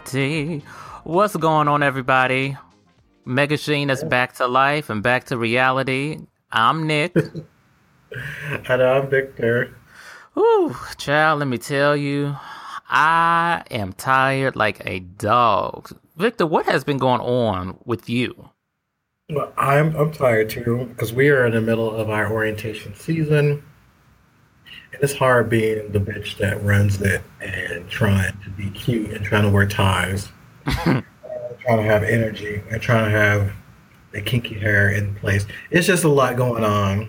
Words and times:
reality. 0.00 0.62
What's 1.04 1.36
going 1.36 1.68
on, 1.68 1.82
everybody? 1.82 2.56
Mega 3.24 3.56
Sheen 3.56 3.90
is 3.90 4.02
back 4.04 4.34
to 4.34 4.46
life 4.46 4.90
and 4.90 5.02
back 5.02 5.24
to 5.24 5.36
reality. 5.36 6.18
I'm 6.50 6.86
Nick. 6.86 7.14
and 8.68 8.82
I'm 8.82 9.10
Victor. 9.10 9.76
Ooh, 10.38 10.76
child, 10.96 11.40
let 11.40 11.48
me 11.48 11.58
tell 11.58 11.96
you, 11.96 12.36
I 12.88 13.62
am 13.70 13.92
tired 13.92 14.56
like 14.56 14.80
a 14.86 15.00
dog. 15.00 15.90
Victor, 16.16 16.46
what 16.46 16.66
has 16.66 16.84
been 16.84 16.98
going 16.98 17.20
on 17.20 17.78
with 17.84 18.08
you? 18.08 18.50
Well, 19.28 19.52
I'm 19.56 19.94
I'm 19.96 20.12
tired 20.12 20.50
too 20.50 20.86
because 20.90 21.12
we 21.12 21.28
are 21.28 21.46
in 21.46 21.52
the 21.52 21.60
middle 21.60 21.94
of 21.94 22.10
our 22.10 22.32
orientation 22.32 22.94
season, 22.94 23.62
and 24.92 25.02
it's 25.02 25.14
hard 25.14 25.48
being 25.48 25.92
the 25.92 25.98
bitch 26.00 26.36
that 26.38 26.62
runs 26.62 27.00
it 27.00 27.22
and 27.40 27.88
trying 27.88 28.36
to 28.44 28.50
be 28.50 28.70
cute 28.70 29.10
and 29.10 29.24
trying 29.24 29.42
to 29.44 29.50
wear 29.50 29.66
ties, 29.66 30.28
trying 30.66 31.04
to 31.64 31.82
have 31.82 32.02
energy 32.02 32.62
and 32.70 32.80
trying 32.82 33.04
to 33.04 33.10
have 33.10 33.52
the 34.12 34.20
kinky 34.20 34.58
hair 34.58 34.90
in 34.90 35.14
place. 35.16 35.46
It's 35.70 35.86
just 35.86 36.02
a 36.04 36.08
lot 36.08 36.36
going 36.36 36.64
on, 36.64 37.08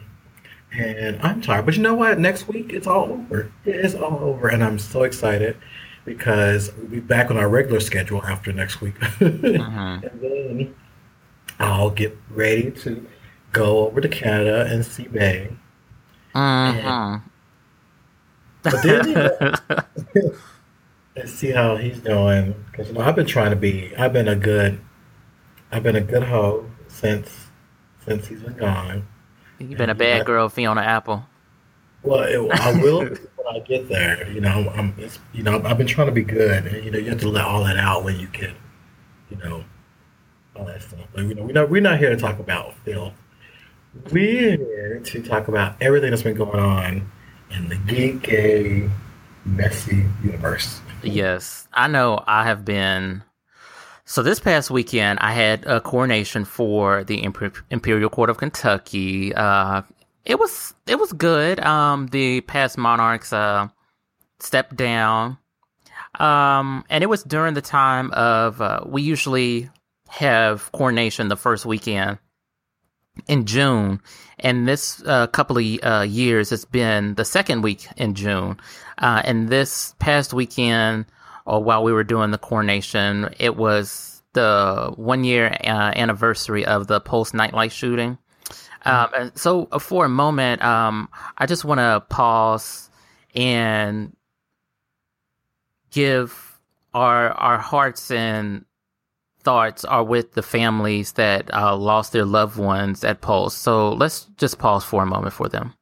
and 0.72 1.20
I'm 1.22 1.42
tired. 1.42 1.66
But 1.66 1.76
you 1.76 1.82
know 1.84 1.96
what? 1.96 2.20
Next 2.20 2.48
week 2.48 2.72
it's 2.73 2.88
all 2.88 3.12
over. 3.12 3.52
It's 3.66 3.95
all 3.95 4.20
over, 4.22 4.48
and 4.50 4.64
I'm 4.64 4.78
so 4.80 5.04
excited 5.04 5.58
because 6.06 6.72
we'll 6.78 6.88
be 6.88 7.00
back 7.00 7.30
on 7.32 7.38
our 7.38 7.50
regular 7.50 7.80
schedule 7.80 8.23
after 8.26 8.52
next 8.54 8.82
week, 8.82 8.95
Mhm. 9.00 10.04
and 10.12 10.22
then 10.22 10.76
I'll 11.60 11.90
get 11.92 12.18
ready 12.30 12.72
to 12.72 13.06
go 13.52 13.88
over 13.88 14.02
to 14.02 14.08
Canada 14.08 14.68
and 14.72 14.86
see 14.86 15.08
Bay. 15.08 15.50
Mhm. 16.34 17.22
But 18.64 18.76
then 18.84 19.08
you 19.08 19.16
know, 19.16 20.36
and 21.16 21.30
see 21.30 21.52
how 21.52 21.76
he's 21.76 21.99
doing 21.99 22.55
because 22.72 22.88
you 22.88 22.94
know 22.94 23.02
I've 23.02 23.16
been 23.16 23.26
trying 23.26 23.52
to 23.52 23.55
be. 23.55 23.95
I've 23.98 24.14
been 24.14 24.27
a 24.27 24.36
good. 24.36 24.80
I've 25.72 25.83
been 25.83 25.95
a 25.95 26.02
good 26.02 26.23
hoe 26.23 26.70
since 26.88 27.48
since 28.05 28.27
he's 28.27 28.42
been 28.42 28.58
gone. 28.58 29.08
You've 29.60 29.77
been 29.77 29.89
a 29.89 29.95
bad 29.95 30.26
girl, 30.26 30.49
Fiona 30.49 30.82
Apple. 30.82 31.26
Well, 32.04 32.23
it, 32.23 32.60
I 32.60 32.82
will 32.82 32.99
when 33.05 33.55
I 33.55 33.60
get 33.60 33.88
there. 33.88 34.30
You 34.32 34.42
know, 34.42 34.72
I'm. 34.76 34.93
It's, 34.98 35.20
you 35.33 35.43
know, 35.43 35.61
I've 35.64 35.78
been 35.78 35.88
trying 35.88 36.08
to 36.08 36.14
be 36.14 36.23
good, 36.23 36.66
and 36.66 36.83
you 36.83 36.92
know, 36.92 36.98
you 36.98 37.10
have 37.10 37.20
to 37.22 37.30
let 37.30 37.45
all 37.45 37.64
that 37.64 37.78
out 37.78 38.04
when 38.04 38.20
you 38.20 38.28
can. 38.28 38.55
You 39.30 39.38
know, 39.38 39.64
all 40.55 40.66
that 40.66 40.82
stuff. 40.82 41.08
But 41.14 41.26
you 41.26 41.36
know, 41.36 41.43
we're 41.43 41.54
not 41.54 41.70
we're 41.70 41.82
not 41.82 41.99
here 41.99 42.10
to 42.10 42.17
talk 42.17 42.39
about 42.39 42.76
filth. 42.86 43.14
We're 44.11 44.58
here 44.58 44.99
to 44.99 45.22
talk 45.22 45.48
about 45.48 45.76
everything 45.82 46.11
that's 46.11 46.23
been 46.23 46.36
going 46.36 46.60
on 46.60 47.11
in 47.54 47.70
the 47.70 47.76
geek, 47.76 48.23
gay, 48.23 48.89
messy 49.45 50.06
universe. 50.23 50.80
Yes, 51.04 51.67
I 51.73 51.88
know 51.88 52.23
I 52.28 52.45
have 52.45 52.64
been. 52.66 53.23
So 54.06 54.23
this 54.23 54.39
past 54.39 54.72
weekend, 54.72 55.20
I 55.20 55.32
had 55.32 55.66
a 55.66 55.80
coronation 55.80 56.45
for 56.45 57.04
the 57.04 57.23
Imperial 57.23 58.10
Court 58.10 58.30
of 58.30 58.38
Kentucky. 58.38 59.34
Uh, 59.34 59.84
it 60.26 60.38
was 60.40 60.73
it 60.88 61.00
was 61.00 61.14
good. 61.14 61.60
Um, 61.60 62.08
the 62.08 62.42
past 62.42 62.78
monarchs 62.78 63.32
uh, 63.32 63.70
stepped 64.40 64.76
down, 64.76 65.38
um, 66.20 66.84
and 66.90 67.04
it 67.04 67.08
was 67.08 67.23
during 67.23 67.54
the 67.54 67.61
time 67.61 68.11
of 68.11 68.61
uh, 68.61 68.82
we 68.86 69.02
usually 69.02 69.70
have 70.10 70.72
coronation 70.73 71.30
the 71.30 71.38
first 71.38 71.66
weekend 71.66 72.17
in 73.28 73.45
June, 73.45 74.02
and 74.42 74.68
this 74.68 75.02
uh, 75.06 75.28
couple 75.28 75.58
of 75.58 75.66
uh, 75.84 76.02
years 76.02 76.52
it's 76.52 76.66
been 76.66 77.16
the 77.16 77.26
second 77.26 77.62
week 77.62 77.88
in 77.98 78.16
June. 78.16 78.58
Uh, 78.98 79.22
and 79.24 79.50
this 79.50 79.96
past 80.00 80.34
weekend, 80.34 81.06
or 81.46 81.64
while 81.64 81.84
we 81.84 81.94
were 81.94 82.04
doing 82.04 82.32
the 82.32 82.38
coronation, 82.38 83.34
it 83.40 83.56
was 83.56 84.22
the 84.34 84.94
one 84.96 85.24
year 85.24 85.56
uh, 85.64 85.92
anniversary 85.96 86.66
of 86.66 86.88
the 86.88 87.00
Pulse 87.00 87.34
nightlight 87.34 87.72
shooting. 87.72 88.18
Um, 88.84 89.10
and 89.16 89.38
so, 89.38 89.68
uh, 89.72 89.80
for 89.80 90.06
a 90.06 90.10
moment, 90.10 90.64
um, 90.64 91.10
I 91.38 91.46
just 91.46 91.64
want 91.64 91.80
to 91.80 92.04
pause 92.10 92.90
and 93.36 94.16
give 95.92 96.60
our 96.94 97.30
our 97.32 97.58
hearts 97.60 98.10
and 98.12 98.66
thoughts 99.44 99.86
are 99.86 100.04
with 100.04 100.34
the 100.34 100.44
families 100.44 101.14
that 101.14 101.54
uh, 101.54 101.76
lost 101.76 102.14
their 102.14 102.26
loved 102.26 102.58
ones 102.58 103.04
at 103.04 103.22
Pulse. 103.22 103.56
So 103.56 103.94
let's 103.94 104.28
just 104.38 104.60
pause 104.60 104.84
for 104.84 105.04
a 105.04 105.06
moment 105.06 105.34
for 105.34 105.50
them. 105.50 105.74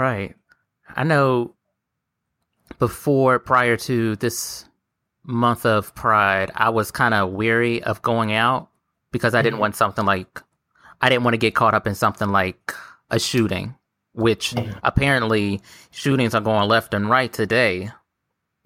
Right. 0.00 0.34
I 0.96 1.04
know 1.04 1.52
before, 2.78 3.38
prior 3.38 3.76
to 3.76 4.16
this 4.16 4.64
month 5.24 5.66
of 5.66 5.94
Pride, 5.94 6.50
I 6.54 6.70
was 6.70 6.90
kind 6.90 7.12
of 7.12 7.32
weary 7.32 7.82
of 7.82 8.00
going 8.00 8.32
out 8.32 8.68
because 9.12 9.34
I 9.34 9.42
didn't 9.42 9.58
Mhm. 9.58 9.60
want 9.60 9.76
something 9.76 10.06
like, 10.06 10.42
I 11.02 11.10
didn't 11.10 11.24
want 11.24 11.34
to 11.34 11.38
get 11.38 11.54
caught 11.54 11.74
up 11.74 11.86
in 11.86 11.94
something 11.94 12.30
like 12.30 12.74
a 13.10 13.18
shooting, 13.18 13.74
which 14.14 14.54
apparently 14.82 15.60
shootings 15.90 16.34
are 16.34 16.40
going 16.40 16.66
left 16.66 16.94
and 16.94 17.10
right 17.10 17.30
today. 17.30 17.90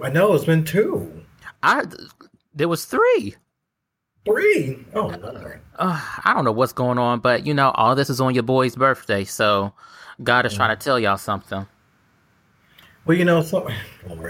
I 0.00 0.10
know 0.10 0.34
it's 0.34 0.44
been 0.44 0.64
two, 0.64 1.24
I, 1.64 1.82
there 2.54 2.68
was 2.68 2.84
three. 2.84 3.34
three. 4.24 4.86
Oh 4.94 5.08
Lord. 5.08 5.60
Uh, 5.76 6.00
I 6.24 6.32
don't 6.32 6.44
know 6.44 6.52
what's 6.52 6.72
going 6.72 6.98
on, 6.98 7.18
but 7.18 7.44
you 7.44 7.54
know, 7.54 7.70
all 7.72 7.96
this 7.96 8.08
is 8.08 8.20
on 8.20 8.34
your 8.34 8.44
boy's 8.44 8.76
birthday, 8.76 9.24
so 9.24 9.72
God 10.22 10.46
is 10.46 10.54
trying 10.54 10.76
to 10.76 10.82
tell 10.82 10.98
y'all 10.98 11.18
something. 11.18 11.66
Well, 13.04 13.16
you 13.16 13.24
know, 13.24 13.42
some, 13.42 13.68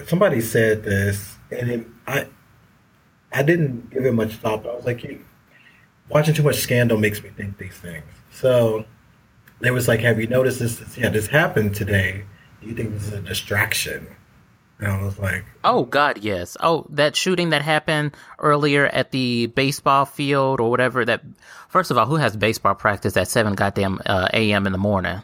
somebody 0.06 0.40
said 0.40 0.82
this, 0.82 1.36
and 1.50 1.70
it, 1.70 1.86
I, 2.06 2.26
I 3.32 3.42
didn't 3.42 3.90
give 3.90 4.04
it 4.04 4.12
much 4.12 4.34
thought. 4.34 4.62
But 4.62 4.72
I 4.72 4.76
was 4.76 4.86
like, 4.86 5.04
you, 5.04 5.25
watching 6.08 6.34
too 6.34 6.42
much 6.42 6.56
scandal 6.56 6.98
makes 6.98 7.22
me 7.22 7.31
think 7.31 7.58
these 7.58 7.75
things. 7.75 8.04
So 8.32 8.84
they 9.60 9.70
was 9.70 9.86
like, 9.86 10.00
"Have 10.00 10.20
you 10.20 10.26
noticed 10.26 10.58
this? 10.58 10.76
this 10.76 10.98
yeah, 10.98 11.08
this 11.08 11.28
happened 11.28 11.75
today. 11.75 12.25
Do 12.60 12.69
you 12.69 12.75
think 12.75 12.92
this 12.94 13.04
is 13.04 13.12
a 13.12 13.20
distraction?" 13.20 14.08
And 14.78 14.88
I 14.88 15.02
was 15.02 15.19
like, 15.19 15.44
Oh 15.62 15.84
God, 15.84 16.19
yes. 16.19 16.56
Oh, 16.60 16.87
that 16.90 17.14
shooting 17.14 17.50
that 17.50 17.62
happened 17.62 18.16
earlier 18.38 18.87
at 18.87 19.12
the 19.12 19.46
baseball 19.46 20.04
field 20.04 20.60
or 20.60 20.69
whatever. 20.69 21.04
That 21.04 21.22
first 21.69 21.90
of 21.90 21.98
all, 21.98 22.06
who 22.06 22.16
has 22.16 22.37
baseball 22.37 22.75
practice 22.75 23.16
at 23.16 23.28
seven 23.28 23.54
goddamn 23.54 24.00
uh, 24.04 24.28
a.m. 24.32 24.66
in 24.66 24.72
the 24.72 24.78
morning? 24.78 25.22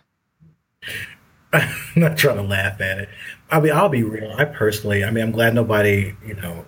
I'm 1.52 1.74
not 1.96 2.16
trying 2.16 2.36
to 2.36 2.42
laugh 2.42 2.80
at 2.80 2.98
it. 2.98 3.08
I 3.50 3.60
mean, 3.60 3.72
I'll 3.72 3.88
be 3.88 4.02
real. 4.02 4.32
I 4.38 4.44
personally, 4.44 5.04
I 5.04 5.10
mean, 5.10 5.24
I'm 5.24 5.32
glad 5.32 5.54
nobody, 5.54 6.14
you 6.24 6.34
know, 6.34 6.64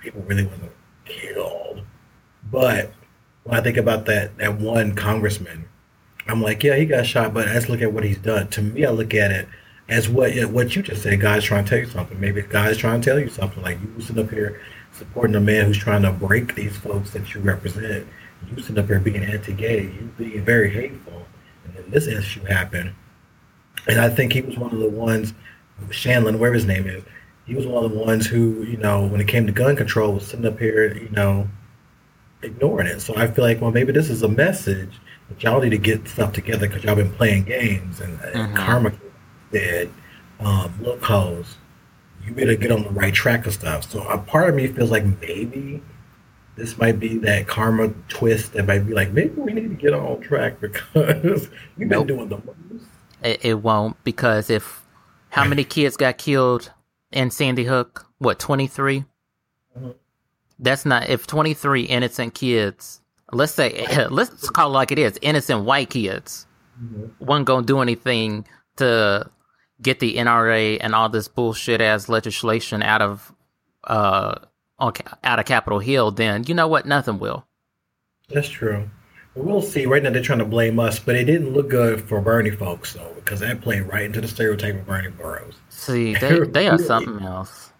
people 0.00 0.22
really 0.22 0.44
wasn't 0.46 0.72
killed. 1.04 1.82
But 2.50 2.92
when 3.44 3.58
I 3.58 3.62
think 3.62 3.76
about 3.76 4.06
that 4.06 4.36
that 4.38 4.58
one 4.60 4.94
congressman, 4.94 5.68
I'm 6.28 6.40
like, 6.40 6.62
yeah, 6.62 6.76
he 6.76 6.86
got 6.86 7.06
shot, 7.06 7.34
but 7.34 7.46
let's 7.46 7.68
look 7.68 7.82
at 7.82 7.92
what 7.92 8.04
he's 8.04 8.18
done. 8.18 8.48
To 8.50 8.62
me, 8.62 8.84
I 8.84 8.90
look 8.90 9.14
at 9.14 9.32
it 9.32 9.48
as 9.88 10.08
what 10.08 10.32
what 10.50 10.76
you 10.76 10.82
just 10.82 11.02
said. 11.02 11.20
God's 11.20 11.44
trying 11.44 11.64
to 11.64 11.70
tell 11.70 11.78
you 11.80 11.86
something. 11.86 12.20
Maybe 12.20 12.42
God's 12.42 12.78
trying 12.78 13.00
to 13.00 13.10
tell 13.10 13.18
you 13.18 13.28
something. 13.28 13.62
Like 13.62 13.78
you 13.80 14.00
sitting 14.00 14.24
up 14.24 14.30
here 14.30 14.60
supporting 14.92 15.34
a 15.34 15.40
man 15.40 15.66
who's 15.66 15.78
trying 15.78 16.02
to 16.02 16.12
break 16.12 16.54
these 16.54 16.76
folks 16.76 17.10
that 17.12 17.34
you 17.34 17.40
represent. 17.40 18.06
You 18.48 18.62
sitting 18.62 18.78
up 18.78 18.86
here 18.86 19.00
being 19.00 19.24
anti-gay. 19.24 19.82
You 19.84 20.12
being 20.18 20.44
very 20.44 20.70
hateful. 20.70 21.26
And 21.64 21.74
then 21.74 21.90
this 21.90 22.06
issue 22.06 22.44
happened. 22.44 22.94
And 23.88 24.00
I 24.00 24.08
think 24.08 24.32
he 24.32 24.40
was 24.42 24.56
one 24.56 24.72
of 24.72 24.78
the 24.78 24.88
ones, 24.88 25.34
Shanlin, 25.88 26.38
whatever 26.38 26.54
his 26.54 26.66
name 26.66 26.86
is, 26.86 27.02
he 27.46 27.54
was 27.54 27.66
one 27.66 27.84
of 27.84 27.90
the 27.92 27.98
ones 27.98 28.26
who, 28.26 28.62
you 28.62 28.76
know, 28.76 29.06
when 29.06 29.20
it 29.20 29.26
came 29.28 29.46
to 29.46 29.52
gun 29.52 29.74
control, 29.76 30.12
was 30.14 30.26
sitting 30.26 30.46
up 30.46 30.58
here, 30.58 30.94
you 30.94 31.08
know, 31.10 31.48
ignoring 32.42 32.86
it. 32.86 33.00
So 33.00 33.16
I 33.16 33.26
feel 33.26 33.44
like, 33.44 33.60
well, 33.60 33.72
maybe 33.72 33.92
this 33.92 34.08
is 34.10 34.22
a 34.22 34.28
message 34.28 35.00
that 35.28 35.42
y'all 35.42 35.60
need 35.60 35.70
to 35.70 35.78
get 35.78 36.06
stuff 36.08 36.32
together 36.32 36.68
because 36.68 36.84
y'all 36.84 36.94
been 36.94 37.12
playing 37.12 37.44
games. 37.44 38.00
And, 38.00 38.18
and 38.20 38.52
Mhm. 38.52 38.56
Karma 38.56 38.92
said, 39.50 39.90
um, 40.40 40.72
look, 40.80 41.02
hoes, 41.02 41.56
you 42.24 42.32
better 42.32 42.54
get 42.54 42.70
on 42.70 42.84
the 42.84 42.90
right 42.90 43.12
track 43.14 43.46
of 43.46 43.52
stuff. 43.54 43.90
So 43.90 44.02
a 44.08 44.18
part 44.18 44.48
of 44.48 44.54
me 44.54 44.68
feels 44.68 44.90
like 44.92 45.04
maybe 45.20 45.82
this 46.56 46.78
might 46.78 47.00
be 47.00 47.18
that 47.18 47.48
karma 47.48 47.88
twist 48.08 48.52
that 48.52 48.66
might 48.66 48.80
be 48.86 48.92
like, 48.94 49.10
maybe 49.12 49.34
we 49.40 49.52
need 49.52 49.68
to 49.70 49.74
get 49.74 49.92
on 49.94 50.20
track 50.20 50.60
because 50.60 51.48
you've 51.76 51.88
been 51.88 51.98
Nope. 51.98 52.06
doing 52.08 52.28
the 52.28 52.36
most. 52.36 52.86
It, 53.22 53.44
it 53.44 53.54
won't 53.54 54.02
because 54.04 54.50
if 54.50 54.82
How 55.30 55.44
many 55.44 55.64
kids 55.76 55.96
got 55.96 56.18
killed 56.18 56.70
in 57.10 57.30
Sandy 57.30 57.64
Hook? 57.64 58.06
What, 58.18 58.38
23? 58.38 59.04
Mhm. 59.78 59.94
That's 60.58 60.84
not, 60.86 61.08
if 61.08 61.26
23 61.26 61.82
innocent 61.82 62.34
kids, 62.34 63.00
let's 63.32 63.52
say, 63.52 63.86
let's 64.10 64.48
call 64.50 64.68
it 64.68 64.72
like 64.74 64.92
it 64.92 64.98
is, 64.98 65.18
innocent 65.22 65.64
white 65.64 65.90
kids, 65.90 66.46
wasn't 67.18 67.46
going 67.46 67.64
to 67.64 67.66
do 67.66 67.80
anything 67.80 68.46
to 68.76 69.28
get 69.80 69.98
the 70.00 70.16
NRA 70.16 70.78
and 70.80 70.94
all 70.94 71.08
this 71.08 71.26
bullshit 71.28 71.80
ass 71.80 72.08
legislation 72.08 72.82
out 72.82 73.02
of, 73.02 73.32
uh, 73.84 74.34
on, 74.78 74.92
out 75.24 75.38
of 75.40 75.44
Capitol 75.46 75.78
Hill, 75.80 76.10
then 76.12 76.44
you 76.46 76.54
know 76.54 76.68
what? 76.68 76.86
Nothing 76.86 77.18
will. 77.18 77.44
That's 78.28 78.48
true. 78.48 78.88
We'll 79.34 79.62
see. 79.62 79.86
Right 79.86 80.02
now, 80.02 80.10
they're 80.10 80.22
trying 80.22 80.40
to 80.40 80.44
blame 80.44 80.78
us, 80.78 80.98
but 80.98 81.16
it 81.16 81.24
didn't 81.24 81.54
look 81.54 81.70
good 81.70 82.02
for 82.02 82.20
Bernie 82.20 82.50
folks, 82.50 82.92
though, 82.92 83.12
because 83.16 83.40
that 83.40 83.62
played 83.62 83.82
right 83.82 84.04
into 84.04 84.20
the 84.20 84.28
stereotype 84.28 84.74
of 84.74 84.86
Bernie 84.86 85.10
Bros. 85.10 85.54
See, 85.70 86.14
they, 86.20 86.40
they 86.40 86.68
are 86.68 86.78
something 86.78 87.24
else. 87.24 87.70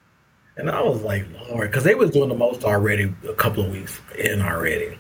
And 0.57 0.71
I 0.71 0.83
was 0.83 1.03
like, 1.03 1.27
Lord, 1.49 1.71
because 1.71 1.85
they 1.85 1.95
was 1.95 2.11
doing 2.11 2.29
the 2.29 2.35
most 2.35 2.65
already 2.65 3.15
a 3.29 3.35
couple 3.35 3.65
of 3.65 3.73
weeks 3.73 4.01
in 4.19 4.41
already. 4.41 4.99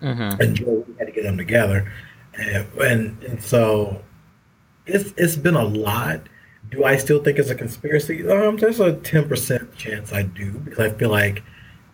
hmm 0.00 0.30
And 0.40 0.54
Joe, 0.54 0.84
we 0.86 0.94
had 0.98 1.06
to 1.06 1.12
get 1.12 1.24
them 1.24 1.36
together. 1.36 1.90
And, 2.34 2.66
and, 2.78 3.22
and 3.24 3.42
so 3.42 4.02
it's 4.86 5.12
it's 5.16 5.36
been 5.36 5.54
a 5.54 5.64
lot. 5.64 6.22
Do 6.70 6.84
I 6.84 6.96
still 6.96 7.22
think 7.22 7.38
it's 7.38 7.50
a 7.50 7.54
conspiracy? 7.54 8.26
Um, 8.26 8.56
there's 8.56 8.80
a 8.80 8.94
10% 8.94 9.76
chance 9.76 10.12
I 10.12 10.22
do, 10.22 10.52
because 10.52 10.78
I 10.80 10.90
feel 10.90 11.10
like 11.10 11.42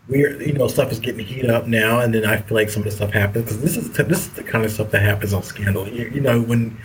we're, 0.09 0.41
you 0.43 0.53
know, 0.55 0.69
stuff 0.69 0.91
is 0.93 1.01
getting 1.01 1.25
heated 1.27 1.51
up 1.51 1.67
now, 1.67 2.01
and 2.01 2.15
then 2.15 2.25
I 2.25 2.39
feel 2.39 2.57
like 2.57 2.71
some 2.71 2.81
of 2.83 2.85
this 2.87 2.97
stuff 2.97 3.13
happens, 3.13 3.45
because 3.45 3.61
this 3.63 3.77
is, 3.77 3.91
this 3.93 4.27
is 4.27 4.31
the 4.31 4.43
kind 4.45 4.65
of 4.65 4.71
stuff 4.73 4.91
that 4.93 5.03
happens 5.03 5.33
on 5.35 5.43
Scandal. 5.43 5.89
You, 5.89 6.09
you 6.09 6.21
know, 6.21 6.41
when 6.43 6.79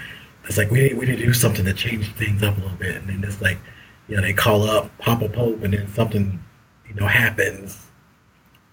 it's 0.46 0.58
like, 0.58 0.72
we 0.72 0.82
need, 0.84 0.98
we 0.98 1.06
need 1.06 1.18
to 1.18 1.26
do 1.26 1.34
something 1.34 1.66
to 1.66 1.74
change 1.74 2.12
things 2.16 2.44
up 2.44 2.58
a 2.58 2.62
little 2.62 2.78
bit, 2.78 2.96
and 2.98 3.08
then 3.10 3.24
it's 3.24 3.42
like, 3.42 3.60
you 4.08 4.16
know, 4.16 4.22
they 4.22 4.34
call 4.34 4.64
up 4.64 4.96
Papa 4.98 5.30
Pope, 5.30 5.64
and 5.64 5.74
then 5.74 5.88
something, 5.88 6.44
you 6.88 6.96
know, 6.96 7.08
happens. 7.08 7.88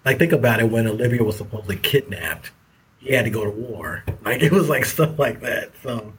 Like, 0.05 0.19
think 0.19 0.33
about 0.33 0.61
it 0.61 0.71
when 0.71 0.87
Olivia 0.87 1.23
was 1.25 1.37
supposedly 1.37 1.77
kidnapped. 1.77 2.53
He 2.99 3.15
had 3.15 3.25
to 3.25 3.31
go 3.31 3.45
to 3.45 3.51
war. 3.51 4.05
Like, 4.25 4.43
it 4.45 4.53
was 4.53 4.69
like 4.69 4.85
stuff 4.85 5.19
like 5.19 5.41
that. 5.43 5.73
So, 5.83 6.15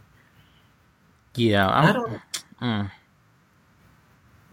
Yeah, 1.35 1.67
I 1.67 1.89
I'm, 1.89 1.93
don't, 1.93 2.21
mm, 2.61 2.91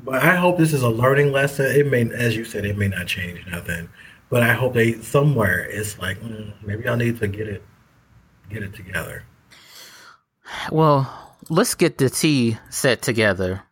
but 0.00 0.22
I 0.22 0.36
hope 0.36 0.58
this 0.58 0.72
is 0.72 0.82
a 0.82 0.88
learning 0.88 1.32
lesson. 1.32 1.66
It 1.66 1.86
may, 1.86 2.10
as 2.12 2.36
you 2.36 2.44
said, 2.44 2.64
it 2.64 2.76
may 2.76 2.88
not 2.88 3.06
change 3.06 3.44
nothing. 3.46 3.88
But 4.30 4.42
I 4.42 4.52
hope 4.52 4.74
they, 4.74 4.94
somewhere, 4.94 5.64
it's 5.64 5.98
like, 5.98 6.20
mm, 6.20 6.52
maybe 6.62 6.86
I 6.88 6.96
need 6.96 7.18
to 7.20 7.28
get 7.28 7.48
it, 7.48 7.62
get 8.50 8.62
it 8.62 8.74
together. 8.74 9.24
well, 10.70 11.36
let's 11.48 11.74
get 11.74 11.98
the 11.98 12.10
tea 12.10 12.58
set 12.70 13.02
together 13.02 13.62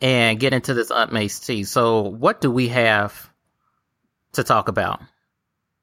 and 0.00 0.40
get 0.40 0.52
into 0.52 0.74
this 0.74 0.90
unmaced 0.90 1.46
tea. 1.46 1.64
So, 1.64 2.02
what 2.02 2.40
do 2.40 2.50
we 2.50 2.68
have 2.68 3.30
to 4.32 4.42
talk 4.42 4.68
about? 4.68 5.00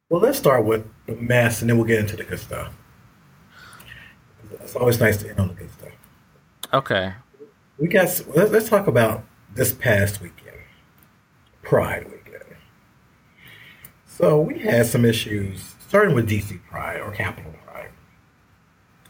Well, 0.10 0.22
let's 0.22 0.38
start 0.38 0.66
with 0.66 0.86
the 1.06 1.16
mess, 1.16 1.62
and 1.62 1.70
then 1.70 1.78
we'll 1.78 1.88
get 1.88 2.00
into 2.00 2.16
the 2.16 2.24
good 2.24 2.40
stuff. 2.40 2.74
It's 4.62 4.76
always 4.76 5.00
nice 5.00 5.18
to 5.18 5.30
end 5.30 5.40
on 5.40 5.48
the 5.50 5.54
good 5.54 5.72
stuff. 5.72 5.92
Okay. 6.74 7.14
We 7.78 7.88
got. 7.88 8.04
Let's, 8.36 8.52
let's 8.52 8.70
talk 8.70 8.88
about 8.88 9.24
this 9.58 9.74
past 9.74 10.22
weekend, 10.22 10.56
Pride 11.64 12.06
weekend. 12.06 12.44
So 14.06 14.40
we 14.40 14.60
had 14.60 14.86
some 14.86 15.04
issues, 15.04 15.76
starting 15.88 16.14
with 16.14 16.30
DC 16.30 16.62
Pride 16.70 17.02
or 17.02 17.12
Capitol 17.12 17.54
Pride. 17.66 17.90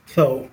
So, 0.05 0.49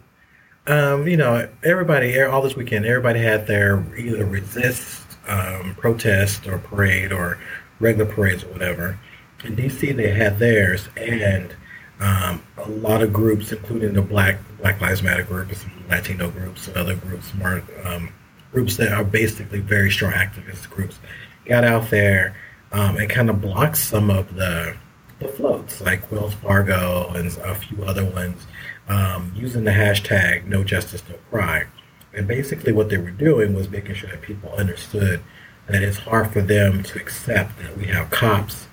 um, 0.67 1.07
you 1.07 1.17
know, 1.17 1.49
everybody, 1.63 2.21
all 2.21 2.43
this 2.43 2.57
weekend, 2.57 2.85
everybody 2.85 3.21
had 3.21 3.47
their 3.47 3.85
either 3.97 4.27
resist, 4.27 5.07
um, 5.29 5.77
protest, 5.77 6.49
or 6.49 6.59
parade, 6.59 7.13
or 7.13 7.39
regular 7.79 8.11
parades, 8.11 8.43
or 8.43 8.49
whatever. 8.49 8.99
In 9.45 9.55
DC, 9.55 9.95
they 9.95 10.11
had 10.11 10.41
theirs, 10.41 10.89
and 10.97 11.55
um, 12.01 12.43
a 12.59 12.69
lot 12.69 13.01
of 13.01 13.13
groups, 13.13 13.53
including 13.53 13.95
the 13.95 14.03
Black 14.03 14.39
Black 14.59 14.81
Lives 14.81 15.03
Matter 15.03 15.23
group, 15.23 15.49
and 15.49 15.57
some 15.57 15.71
Latino 15.89 16.31
groups, 16.31 16.67
and 16.67 16.77
other 16.77 16.97
groups, 16.97 17.33
more 17.35 17.63
um, 17.85 18.13
groups 18.55 18.77
that 18.77 18.93
are 18.93 19.05
basically 19.05 19.61
very 19.61 19.91
strong 19.91 20.13
activist 20.13 20.71
groups, 20.71 20.99
got 21.45 21.65
out 21.65 21.91
there 21.91 22.37
um, 22.73 22.97
and 22.97 23.11
kind 23.11 23.29
of 23.29 23.41
blocked 23.41 23.77
some 23.77 24.11
of 24.11 24.35
the 24.35 24.77
the 25.21 25.29
floats, 25.29 25.81
like 25.81 26.11
Wells 26.11 26.35
Fargo 26.35 27.09
and 27.15 27.27
a 27.39 27.55
few 27.55 27.85
other 27.85 28.05
ones, 28.05 28.47
um, 28.89 29.33
using 29.37 29.63
the 29.63 29.71
hashtag 29.71 30.45
No 30.47 30.65
Justice 30.65 31.03
No 31.09 31.17
Pride. 31.31 31.69
And 32.13 32.27
basically, 32.27 32.73
what 32.73 32.89
they 32.89 32.99
were 32.99 33.13
doing 33.13 33.55
was 33.55 33.69
making 33.69 33.95
sure 33.95 34.11
that 34.11 34.23
people 34.23 34.53
understood 34.55 35.23
that 35.67 35.83
it's 35.83 35.99
hard 35.99 36.33
for 36.33 36.41
them 36.41 36.83
to 36.83 36.99
accept 36.99 37.59
that 37.59 37.77
we 37.77 37.87
have 37.87 38.11
cops 38.11 38.67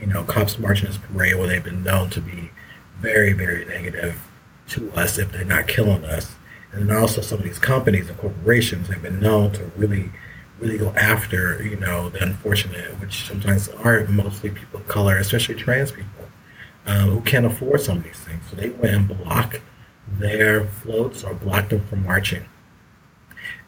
you 0.00 0.06
know, 0.06 0.22
cops 0.24 0.58
marching 0.58 0.88
this 0.88 0.98
parade 0.98 1.34
where 1.36 1.48
they've 1.48 1.64
been 1.64 1.82
known 1.82 2.10
to 2.10 2.20
be 2.20 2.50
very, 3.00 3.32
very 3.32 3.64
negative 3.64 4.20
to 4.68 4.92
us 4.92 5.18
if 5.18 5.32
they're 5.32 5.44
not 5.44 5.66
killing 5.66 6.04
us. 6.04 6.34
And 6.72 6.90
also 6.92 7.20
some 7.20 7.38
of 7.38 7.44
these 7.44 7.58
companies 7.58 8.08
and 8.08 8.18
corporations 8.18 8.88
have 8.88 9.02
been 9.02 9.20
known 9.20 9.52
to 9.52 9.64
really, 9.76 10.10
really 10.58 10.78
go 10.78 10.90
after, 10.90 11.62
you 11.62 11.76
know, 11.76 12.10
the 12.10 12.22
unfortunate, 12.22 13.00
which 13.00 13.26
sometimes 13.26 13.68
are 13.68 14.06
mostly 14.06 14.50
people 14.50 14.80
of 14.80 14.86
color, 14.86 15.16
especially 15.16 15.54
trans 15.54 15.90
people, 15.92 16.26
um, 16.86 17.10
who 17.10 17.20
can't 17.22 17.46
afford 17.46 17.80
some 17.80 17.98
of 17.98 18.04
these 18.04 18.18
things. 18.18 18.42
So 18.50 18.56
they 18.56 18.70
went 18.70 18.94
and 18.94 19.08
blocked 19.08 19.60
their 20.18 20.66
floats 20.66 21.24
or 21.24 21.34
blocked 21.34 21.70
them 21.70 21.86
from 21.86 22.04
marching. 22.04 22.44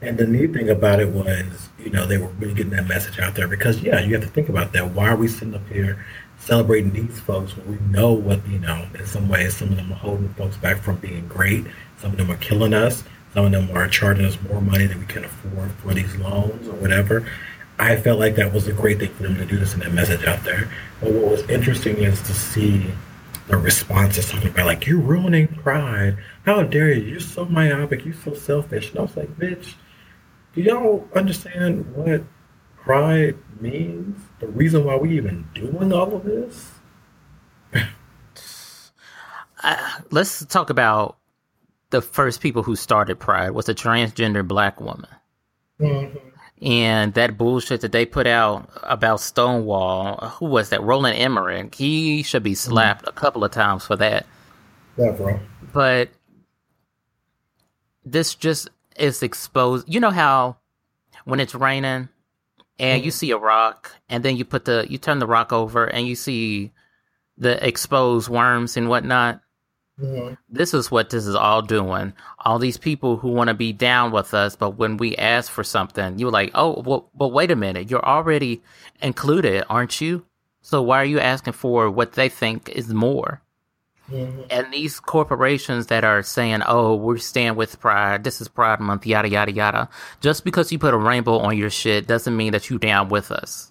And 0.02 0.16
the 0.16 0.26
neat 0.26 0.52
thing 0.52 0.68
about 0.68 1.00
it 1.00 1.08
was, 1.08 1.68
you 1.78 1.90
know, 1.90 2.06
they 2.06 2.18
were 2.18 2.28
really 2.38 2.54
getting 2.54 2.72
that 2.72 2.88
message 2.88 3.18
out 3.18 3.34
there 3.34 3.48
because, 3.48 3.82
yeah, 3.82 4.00
you 4.00 4.14
have 4.14 4.24
to 4.24 4.30
think 4.30 4.48
about 4.48 4.72
that. 4.72 4.92
Why 4.92 5.08
are 5.08 5.16
we 5.16 5.28
sitting 5.28 5.54
up 5.54 5.66
here 5.68 6.04
celebrating 6.38 6.92
these 6.92 7.20
folks 7.20 7.56
when 7.56 7.70
we 7.70 7.92
know 7.92 8.12
what, 8.12 8.46
you 8.48 8.58
know, 8.58 8.86
in 8.98 9.06
some 9.06 9.28
ways, 9.28 9.56
some 9.56 9.68
of 9.68 9.76
them 9.76 9.92
are 9.92 9.96
holding 9.96 10.32
folks 10.34 10.56
back 10.56 10.78
from 10.78 10.96
being 10.96 11.28
great. 11.28 11.66
Some 12.00 12.12
of 12.12 12.16
them 12.16 12.30
are 12.30 12.36
killing 12.36 12.74
us. 12.74 13.04
Some 13.34 13.46
of 13.46 13.52
them 13.52 13.70
are 13.76 13.86
charging 13.88 14.24
us 14.24 14.38
more 14.48 14.60
money 14.60 14.86
than 14.86 14.98
we 14.98 15.06
can 15.06 15.24
afford 15.24 15.70
for 15.72 15.94
these 15.94 16.14
loans 16.16 16.66
or 16.66 16.72
whatever. 16.74 17.26
I 17.78 17.96
felt 17.96 18.18
like 18.18 18.34
that 18.36 18.52
was 18.52 18.66
a 18.66 18.72
great 18.72 18.98
thing 18.98 19.10
for 19.14 19.22
them 19.22 19.36
to 19.36 19.44
do 19.44 19.56
this 19.56 19.72
and 19.74 19.82
that 19.82 19.92
message 19.92 20.24
out 20.24 20.42
there. 20.44 20.70
But 21.00 21.12
what 21.12 21.30
was 21.30 21.48
interesting 21.48 21.96
is 21.98 22.20
to 22.22 22.34
see 22.34 22.86
the 23.48 23.56
responses 23.56 24.30
talking 24.30 24.48
about 24.48 24.66
like 24.66 24.86
you're 24.86 25.00
ruining 25.00 25.48
pride. 25.48 26.18
How 26.44 26.62
dare 26.62 26.92
you? 26.92 27.02
You're 27.02 27.20
so 27.20 27.44
myopic. 27.44 28.04
You're 28.04 28.14
so 28.14 28.34
selfish. 28.34 28.90
And 28.90 28.98
I 28.98 29.02
was 29.02 29.16
like, 29.16 29.36
bitch, 29.38 29.74
do 30.54 30.62
y'all 30.62 31.08
understand 31.14 31.94
what 31.94 32.22
pride 32.76 33.36
means? 33.60 34.20
The 34.40 34.48
reason 34.48 34.84
why 34.84 34.96
we 34.96 35.16
even 35.16 35.48
doing 35.54 35.92
all 35.92 36.14
of 36.14 36.24
this? 36.24 36.72
Uh, 39.62 40.00
let's 40.10 40.42
talk 40.46 40.70
about 40.70 41.18
the 41.90 42.00
first 42.00 42.40
people 42.40 42.62
who 42.62 42.76
started 42.76 43.18
Pride 43.18 43.50
was 43.50 43.68
a 43.68 43.74
transgender 43.74 44.46
black 44.46 44.80
woman. 44.80 45.10
Mhm. 45.80 46.20
And 46.62 47.14
that 47.14 47.38
bullshit 47.38 47.80
that 47.80 47.92
they 47.92 48.04
put 48.04 48.26
out 48.26 48.68
about 48.82 49.20
Stonewall, 49.20 50.16
who 50.38 50.46
was 50.46 50.68
that? 50.68 50.82
Roland 50.82 51.16
Emmerich. 51.18 51.74
He 51.74 52.22
should 52.22 52.42
be 52.42 52.54
slapped 52.54 53.08
a 53.08 53.12
couple 53.12 53.44
of 53.44 53.50
times 53.50 53.84
for 53.86 53.96
that. 53.96 54.26
But 55.72 56.10
this 58.04 58.34
just 58.34 58.68
is 58.96 59.22
exposed. 59.22 59.88
You 59.88 60.00
know 60.00 60.10
how 60.10 60.56
when 61.24 61.40
it's 61.40 61.54
raining 61.54 62.08
and 62.78 63.04
you 63.04 63.10
see 63.10 63.30
a 63.30 63.38
rock 63.38 63.92
and 64.08 64.24
then 64.24 64.36
you 64.36 64.44
put 64.44 64.64
the 64.64 64.86
you 64.88 64.98
turn 64.98 65.18
the 65.18 65.26
rock 65.26 65.52
over 65.52 65.84
and 65.86 66.06
you 66.06 66.14
see 66.14 66.72
the 67.38 67.64
exposed 67.66 68.28
worms 68.28 68.76
and 68.76 68.88
whatnot. 68.88 69.40
Mhm. 70.00 70.38
This 70.48 70.72
is 70.72 70.90
what 70.90 71.10
this 71.10 71.26
is 71.26 71.34
all 71.34 71.62
doing. 71.62 72.14
All 72.38 72.58
these 72.58 72.78
people 72.78 73.16
who 73.18 73.28
want 73.28 73.48
to 73.48 73.54
be 73.54 73.72
down 73.72 74.12
with 74.12 74.32
us, 74.32 74.56
but 74.56 74.78
when 74.78 74.96
we 74.96 75.16
ask 75.16 75.50
for 75.50 75.64
something, 75.64 76.18
you're 76.18 76.30
like, 76.30 76.50
"Oh, 76.54 76.82
well, 76.86 77.10
but 77.14 77.28
wait 77.28 77.50
a 77.50 77.56
minute, 77.56 77.90
you're 77.90 78.04
already 78.04 78.62
included, 79.02 79.64
aren't 79.68 80.00
you? 80.00 80.24
So 80.62 80.80
why 80.82 81.00
are 81.00 81.04
you 81.04 81.20
asking 81.20 81.52
for 81.54 81.90
what 81.90 82.12
they 82.12 82.28
think 82.28 82.68
is 82.70 82.94
more?" 82.94 83.42
Mhm. 84.10 84.46
And 84.50 84.72
these 84.72 84.98
corporations 85.00 85.86
that 85.86 86.02
are 86.02 86.22
saying, 86.22 86.62
"Oh, 86.66 86.94
we're 86.94 87.18
staying 87.18 87.56
with 87.56 87.78
Pride. 87.78 88.24
This 88.24 88.40
is 88.40 88.48
Pride 88.48 88.80
Month. 88.80 89.06
Yada 89.06 89.28
yada 89.28 89.52
yada." 89.52 89.88
Just 90.20 90.44
because 90.44 90.72
you 90.72 90.78
put 90.78 90.94
a 90.94 90.98
rainbow 90.98 91.38
on 91.38 91.56
your 91.56 91.70
shit 91.70 92.06
doesn't 92.06 92.36
mean 92.36 92.52
that 92.52 92.70
you're 92.70 92.78
down 92.78 93.08
with 93.08 93.30
us. 93.30 93.70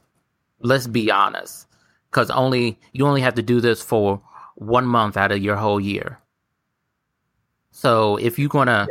Let's 0.62 0.88
be 0.88 1.10
honest, 1.12 1.68
because 2.10 2.30
only 2.30 2.80
you 2.94 3.08
only 3.08 3.22
have 3.22 3.36
to 3.36 3.42
do 3.42 3.60
this 3.60 3.82
for 3.82 4.22
one 4.56 4.86
month 4.86 5.18
out 5.18 5.32
of 5.32 5.40
your 5.40 5.56
whole 5.56 5.80
year. 5.80 6.19
So 7.80 8.18
if 8.18 8.38
you're 8.38 8.50
gonna 8.50 8.88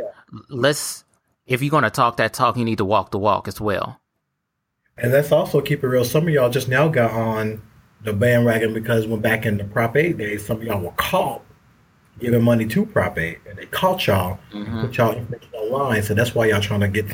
let's 0.49 1.03
if 1.45 1.61
you're 1.61 1.69
gonna 1.69 1.91
talk 1.91 2.17
that 2.17 2.33
talk, 2.33 2.57
you 2.57 2.65
need 2.65 2.79
to 2.79 2.85
walk 2.85 3.11
the 3.11 3.19
walk 3.19 3.47
as 3.47 3.61
well. 3.61 3.99
And 4.97 5.11
let's 5.11 5.31
also 5.31 5.61
keep 5.61 5.83
it 5.83 5.87
real. 5.87 6.03
Some 6.03 6.23
of 6.27 6.33
y'all 6.33 6.49
just 6.49 6.67
now 6.67 6.87
got 6.87 7.11
on 7.11 7.61
the 8.03 8.13
bandwagon 8.13 8.73
because 8.73 9.05
when 9.05 9.19
back 9.21 9.45
in 9.45 9.57
the 9.57 9.63
Prop 9.63 9.95
8 9.95 10.17
days, 10.17 10.43
some 10.43 10.57
of 10.57 10.63
y'all 10.63 10.81
were 10.81 10.91
caught 10.93 11.43
giving 12.19 12.41
money 12.41 12.65
to 12.65 12.83
Prop 12.85 13.17
8. 13.17 13.37
And 13.47 13.59
they 13.59 13.65
caught 13.67 14.07
y'all, 14.07 14.39
Mhm. 14.51 14.81
put 14.81 14.97
y'all 14.97 15.13
information 15.13 15.53
online. 15.53 16.01
So 16.01 16.15
that's 16.15 16.33
why 16.33 16.47
y'all 16.47 16.59
trying 16.59 16.79
to 16.81 16.87
get 16.87 17.07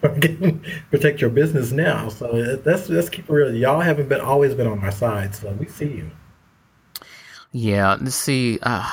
protect 0.90 1.20
your 1.20 1.30
business 1.30 1.72
now. 1.72 2.08
So 2.10 2.56
that's 2.64 2.88
let's 2.88 3.08
keep 3.10 3.28
it 3.28 3.32
real. 3.32 3.52
Y'all 3.52 3.80
haven't 3.80 4.08
been 4.08 4.20
always 4.20 4.54
been 4.54 4.68
on 4.68 4.78
our 4.84 4.92
side, 4.92 5.34
so 5.34 5.50
we 5.58 5.66
see 5.66 5.86
you. 5.88 6.10
Yeah, 7.50 7.96
let's 8.00 8.14
see. 8.14 8.58
Uh, 8.62 8.88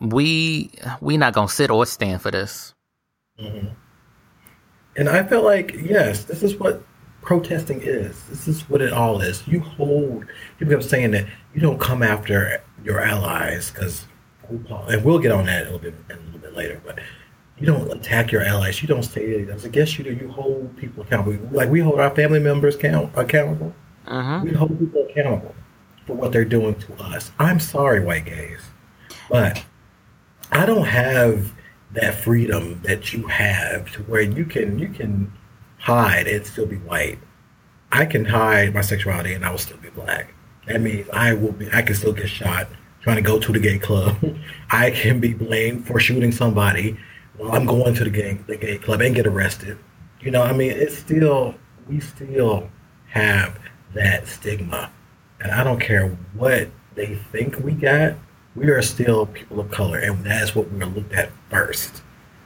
we 0.00 0.70
we 1.00 1.16
not 1.16 1.34
gonna 1.34 1.48
sit 1.48 1.70
or 1.70 1.86
stand 1.86 2.22
for 2.22 2.30
this. 2.30 2.74
Mm-hmm. 3.38 3.68
And 4.96 5.08
I 5.08 5.22
felt 5.22 5.44
like 5.44 5.74
yes, 5.74 6.24
this 6.24 6.42
is 6.42 6.56
what 6.56 6.82
protesting 7.22 7.80
is. 7.82 8.22
This 8.28 8.48
is 8.48 8.68
what 8.68 8.80
it 8.80 8.92
all 8.92 9.20
is. 9.20 9.46
You 9.46 9.60
hold. 9.60 10.26
People 10.58 10.74
kept 10.74 10.88
saying 10.88 11.12
that 11.12 11.26
you 11.54 11.60
don't 11.60 11.80
come 11.80 12.02
after 12.02 12.62
your 12.82 13.00
allies 13.00 13.70
because, 13.70 14.04
and 14.48 15.04
we'll 15.04 15.18
get 15.18 15.32
on 15.32 15.46
that 15.46 15.62
a 15.62 15.64
little 15.64 15.78
bit 15.78 15.94
a 16.10 16.16
little 16.16 16.40
bit 16.40 16.54
later, 16.54 16.80
but 16.84 16.98
you 17.58 17.66
don't 17.66 17.90
attack 17.92 18.32
your 18.32 18.42
allies. 18.42 18.80
You 18.80 18.88
don't 18.88 19.02
say 19.02 19.22
it. 19.22 19.50
As 19.50 19.66
I 19.66 19.68
guess 19.68 19.98
you 19.98 20.04
do. 20.04 20.14
You 20.14 20.30
hold 20.30 20.74
people 20.76 21.02
accountable. 21.02 21.38
Like 21.52 21.68
we 21.68 21.80
hold 21.80 22.00
our 22.00 22.14
family 22.14 22.40
members 22.40 22.76
count, 22.76 23.12
accountable. 23.14 23.74
Uh-huh. 24.06 24.40
We 24.42 24.52
hold 24.52 24.78
people 24.78 25.06
accountable 25.08 25.54
for 26.06 26.14
what 26.14 26.32
they're 26.32 26.44
doing 26.44 26.74
to 26.74 26.94
us. 27.02 27.30
I'm 27.38 27.60
sorry, 27.60 28.02
white 28.02 28.24
gays, 28.24 28.60
but 29.28 29.62
I 30.52 30.66
don't 30.66 30.86
have 30.86 31.52
that 31.92 32.14
freedom 32.14 32.80
that 32.82 33.12
you 33.12 33.26
have 33.26 33.90
to 33.92 34.02
where 34.02 34.20
you 34.20 34.44
can 34.44 34.78
you 34.78 34.88
can 34.88 35.32
hide 35.78 36.26
and 36.26 36.46
still 36.46 36.66
be 36.66 36.76
white. 36.76 37.18
I 37.92 38.06
can 38.06 38.24
hide 38.24 38.74
my 38.74 38.80
sexuality 38.80 39.34
and 39.34 39.44
I 39.44 39.50
will 39.50 39.58
still 39.58 39.78
be 39.78 39.90
black. 39.90 40.32
That 40.66 40.80
means 40.80 41.08
I 41.12 41.34
will 41.34 41.52
be 41.52 41.68
I 41.72 41.82
can 41.82 41.94
still 41.94 42.12
get 42.12 42.28
shot 42.28 42.68
trying 43.00 43.16
to 43.16 43.22
go 43.22 43.38
to 43.38 43.52
the 43.52 43.58
gay 43.58 43.78
club. 43.78 44.16
I 44.70 44.90
can 44.90 45.20
be 45.20 45.32
blamed 45.34 45.86
for 45.86 45.98
shooting 45.98 46.32
somebody 46.32 46.98
while 47.36 47.52
I'm 47.52 47.66
going 47.66 47.94
to 47.94 48.04
the 48.04 48.10
gay 48.10 48.34
the 48.46 48.56
gay 48.56 48.78
club 48.78 49.00
and 49.00 49.14
get 49.14 49.26
arrested. 49.26 49.78
You 50.20 50.30
know, 50.30 50.42
I 50.42 50.52
mean 50.52 50.70
it's 50.70 50.98
still 50.98 51.54
we 51.88 52.00
still 52.00 52.68
have 53.08 53.58
that 53.94 54.26
stigma. 54.26 54.90
And 55.40 55.52
I 55.52 55.64
don't 55.64 55.80
care 55.80 56.08
what 56.34 56.68
they 56.94 57.14
think 57.14 57.58
we 57.60 57.72
got, 57.72 58.14
we 58.60 58.68
are 58.68 58.82
still 58.82 59.24
people 59.24 59.58
of 59.58 59.70
color 59.70 59.98
and 59.98 60.22
that's 60.24 60.54
what 60.54 60.70
we're 60.70 60.84
looked 60.84 61.14
at 61.14 61.30
first. 61.48 62.02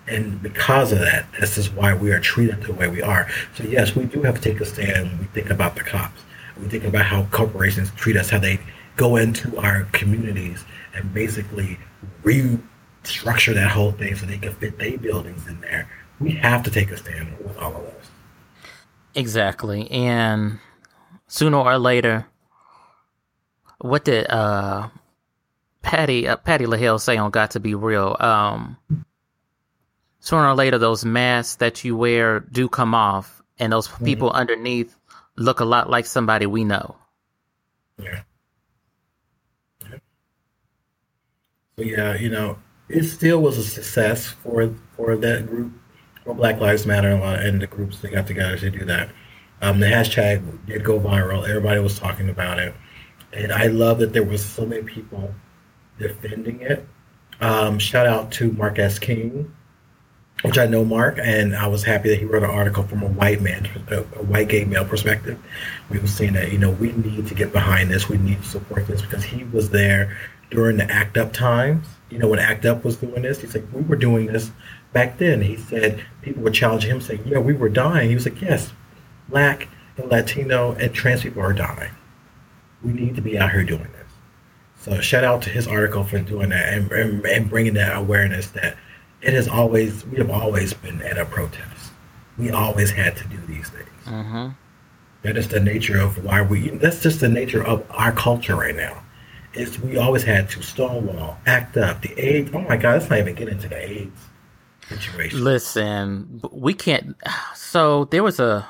And 0.07 0.41
because 0.41 0.93
of 0.93 1.01
that, 1.01 1.27
this 1.41 1.59
is 1.59 1.71
why 1.71 1.93
we 1.95 2.13
are 2.13 2.21
treated 2.21 2.63
the 2.63 2.73
way 2.73 2.89
we 2.89 3.03
are. 3.03 3.29
So 3.57 3.65
yes, 3.65 3.97
we 3.97 4.05
do 4.05 4.23
have 4.23 4.37
to 4.37 4.41
take 4.41 4.61
a 4.61 4.65
stand 4.65 5.09
when 5.09 5.19
we 5.19 5.25
think 5.27 5.51
about 5.51 5.75
the 5.75 5.81
cops. 5.81 6.23
We 6.61 6.69
think 6.69 6.85
about 6.85 7.07
how 7.07 7.25
corporations 7.33 7.91
treat 7.97 8.17
us, 8.17 8.31
how 8.31 8.39
they 8.39 8.61
go 8.97 9.17
into 9.17 9.59
our 9.59 9.85
communities 9.91 10.65
and 10.95 11.13
basically 11.13 11.79
restructure 12.23 13.55
that 13.55 13.73
whole 13.73 13.91
thing 13.93 14.15
so 14.15 14.25
they 14.25 14.39
can 14.39 14.53
fit 14.55 14.79
their 14.79 14.97
buildings 14.97 15.49
in 15.49 15.61
there. 15.63 15.91
We 16.21 16.33
have 16.33 16.63
to 16.63 16.71
take 16.71 16.93
a 16.93 16.97
stand 16.97 17.37
with 17.39 17.59
all 17.59 17.75
of 17.75 17.83
this. 17.83 18.07
Exactly. 19.17 19.91
And 19.91 20.61
sooner 21.27 21.59
or 21.59 21.77
later, 21.77 22.27
what 23.79 24.05
did 24.05 24.31
uh, 24.31 24.91
Patty 25.85 26.27
uh, 26.27 26.37
Patty 26.37 26.65
LaHaye 26.65 27.01
say 27.01 27.17
on 27.17 27.31
Got 27.31 27.53
to 27.53 27.61
Be 27.61 27.75
Real? 27.75 28.17
Um, 28.19 28.77
sooner 30.19 30.49
or 30.49 30.55
later 30.55 30.79
those 30.79 31.05
masks 31.05 31.57
that 31.57 31.85
you 31.85 31.97
wear 31.97 32.41
do 32.41 32.69
come 32.69 32.95
off 32.95 33.43
and 33.59 33.73
those 33.73 33.87
mm-hmm. 33.87 34.05
people 34.05 34.31
underneath 34.31 34.97
look 35.37 35.61
a 35.61 35.65
lot 35.65 35.91
like 35.91 36.07
somebody 36.07 36.47
we 36.47 36.65
know. 36.65 36.97
Yeah. 37.99 38.23
yeah. 39.83 39.99
So 41.77 41.85
yeah, 41.85 42.15
you 42.15 42.31
know, 42.31 42.59
it 42.89 43.05
still 43.05 43.41
was 43.41 43.59
a 43.59 43.63
success 43.63 44.27
for 44.27 44.75
for 44.97 45.17
that 45.17 45.47
group, 45.47 45.73
for 46.25 46.35
Black 46.35 46.61
Lives 46.61 46.87
Matter 46.87 47.11
and 47.11 47.61
the 47.61 47.67
groups 47.67 48.01
that 48.01 48.11
got 48.11 48.27
together 48.27 48.57
to 48.57 48.71
do 48.71 48.87
that. 48.87 49.11
Um, 49.61 49.81
the 49.81 49.87
hashtag 49.87 50.67
did 50.67 50.83
go 50.83 50.99
viral. 50.99 51.47
Everybody 51.47 51.81
was 51.81 51.99
talking 51.99 52.31
about 52.31 52.59
it, 52.59 52.75
and 53.35 53.53
I 53.53 53.67
love 53.67 53.99
that 53.99 54.15
there 54.15 54.25
was 54.25 54.45
so 54.45 54.65
many 54.65 54.83
people 54.83 55.35
defending 55.99 56.61
it. 56.61 56.87
Um, 57.41 57.79
shout 57.79 58.07
out 58.07 58.33
to 58.33 58.53
Mark 58.53 58.79
S. 58.79 58.99
King, 58.99 59.53
which 60.43 60.59
I 60.59 60.67
know 60.67 60.85
Mark, 60.85 61.19
and 61.21 61.57
I 61.57 61.67
was 61.67 61.83
happy 61.83 62.11
that 62.11 62.19
he 62.19 62.25
wrote 62.25 62.43
an 62.43 62.51
article 62.51 62.85
from 62.85 63.03
a 63.03 63.09
white 63.09 63.41
man, 63.41 63.69
a, 63.91 64.03
white 64.23 64.49
gay 64.49 64.65
male 64.65 64.85
perspective. 64.85 65.39
We 65.91 65.99
were 65.99 66.07
saying 66.07 66.35
that 66.35 66.53
you 66.53 66.59
know 66.59 66.71
we 66.71 66.93
need 66.93 67.27
to 67.27 67.35
get 67.35 67.53
behind 67.53 67.91
this, 67.91 68.09
we 68.09 68.19
need 68.19 68.43
to 68.43 68.49
support 68.49 68.87
this 68.87 69.03
because 69.03 69.25
he 69.25 69.45
was 69.45 69.71
there 69.71 70.17
during 70.51 70.77
the 70.77 70.91
ACT 70.91 71.17
UP 71.17 71.33
times. 71.33 71.87
You 72.11 72.19
know 72.19 72.29
when 72.29 72.39
ACT 72.39 72.65
UP 72.67 72.85
was 72.85 72.97
doing 72.97 73.23
this, 73.23 73.41
he 73.41 73.47
said 73.47 73.73
we 73.73 73.83
were 73.83 73.97
doing 73.97 74.27
this 74.27 74.51
back 74.93 75.19
then. 75.19 75.43
He 75.43 75.57
said 75.57 76.05
people 76.23 76.43
were 76.43 76.51
challenging 76.51 76.91
him, 76.91 77.01
saying, 77.01 77.23
"Yeah, 77.27 77.39
we 77.39 77.53
were 77.53 77.69
dying." 77.69 78.09
He 78.09 78.15
was 78.15 78.27
like, 78.27 78.41
"Yes, 78.41 78.73
black 79.29 79.69
and 79.97 80.11
Latino 80.11 80.73
and 80.73 80.95
trans 80.95 81.23
people 81.23 81.43
are 81.43 81.53
dying. 81.53 81.91
We 82.83 82.93
need 82.93 83.17
to 83.17 83.23
be 83.23 83.39
out 83.39 83.51
here 83.51 83.65
doing 83.65 83.89
this." 83.93 84.04
So 84.85 85.01
shout 85.01 85.25
out 85.25 85.41
to 85.43 85.51
his 85.51 85.67
article 85.67 86.05
for 86.05 86.19
doing 86.19 86.51
that 86.51 86.75
and, 86.75 86.93
and, 86.93 87.25
and 87.25 87.49
bringing 87.49 87.73
that 87.75 87.97
awareness 87.97 88.49
that 88.49 88.77
it 89.23 89.33
has 89.33 89.49
always 89.49 90.05
we 90.05 90.19
have 90.19 90.29
always 90.31 90.75
been 90.75 91.01
at 91.01 91.17
a 91.17 91.25
protest. 91.25 91.91
We 92.37 92.51
always 92.51 92.91
had 92.91 93.17
to 93.17 93.27
do 93.29 93.39
these 93.47 93.71
things. 93.71 93.89
Mm-hmm. 94.05 94.49
That 95.23 95.39
is 95.39 95.49
the 95.49 95.59
nature 95.61 95.99
of 95.99 96.23
why 96.23 96.43
we. 96.43 96.69
That's 96.69 97.03
just 97.03 97.21
the 97.21 97.31
nature 97.31 97.65
of 97.65 97.83
our 97.93 98.13
culture 98.13 98.57
right 98.57 98.77
now. 98.77 99.03
Is 99.55 99.81
we 99.81 99.97
always 99.97 100.23
had 100.23 100.51
to 100.51 100.63
stonewall, 100.63 101.39
act 101.47 101.79
up. 101.79 102.03
The 102.03 102.13
AIDS. 102.21 102.51
Oh 102.53 102.61
my 102.61 102.77
God, 102.77 102.99
let's 102.99 103.09
not 103.09 103.21
even 103.21 103.35
get 103.35 103.49
into 103.49 103.69
the 103.69 103.83
AIDS 103.83 104.21
situation. 104.87 105.43
Listen, 105.43 106.43
we 106.53 106.75
can't. 106.75 107.17
So 107.55 108.05
there 108.07 108.23
was 108.23 108.39
a, 108.39 108.67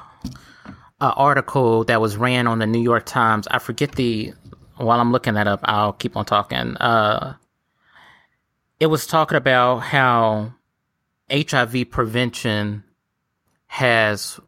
a 1.00 1.12
article 1.14 1.83
that 1.85 2.00
was 2.00 2.16
ran 2.16 2.47
on 2.47 2.61
the 2.61 2.66
New 2.66 2.83
York 2.83 3.04
Times. 3.04 3.49
I 3.50 3.59
forget 3.59 3.97
the. 3.97 4.33
While 4.76 5.00
I'm 5.00 5.12
looking 5.12 5.34
that 5.34 5.46
up, 5.46 5.60
I'll 5.62 5.92
keep 5.92 6.16
on 6.16 6.24
talking. 6.24 6.76
Uh, 6.76 7.36
it 8.80 8.86
was 8.86 9.06
talking 9.06 9.36
about 9.36 9.78
how 9.78 10.52
HIV 11.30 11.90
prevention 11.90 12.84
has 13.66 14.38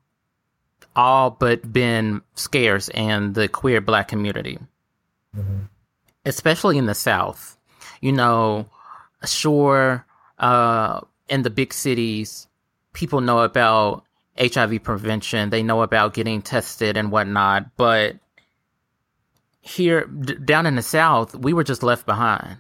all 0.95 1.31
but 1.31 1.73
been 1.73 2.23
scarce 2.35 2.89
in 2.89 3.35
the 3.35 3.49
queer 3.49 3.81
black 3.81 4.09
community, 4.09 4.59
mm-hmm. 5.37 5.65
especially 6.25 6.79
in 6.79 6.87
the 6.87 6.95
South. 6.95 7.57
You 8.01 8.13
know, 8.13 8.67
sure, 9.25 10.07
uh, 10.39 11.01
in 11.29 11.43
the 11.43 11.51
big 11.51 11.73
cities, 11.73 12.49
people 12.93 13.21
know 13.21 13.41
about 13.41 14.05
HIV 14.39 14.83
prevention, 14.83 15.51
they 15.51 15.63
know 15.63 15.83
about 15.83 16.15
getting 16.15 16.43
tested 16.43 16.97
and 16.97 17.11
whatnot, 17.11 17.77
but 17.77 18.17
here 19.67 20.05
d- 20.07 20.35
down 20.35 20.67
in 20.67 20.77
the 20.77 20.83
South, 20.83 21.35
we 21.35 21.53
were 21.53 21.65
just 21.65 21.83
left 21.83 22.07
behind. 22.07 22.59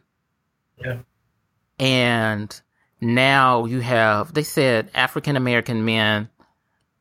Yeah. 0.79 0.99
And 1.79 2.61
now 3.01 3.65
you 3.65 3.81
have, 3.81 4.35
they 4.35 4.43
said 4.43 4.91
African 4.95 5.37
American 5.37 5.85
men, 5.85 6.29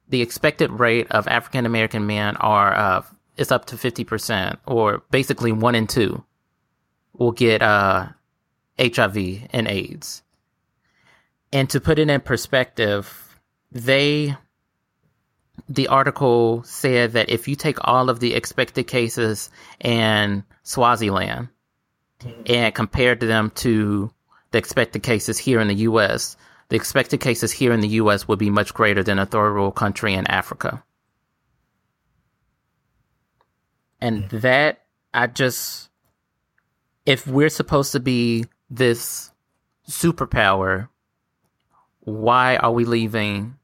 the 0.08 0.22
expected 0.22 0.72
rate 0.72 1.12
of 1.12 1.28
African 1.28 1.66
American 1.66 2.06
men 2.06 2.36
are, 2.38 2.74
uh, 2.74 3.02
is 3.38 3.52
up 3.52 3.66
to 3.66 3.76
50%, 3.76 4.58
or 4.66 5.04
basically 5.12 5.52
one 5.52 5.76
in 5.76 5.88
two 5.88 6.24
will 7.14 7.32
get, 7.32 7.62
uh, 7.62 8.08
HIV 8.78 9.48
and 9.52 9.68
AIDS. 9.68 10.22
And 11.52 11.70
to 11.70 11.80
put 11.80 12.00
it 12.00 12.10
in 12.10 12.22
perspective, 12.22 13.40
they, 13.72 14.36
the 15.68 15.88
article 15.88 16.64
said 16.64 17.14
that 17.14 17.30
if 17.30 17.48
you 17.48 17.56
take 17.56 17.78
all 17.88 18.10
of 18.10 18.20
the 18.20 18.34
expected 18.34 18.86
cases 18.88 19.50
in 19.80 20.44
Swaziland 20.64 21.50
mm-hmm. 22.20 22.42
and 22.46 22.76
compare 22.76 23.16
them 23.16 23.52
to 23.56 24.12
the 24.52 24.58
expected 24.58 25.04
cases 25.04 25.38
here 25.38 25.60
in 25.60 25.68
the 25.68 25.76
U.S., 25.76 26.38
the 26.70 26.76
expected 26.76 27.20
cases 27.20 27.52
here 27.52 27.72
in 27.72 27.82
the 27.82 27.88
U.S. 27.90 28.28
would 28.28 28.40
be 28.40 28.50
much 28.50 28.74
greater 28.74 29.04
than 29.04 29.20
a 29.20 29.26
third 29.26 29.54
world 29.54 29.76
country 29.76 30.14
in 30.14 30.28
Africa. 30.28 30.84
And 34.02 34.30
that, 34.30 34.82
I 35.14 35.28
just, 35.28 35.90
if 37.06 37.28
we're 37.28 37.50
supposed 37.50 37.92
to 37.94 38.00
be 38.00 38.46
this 38.70 39.32
superpower, 39.90 40.90
why 42.02 42.58
are 42.58 42.72
we 42.72 42.86
leaving 42.86 43.58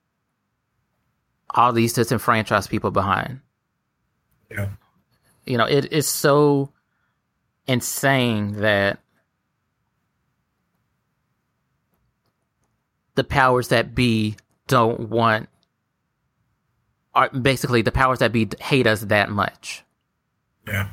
all 1.55 1.73
these 1.73 1.93
disenfranchised 1.93 2.69
people 2.69 2.91
behind? 2.91 3.41
Yeah. 4.49 4.69
You 5.45 5.57
know, 5.57 5.65
it 5.65 5.91
is 5.91 6.07
so 6.07 6.71
insane 7.67 8.53
that 8.61 8.99
the 13.15 13.23
powers 13.23 13.69
that 13.69 13.95
be 13.95 14.35
don't 14.67 15.09
want 15.09 15.49
are 17.13 17.29
basically 17.29 17.81
the 17.81 17.91
powers 17.91 18.19
that 18.19 18.31
be 18.31 18.47
hate 18.59 18.87
us 18.87 19.01
that 19.01 19.29
much. 19.29 19.83
Yeah. 20.67 20.89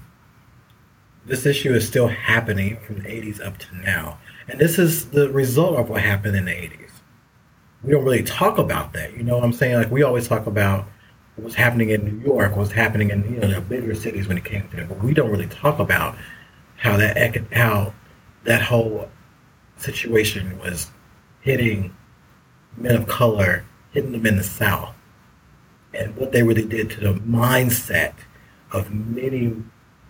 This 1.27 1.47
issue 1.47 1.75
is 1.75 1.87
still 1.87 2.09
happening 2.09 2.79
from 2.87 3.03
the 3.03 3.09
80s 3.09 3.45
up 3.45 3.59
to 3.59 3.77
now. 3.77 4.19
And 4.49 4.59
this 4.59 4.79
is 4.79 5.11
the 5.11 5.29
result 5.31 5.79
of 5.79 5.91
what 5.91 6.01
happened 6.01 6.37
in 6.37 6.47
the 6.47 6.53
80s. 6.53 6.88
We 7.83 7.93
don't 7.93 8.05
really 8.05 8.23
talk 8.23 8.59
about 8.59 8.93
that. 8.95 9.17
You 9.17 9.23
know 9.23 9.37
what 9.37 9.45
I'm 9.45 9.53
saying? 9.53 9.77
Like 9.77 9.91
we 9.91 10.03
always 10.03 10.29
talk 10.29 10.47
about 10.47 10.87
what's 11.37 11.55
happening 11.55 11.91
in 11.91 12.05
New 12.05 12.25
York, 12.25 12.57
what's 12.57 12.73
happening 12.73 13.11
in 13.11 13.23
you 13.33 13.41
know 13.41 13.49
the 13.49 13.61
bigger 13.61 13.95
cities 13.95 14.27
when 14.27 14.37
it 14.37 14.45
came 14.45 14.69
to 14.69 14.77
that, 14.77 14.89
but 14.89 15.03
we 15.03 15.15
don't 15.15 15.31
really 15.31 15.47
talk 15.47 15.79
about 15.79 16.17
how 16.77 16.97
that 16.97 17.17
how 17.53 17.93
that 18.45 18.63
whole 18.63 19.09
situation 19.77 20.59
was 20.59 20.91
hitting 21.41 21.95
men 22.77 22.97
of 22.97 23.07
color, 23.07 23.65
hitting 23.93 24.13
them 24.13 24.27
in 24.27 24.37
the 24.37 24.45
South, 24.45 24.95
and 25.95 26.15
what 26.17 26.33
they 26.33 26.43
really 26.43 26.65
did 26.65 26.91
to 26.91 27.01
the 27.01 27.15
mindset 27.21 28.15
of 28.73 28.93
many, 28.93 29.57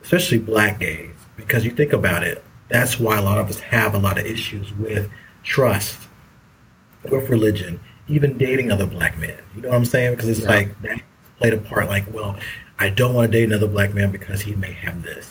especially 0.03 0.39
black 0.39 0.81
gays. 0.81 1.15
Because 1.37 1.65
you 1.65 1.71
think 1.71 1.93
about 1.93 2.25
it, 2.25 2.45
that's 2.69 2.99
why 2.99 3.17
a 3.19 3.23
lot 3.23 3.39
of 3.39 3.49
us 3.49 3.61
have 3.61 3.95
a 3.95 3.99
lot 3.99 4.19
of 4.19 4.27
issues 4.27 4.73
with 4.75 5.09
trust, 5.45 6.08
with 7.11 7.29
religion, 7.29 7.81
even 8.09 8.39
dating 8.39 8.71
other 8.71 8.87
black 8.87 9.19
men. 9.19 9.39
You 9.55 9.63
know 9.63 9.69
what 9.71 9.77
I'm 9.77 9.85
saying? 9.85 10.15
Because 10.15 10.29
it's 10.29 10.41
yeah. 10.41 10.49
like 10.49 10.83
that 10.83 11.01
played 11.39 11.55
a 11.55 11.59
part. 11.59 11.87
Like, 11.89 12.13
well, 12.13 12.37
I 12.79 12.91
don't 12.91 13.15
want 13.15 13.33
to 13.33 13.39
date 13.39 13.45
another 13.45 13.69
black 13.69 13.95
man 13.95 14.11
because 14.11 14.43
he 14.43 14.55
may 14.55 14.73
have 14.73 15.03
this 15.03 15.31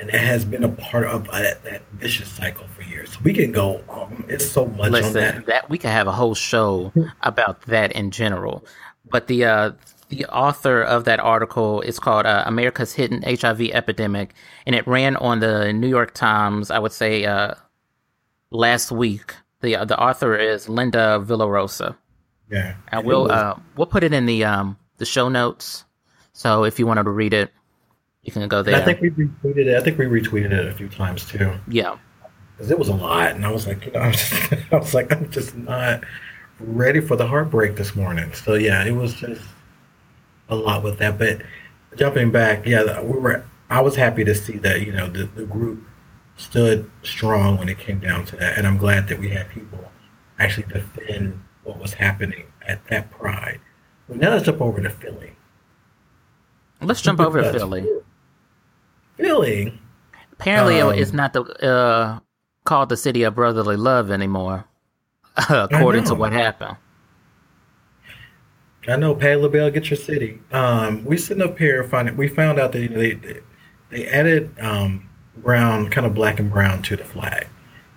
and 0.00 0.08
it 0.08 0.20
has 0.20 0.44
been 0.44 0.64
a 0.64 0.68
part 0.68 1.06
of 1.06 1.28
uh, 1.28 1.42
that 1.64 1.82
vicious 1.92 2.28
cycle 2.28 2.66
for 2.68 2.82
years. 2.82 3.12
So 3.12 3.20
we 3.22 3.34
can 3.34 3.52
go. 3.52 3.82
Um, 3.90 4.24
it's 4.28 4.50
so 4.50 4.64
much 4.64 4.90
Listen, 4.90 5.08
on 5.08 5.12
that. 5.12 5.46
that. 5.46 5.70
We 5.70 5.76
can 5.78 5.90
have 5.90 6.06
a 6.06 6.12
whole 6.12 6.34
show 6.34 6.92
about 7.22 7.62
that 7.62 7.92
in 7.92 8.10
general. 8.10 8.64
But 9.10 9.26
the 9.26 9.44
uh, 9.44 9.72
the 10.08 10.24
author 10.26 10.82
of 10.82 11.04
that 11.04 11.20
article 11.20 11.82
is 11.82 11.98
called 11.98 12.24
uh, 12.24 12.44
"America's 12.46 12.94
Hidden 12.94 13.22
HIV 13.22 13.60
Epidemic," 13.72 14.34
and 14.66 14.74
it 14.74 14.86
ran 14.86 15.16
on 15.16 15.40
the 15.40 15.72
New 15.72 15.88
York 15.88 16.14
Times. 16.14 16.70
I 16.70 16.78
would 16.78 16.92
say 16.92 17.26
uh, 17.26 17.54
last 18.50 18.90
week. 18.90 19.34
The 19.60 19.76
uh, 19.76 19.84
The 19.84 19.98
author 19.98 20.36
is 20.36 20.68
Linda 20.68 21.22
Villarosa. 21.24 21.96
Yeah, 22.50 22.74
and 22.88 23.04
we'll 23.04 23.30
uh, 23.30 23.56
we'll 23.76 23.86
put 23.86 24.02
it 24.02 24.12
in 24.12 24.26
the 24.26 24.44
um, 24.44 24.76
the 24.98 25.04
show 25.04 25.28
notes. 25.28 25.84
So 26.32 26.64
if 26.64 26.78
you 26.78 26.86
wanted 26.86 27.04
to 27.04 27.10
read 27.10 27.32
it, 27.32 27.52
you 28.22 28.32
can 28.32 28.46
go 28.48 28.62
there. 28.62 28.74
And 28.74 28.82
I 28.82 28.86
think 28.86 29.00
we 29.00 29.10
retweeted 29.10 29.66
it. 29.66 29.76
I 29.76 29.80
think 29.82 29.98
we 29.98 30.06
retweeted 30.06 30.52
it 30.52 30.66
a 30.66 30.72
few 30.72 30.88
times 30.88 31.26
too. 31.26 31.52
Yeah, 31.68 31.96
because 32.56 32.70
it 32.70 32.78
was 32.78 32.88
a 32.88 32.94
lot, 32.94 33.32
and 33.32 33.44
I 33.44 33.50
was 33.50 33.66
like, 33.66 33.86
you 33.86 33.92
know, 33.94 34.00
I 34.00 34.08
was, 34.08 34.16
just, 34.16 34.52
I 34.72 34.76
was 34.76 34.94
like, 34.94 35.12
I'm 35.12 35.30
just 35.30 35.56
not 35.56 36.02
ready 36.58 37.00
for 37.00 37.16
the 37.16 37.26
heartbreak 37.26 37.76
this 37.76 37.94
morning. 37.94 38.32
So 38.32 38.54
yeah, 38.54 38.84
it 38.84 38.92
was 38.92 39.14
just 39.14 39.42
a 40.48 40.56
lot 40.56 40.82
with 40.82 40.98
that. 40.98 41.18
But 41.18 41.42
jumping 41.96 42.30
back, 42.30 42.66
yeah, 42.66 43.00
we 43.00 43.18
were. 43.18 43.44
I 43.68 43.80
was 43.82 43.94
happy 43.94 44.24
to 44.24 44.34
see 44.34 44.58
that 44.58 44.84
you 44.84 44.92
know 44.92 45.08
the, 45.08 45.24
the 45.24 45.44
group 45.44 45.84
stood 46.40 46.90
strong 47.02 47.58
when 47.58 47.68
it 47.68 47.78
came 47.78 48.00
down 48.00 48.24
to 48.26 48.36
that, 48.36 48.56
and 48.56 48.66
I'm 48.66 48.78
glad 48.78 49.08
that 49.08 49.18
we 49.18 49.28
had 49.28 49.48
people 49.50 49.78
actually 50.38 50.66
defend 50.72 51.40
what 51.64 51.78
was 51.78 51.92
happening 51.94 52.44
at 52.66 52.84
that 52.88 53.10
Pride. 53.10 53.60
But 54.08 54.16
now 54.16 54.30
let's 54.30 54.46
jump 54.46 54.60
over 54.60 54.80
to 54.80 54.90
Philly. 54.90 55.32
Let's 56.80 57.02
jump 57.02 57.20
over 57.20 57.42
to 57.42 57.52
Philly. 57.52 57.86
Philly. 59.16 59.78
Apparently, 60.32 60.80
um, 60.80 60.94
it's 60.94 61.12
not 61.12 61.34
the 61.34 61.42
uh, 61.42 62.18
called 62.64 62.88
the 62.88 62.96
city 62.96 63.22
of 63.24 63.34
brotherly 63.34 63.76
love 63.76 64.10
anymore, 64.10 64.64
according 65.36 66.04
to 66.04 66.14
what 66.14 66.32
happened. 66.32 66.76
I 68.88 68.96
know, 68.96 69.14
Patti 69.14 69.36
LaBelle, 69.36 69.70
get 69.70 69.90
your 69.90 69.98
city. 69.98 70.40
Um, 70.52 71.04
we 71.04 71.18
sitting 71.18 71.42
up 71.42 71.58
here 71.58 71.84
finding. 71.84 72.16
We 72.16 72.28
found 72.28 72.58
out 72.58 72.72
that 72.72 72.94
they 72.94 73.40
they 73.90 74.06
added 74.06 74.58
um, 74.58 75.09
brown, 75.42 75.90
kind 75.90 76.06
of 76.06 76.14
black 76.14 76.38
and 76.38 76.50
brown, 76.50 76.82
to 76.82 76.96
the 76.96 77.04
flag 77.04 77.46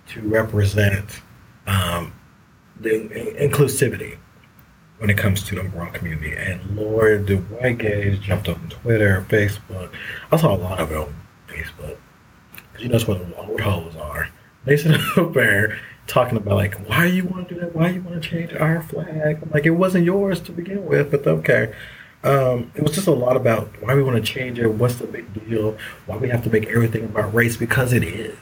to 0.08 0.20
represent 0.22 1.20
um, 1.66 2.12
the 2.78 3.08
inclusivity 3.38 4.18
when 4.98 5.10
it 5.10 5.18
comes 5.18 5.42
to 5.44 5.54
the 5.54 5.64
brown 5.64 5.92
community. 5.92 6.34
And 6.36 6.76
Lord, 6.76 7.26
the 7.26 7.36
white 7.36 7.78
gays 7.78 8.18
jumped 8.18 8.48
up 8.48 8.58
on 8.58 8.68
Twitter, 8.68 9.24
Facebook. 9.28 9.90
I 10.30 10.36
saw 10.36 10.54
a 10.54 10.56
lot 10.56 10.80
of 10.80 10.90
it 10.90 10.96
on 10.96 11.14
Facebook. 11.48 11.96
You 12.78 12.88
know 12.88 12.98
what 12.98 13.18
the 13.18 13.36
old 13.36 13.60
hoes 13.60 13.96
are. 13.96 14.28
They 14.64 14.76
sit 14.76 14.98
up 15.16 15.32
there 15.32 15.78
talking 16.06 16.36
about 16.36 16.56
like, 16.56 16.74
why 16.88 17.06
you 17.06 17.24
want 17.24 17.48
to 17.48 17.54
do 17.54 17.60
that? 17.60 17.74
Why 17.74 17.90
you 17.90 18.02
want 18.02 18.22
to 18.22 18.28
change 18.28 18.52
our 18.54 18.82
flag? 18.82 19.40
I'm 19.42 19.50
like, 19.50 19.66
it 19.66 19.70
wasn't 19.70 20.04
yours 20.04 20.40
to 20.40 20.52
begin 20.52 20.84
with, 20.84 21.10
but 21.10 21.26
okay. 21.26 21.74
Um, 22.24 22.72
it 22.74 22.82
was 22.82 22.92
just 22.92 23.06
a 23.06 23.12
lot 23.12 23.36
about 23.36 23.68
why 23.82 23.94
we 23.94 24.02
want 24.02 24.16
to 24.16 24.22
change 24.22 24.58
it. 24.58 24.66
What's 24.66 24.96
the 24.96 25.06
big 25.06 25.32
deal? 25.46 25.76
Why 26.06 26.16
we 26.16 26.30
have 26.30 26.42
to 26.44 26.50
make 26.50 26.66
everything 26.66 27.04
about 27.04 27.34
race 27.34 27.56
because 27.56 27.92
it 27.92 28.02
is. 28.02 28.38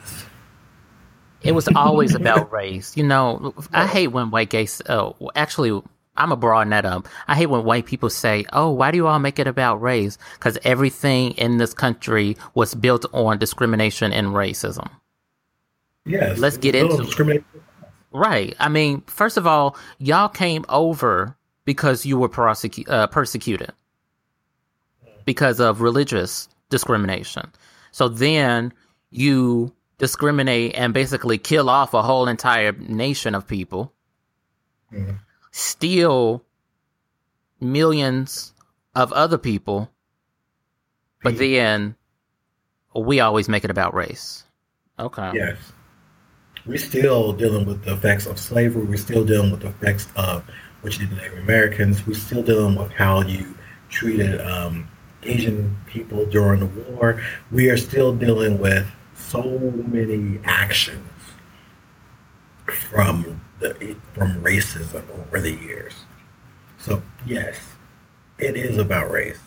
It 1.42 1.52
was 1.52 1.68
always 1.74 2.14
about 2.14 2.52
race. 2.52 2.96
You 2.96 3.02
know, 3.02 3.54
I 3.72 3.88
hate 3.88 4.08
when 4.08 4.30
white 4.30 4.50
gays. 4.50 4.80
Oh, 4.88 5.16
actually, 5.34 5.82
I'm 6.16 6.30
a 6.30 6.36
broaden 6.36 6.70
that 6.70 6.84
up. 6.84 7.08
I 7.26 7.34
hate 7.34 7.46
when 7.46 7.64
white 7.64 7.86
people 7.86 8.08
say, 8.08 8.44
"Oh, 8.52 8.70
why 8.70 8.92
do 8.92 8.96
you 8.96 9.08
all 9.08 9.18
make 9.18 9.40
it 9.40 9.48
about 9.48 9.82
race?" 9.82 10.16
Because 10.34 10.58
everything 10.62 11.32
in 11.32 11.56
this 11.56 11.74
country 11.74 12.36
was 12.54 12.76
built 12.76 13.04
on 13.12 13.38
discrimination 13.38 14.12
and 14.12 14.28
racism. 14.28 14.88
Yes. 16.04 16.38
Let's 16.38 16.56
get 16.56 16.76
into 16.76 16.98
discrimination. 16.98 17.44
Right. 18.12 18.54
I 18.60 18.68
mean, 18.68 19.00
first 19.06 19.36
of 19.36 19.46
all, 19.46 19.76
y'all 19.98 20.28
came 20.28 20.64
over 20.68 21.36
because 21.64 22.04
you 22.04 22.18
were 22.18 22.28
prosecu- 22.28 22.88
uh, 22.88 23.06
persecuted 23.06 23.72
because 25.24 25.60
of 25.60 25.80
religious 25.80 26.48
discrimination. 26.68 27.52
So 27.92 28.08
then 28.08 28.72
you 29.10 29.72
discriminate 29.98 30.74
and 30.74 30.92
basically 30.92 31.38
kill 31.38 31.70
off 31.70 31.94
a 31.94 32.02
whole 32.02 32.26
entire 32.26 32.72
nation 32.72 33.34
of 33.34 33.46
people. 33.46 33.92
Mm-hmm 34.92 35.16
steal 35.52 36.42
millions 37.60 38.52
of 38.96 39.12
other 39.12 39.38
people, 39.38 39.88
but 41.22 41.38
then 41.38 41.94
we 42.96 43.20
always 43.20 43.48
make 43.48 43.64
it 43.64 43.70
about 43.70 43.94
race. 43.94 44.44
Okay. 44.98 45.30
Yes. 45.34 45.58
We're 46.66 46.78
still 46.78 47.32
dealing 47.32 47.66
with 47.66 47.84
the 47.84 47.94
effects 47.94 48.26
of 48.26 48.38
slavery. 48.38 48.84
We're 48.84 48.96
still 48.96 49.24
dealing 49.24 49.50
with 49.50 49.60
the 49.60 49.68
effects 49.68 50.08
of 50.16 50.44
what 50.82 50.98
you 50.98 51.06
did 51.06 51.16
to 51.16 51.22
Native 51.22 51.38
Americans. 51.38 52.06
We're 52.06 52.14
still 52.14 52.42
dealing 52.42 52.74
with 52.76 52.92
how 52.92 53.22
you 53.22 53.54
treated 53.88 54.40
um, 54.40 54.88
Asian 55.22 55.76
people 55.86 56.26
during 56.26 56.60
the 56.60 56.66
war. 56.66 57.22
We 57.50 57.70
are 57.70 57.76
still 57.76 58.14
dealing 58.14 58.58
with 58.58 58.86
so 59.14 59.42
many 59.42 60.40
actions 60.44 61.08
from 62.66 63.40
the, 63.60 63.96
from 64.12 64.42
racism 64.42 65.02
over 65.10 65.40
the 65.40 65.52
years. 65.52 65.94
So 66.78 67.02
yes, 67.24 67.58
it 68.38 68.56
is 68.56 68.78
about 68.78 69.10
race. 69.10 69.38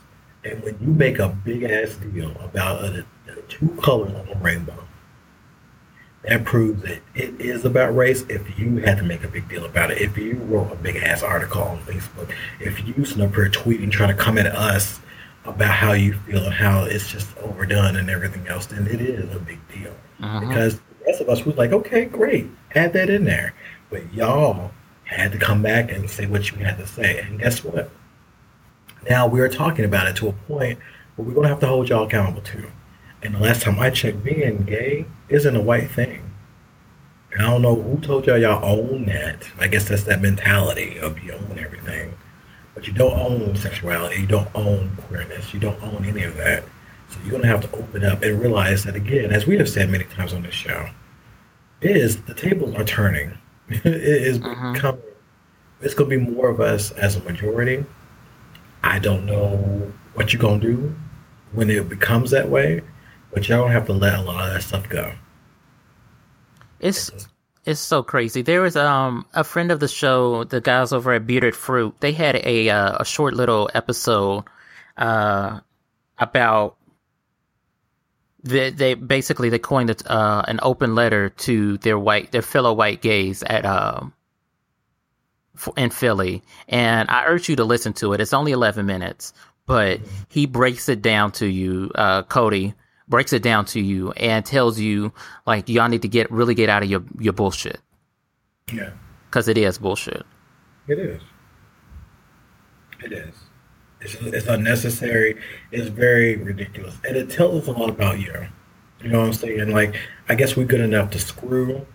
And 0.45 0.63
when 0.63 0.77
you 0.79 0.87
make 0.87 1.19
a 1.19 1.29
big 1.29 1.63
ass 1.63 1.95
deal 1.95 2.31
about 2.39 2.81
the, 2.81 3.05
the 3.25 3.41
two 3.49 3.69
colors 3.81 4.13
on 4.13 4.27
the 4.27 4.35
rainbow, 4.35 4.87
that 6.27 6.43
proves 6.43 6.81
that 6.83 7.01
it 7.13 7.39
is 7.39 7.65
about 7.65 7.95
race. 7.95 8.25
If 8.29 8.57
you 8.57 8.77
had 8.77 8.97
to 8.97 9.03
make 9.03 9.23
a 9.23 9.27
big 9.27 9.47
deal 9.47 9.65
about 9.65 9.91
it, 9.91 9.99
if 9.99 10.17
you 10.17 10.35
wrote 10.45 10.71
a 10.71 10.75
big 10.75 10.95
ass 10.97 11.23
article 11.23 11.61
on 11.61 11.79
Facebook, 11.79 12.31
if 12.59 12.85
you 12.87 13.05
sitting 13.05 13.23
up 13.23 13.35
here 13.35 13.49
tweeting, 13.49 13.91
trying 13.91 14.15
to 14.15 14.21
come 14.21 14.37
at 14.37 14.47
us 14.47 14.99
about 15.45 15.69
how 15.69 15.93
you 15.93 16.13
feel 16.13 16.43
and 16.43 16.53
how 16.53 16.83
it's 16.83 17.11
just 17.11 17.37
overdone 17.37 17.95
and 17.95 18.09
everything 18.09 18.47
else, 18.47 18.65
then 18.65 18.87
it 18.87 19.01
is 19.01 19.33
a 19.35 19.39
big 19.39 19.59
deal. 19.69 19.93
Uh-huh. 20.21 20.39
Because 20.39 20.75
the 20.75 21.05
rest 21.05 21.21
of 21.21 21.29
us 21.29 21.45
was 21.45 21.55
like, 21.57 21.71
okay, 21.71 22.05
great, 22.05 22.47
add 22.73 22.93
that 22.93 23.09
in 23.09 23.23
there. 23.23 23.53
But 23.89 24.11
y'all 24.13 24.71
had 25.03 25.31
to 25.31 25.37
come 25.37 25.61
back 25.61 25.91
and 25.91 26.09
say 26.09 26.25
what 26.25 26.51
you 26.51 26.57
had 26.57 26.77
to 26.77 26.87
say. 26.87 27.19
And 27.19 27.39
guess 27.39 27.63
what? 27.63 27.91
Now 29.07 29.27
we 29.27 29.39
are 29.41 29.49
talking 29.49 29.85
about 29.85 30.07
it 30.07 30.15
to 30.17 30.29
a 30.29 30.33
point 30.33 30.79
where 31.15 31.27
we're 31.27 31.35
going 31.35 31.43
to 31.43 31.49
have 31.49 31.59
to 31.59 31.67
hold 31.67 31.89
y'all 31.89 32.07
accountable 32.07 32.41
too. 32.41 32.71
And 33.25 33.35
the 33.35 33.39
last 33.39 33.63
time 33.63 33.79
I 33.79 33.89
checked, 33.89 34.23
being 34.23 34.63
gay 34.63 35.05
isn't 35.29 35.55
a 35.55 35.61
white 35.61 35.89
thing. 35.89 36.31
And 37.31 37.41
I 37.41 37.49
don't 37.49 37.61
know 37.61 37.75
who 37.75 37.99
told 37.99 38.27
y'all 38.27 38.37
y'all 38.37 38.63
own 38.63 39.05
that. 39.07 39.49
I 39.59 39.67
guess 39.67 39.87
that's 39.89 40.03
that 40.03 40.21
mentality 40.21 40.99
of 40.99 41.21
you 41.23 41.33
own 41.33 41.57
everything. 41.59 42.13
But 42.73 42.87
you 42.87 42.93
don't 42.93 43.17
own 43.19 43.55
sexuality. 43.55 44.21
You 44.21 44.27
don't 44.27 44.49
own 44.53 44.95
queerness. 45.07 45.53
You 45.53 45.59
don't 45.59 45.81
own 45.81 46.05
any 46.05 46.23
of 46.23 46.37
that. 46.37 46.63
So 47.09 47.19
you're 47.21 47.31
going 47.31 47.41
to 47.41 47.47
have 47.47 47.61
to 47.69 47.77
open 47.77 48.03
up 48.03 48.21
and 48.21 48.39
realize 48.39 48.83
that, 48.83 48.95
again, 48.95 49.31
as 49.31 49.47
we 49.47 49.57
have 49.57 49.69
said 49.69 49.89
many 49.89 50.03
times 50.05 50.33
on 50.33 50.43
this 50.43 50.53
show, 50.53 50.89
is 51.81 52.21
the 52.23 52.33
tables 52.33 52.75
are 52.75 52.83
turning 52.83 53.37
it 53.69 53.85
is 53.85 54.41
uh-huh. 54.41 54.73
becoming. 54.73 55.01
It's 55.81 55.93
going 55.93 56.09
to 56.09 56.17
be 56.17 56.31
more 56.31 56.49
of 56.49 56.61
us 56.61 56.91
as 56.91 57.15
a 57.15 57.19
majority. 57.21 57.83
I 58.83 58.99
don't 58.99 59.25
know 59.25 59.91
what 60.13 60.31
you're 60.31 60.41
going 60.41 60.61
to 60.61 60.67
do 60.67 60.95
when 61.53 61.69
it 61.69 61.89
becomes 61.89 62.31
that 62.31 62.49
way, 62.49 62.81
but 63.35 63.49
y'all 63.49 63.67
have 63.67 63.85
to 63.85 63.93
let 63.93 64.17
a 64.17 64.21
lot 64.21 64.47
of 64.47 64.53
that 64.53 64.63
stuff 64.63 64.87
go. 64.87 65.13
It's 66.79 67.11
it's 67.65 67.81
so 67.81 68.01
crazy. 68.01 68.41
There 68.41 68.61
was 68.61 68.77
um 68.77 69.25
a 69.33 69.43
friend 69.43 69.71
of 69.71 69.81
the 69.81 69.89
show, 69.89 70.45
the 70.45 70.61
guys 70.61 70.93
over 70.93 71.13
at 71.13 71.27
Bearded 71.27 71.55
Fruit. 71.55 71.93
They 71.99 72.13
had 72.13 72.37
a 72.37 72.69
uh, 72.69 72.97
a 73.01 73.05
short 73.05 73.33
little 73.33 73.69
episode 73.73 74.45
uh 74.97 75.59
about 76.17 76.77
they, 78.41 78.69
they 78.69 78.93
basically 78.93 79.49
they 79.49 79.59
coined 79.59 80.01
uh, 80.05 80.43
an 80.47 80.59
open 80.61 80.95
letter 80.95 81.29
to 81.29 81.77
their 81.79 81.99
white 81.99 82.31
their 82.31 82.41
fellow 82.41 82.71
white 82.71 83.01
gays 83.01 83.43
at 83.43 83.65
um, 83.65 84.13
in 85.75 85.89
Philly, 85.89 86.41
and 86.69 87.09
I 87.09 87.25
urge 87.25 87.49
you 87.49 87.57
to 87.57 87.65
listen 87.65 87.91
to 87.93 88.13
it. 88.13 88.21
It's 88.21 88.33
only 88.33 88.53
11 88.53 88.85
minutes, 88.85 89.33
but 89.65 89.99
he 90.29 90.45
breaks 90.45 90.87
it 90.87 91.01
down 91.01 91.31
to 91.33 91.47
you, 91.47 91.91
uh, 91.95 92.23
Cody 92.23 92.75
breaks 93.07 93.33
it 93.33 93.43
down 93.43 93.65
to 93.65 93.79
you 93.79 94.11
and 94.13 94.45
tells 94.45 94.79
you 94.79 95.13
like 95.45 95.69
y'all 95.69 95.89
need 95.89 96.01
to 96.01 96.07
get 96.07 96.29
really 96.31 96.55
get 96.55 96.69
out 96.69 96.83
of 96.83 96.89
your 96.89 97.03
your 97.19 97.33
bullshit. 97.33 97.79
Yeah, 98.71 98.91
because 99.29 99.47
it 99.47 99.57
is 99.57 99.77
bullshit. 99.77 100.23
It 100.87 100.99
is. 100.99 101.21
It 103.03 103.11
is. 103.11 103.35
It's, 104.01 104.15
it's 104.15 104.47
unnecessary. 104.47 105.41
It's 105.71 105.87
very 105.87 106.35
ridiculous, 106.37 106.95
and 107.07 107.15
it 107.15 107.29
tells 107.29 107.63
us 107.63 107.67
a 107.67 107.71
lot 107.71 107.89
about 107.89 108.19
you. 108.19 108.47
You 109.01 109.09
know 109.09 109.19
what 109.19 109.27
I'm 109.27 109.33
saying? 109.33 109.69
Like, 109.71 109.95
I 110.29 110.35
guess 110.35 110.55
we're 110.55 110.65
good 110.65 110.81
enough 110.81 111.11
to 111.11 111.19
screw 111.19 111.85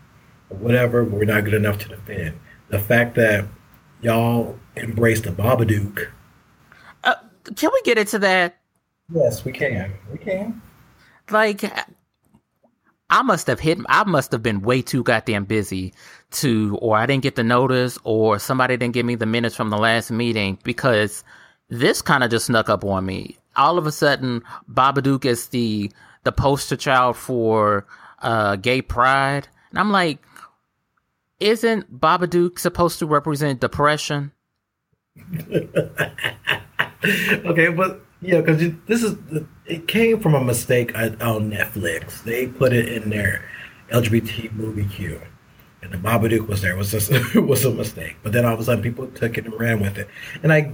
or 0.48 0.56
whatever, 0.56 1.04
but 1.04 1.18
we're 1.18 1.24
not 1.24 1.44
good 1.44 1.54
enough 1.54 1.78
to 1.78 1.88
defend. 1.88 2.38
The 2.68 2.78
fact 2.78 3.14
that 3.16 3.46
y'all 4.00 4.58
embrace 4.76 5.20
the 5.20 5.30
Babadook. 5.30 6.08
Uh, 7.04 7.14
can 7.56 7.70
we 7.72 7.82
get 7.82 7.98
into 7.98 8.18
that? 8.20 8.58
Yes, 9.12 9.44
we 9.44 9.52
can. 9.52 9.92
We 10.12 10.18
can. 10.18 10.60
Like, 11.30 11.64
I 13.10 13.22
must 13.22 13.46
have 13.48 13.60
hit. 13.60 13.78
I 13.88 14.04
must 14.04 14.32
have 14.32 14.42
been 14.42 14.62
way 14.62 14.82
too 14.82 15.02
goddamn 15.02 15.44
busy 15.44 15.92
to, 16.32 16.78
or 16.80 16.96
I 16.96 17.06
didn't 17.06 17.24
get 17.24 17.34
the 17.34 17.44
notice, 17.44 17.98
or 18.04 18.38
somebody 18.38 18.76
didn't 18.76 18.94
give 18.94 19.04
me 19.04 19.16
the 19.16 19.26
minutes 19.26 19.56
from 19.56 19.70
the 19.70 19.78
last 19.78 20.10
meeting 20.10 20.58
because 20.62 21.24
this 21.68 22.02
kind 22.02 22.22
of 22.22 22.30
just 22.30 22.46
snuck 22.46 22.68
up 22.68 22.84
on 22.84 23.04
me. 23.04 23.36
All 23.56 23.78
of 23.78 23.86
a 23.86 23.92
sudden, 23.92 24.42
Babadook 24.70 25.24
is 25.24 25.48
the 25.48 25.90
the 26.22 26.32
poster 26.32 26.76
child 26.76 27.16
for 27.16 27.86
uh, 28.20 28.56
gay 28.56 28.80
pride, 28.80 29.48
and 29.70 29.78
I'm 29.78 29.90
like, 29.90 30.18
isn't 31.40 32.00
Babadook 32.00 32.58
supposed 32.58 32.98
to 33.00 33.06
represent 33.06 33.60
depression? 33.60 34.32
okay, 37.04 37.68
but 37.68 38.04
yeah, 38.20 38.40
because 38.40 38.72
this 38.86 39.02
is 39.02 39.16
it 39.66 39.88
came 39.88 40.20
from 40.20 40.34
a 40.34 40.44
mistake 40.44 40.96
on 40.96 41.50
Netflix. 41.50 42.22
They 42.22 42.46
put 42.46 42.72
it 42.72 42.88
in 42.88 43.10
their 43.10 43.44
LGBT 43.90 44.52
movie 44.52 44.86
queue, 44.86 45.20
and 45.82 45.92
the 45.92 45.98
Babadook 45.98 46.46
was 46.46 46.62
there. 46.62 46.72
It 46.72 46.78
was 46.78 46.90
just 46.90 47.10
it 47.34 47.40
was 47.40 47.64
a 47.64 47.70
mistake. 47.70 48.16
But 48.22 48.32
then 48.32 48.44
all 48.44 48.54
of 48.54 48.60
a 48.60 48.64
sudden, 48.64 48.82
people 48.82 49.06
took 49.08 49.38
it 49.38 49.46
and 49.46 49.58
ran 49.58 49.80
with 49.80 49.98
it, 49.98 50.08
and 50.42 50.52
I 50.52 50.72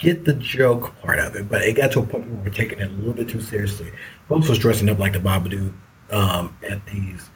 get 0.00 0.24
the 0.24 0.32
joke 0.34 0.98
part 1.02 1.18
of 1.18 1.36
it, 1.36 1.48
but 1.48 1.62
it 1.62 1.76
got 1.76 1.92
to 1.92 2.00
a 2.00 2.02
point 2.02 2.26
where 2.26 2.38
we 2.38 2.44
were 2.44 2.54
taking 2.54 2.78
it 2.78 2.90
a 2.90 2.94
little 2.94 3.12
bit 3.12 3.28
too 3.28 3.40
seriously. 3.40 3.92
Folks 4.28 4.48
was 4.48 4.58
dressing 4.58 4.88
up 4.88 4.98
like 4.98 5.12
the 5.12 5.18
Babadook 5.18 5.74
um, 6.10 6.56
at 6.68 6.84
these 6.86 7.30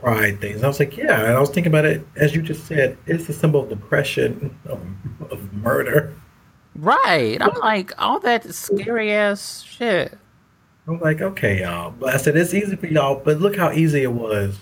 pride 0.00 0.40
things. 0.40 0.62
I 0.62 0.68
was 0.68 0.78
like, 0.78 0.96
yeah, 0.96 1.20
and 1.20 1.36
I 1.36 1.40
was 1.40 1.50
thinking 1.50 1.72
about 1.72 1.86
it 1.86 2.06
as 2.16 2.34
you 2.34 2.42
just 2.42 2.66
said. 2.66 2.98
It's 3.06 3.28
a 3.28 3.32
symbol 3.32 3.62
of 3.62 3.70
depression, 3.70 4.56
of, 4.66 4.80
of 5.30 5.52
murder. 5.54 6.14
Right. 6.74 7.40
I'm 7.40 7.58
like, 7.60 7.92
all 7.98 8.18
that 8.20 8.52
scary 8.54 9.12
ass 9.12 9.62
shit. 9.62 10.18
I'm 10.86 10.98
like, 11.00 11.20
okay, 11.20 11.60
y'all. 11.60 11.92
But 11.92 12.14
I 12.14 12.16
said 12.16 12.36
it's 12.36 12.54
easy 12.54 12.76
for 12.76 12.86
y'all, 12.86 13.20
but 13.24 13.40
look 13.40 13.56
how 13.56 13.70
easy 13.70 14.02
it 14.02 14.12
was 14.12 14.58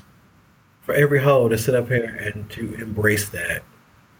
for 0.82 0.94
every 0.94 1.20
hoe 1.22 1.48
to 1.48 1.56
sit 1.56 1.74
up 1.74 1.88
here 1.88 2.04
and 2.04 2.50
to 2.50 2.74
embrace 2.74 3.28
that 3.30 3.62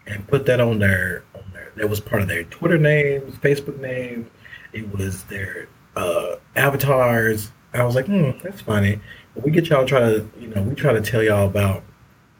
and 0.07 0.27
put 0.27 0.47
that 0.47 0.61
on 0.61 0.79
their 0.79 1.25
on 1.35 1.45
their 1.53 1.73
that 1.77 1.91
was 1.91 2.01
part 2.01 2.23
of 2.23 2.29
their 2.29 2.45
Twitter 2.45 2.79
names, 2.79 3.35
Facebook 3.37 3.79
name. 3.81 4.31
it 4.73 4.91
was 4.97 5.25
their 5.25 5.69
uh, 5.97 6.37
avatars. 6.57 7.51
I 7.75 7.85
was 7.85 7.95
like, 7.95 8.07
hmm, 8.07 8.31
that's 8.43 8.61
funny. 8.61 9.01
But 9.35 9.45
we 9.45 9.51
get 9.51 9.69
y'all 9.69 9.85
try 9.85 10.01
to 10.01 10.29
you 10.39 10.49
know, 10.49 10.63
we 10.63 10.75
try 10.75 10.93
to 10.93 11.01
tell 11.01 11.23
y'all 11.23 11.47
about 11.47 11.83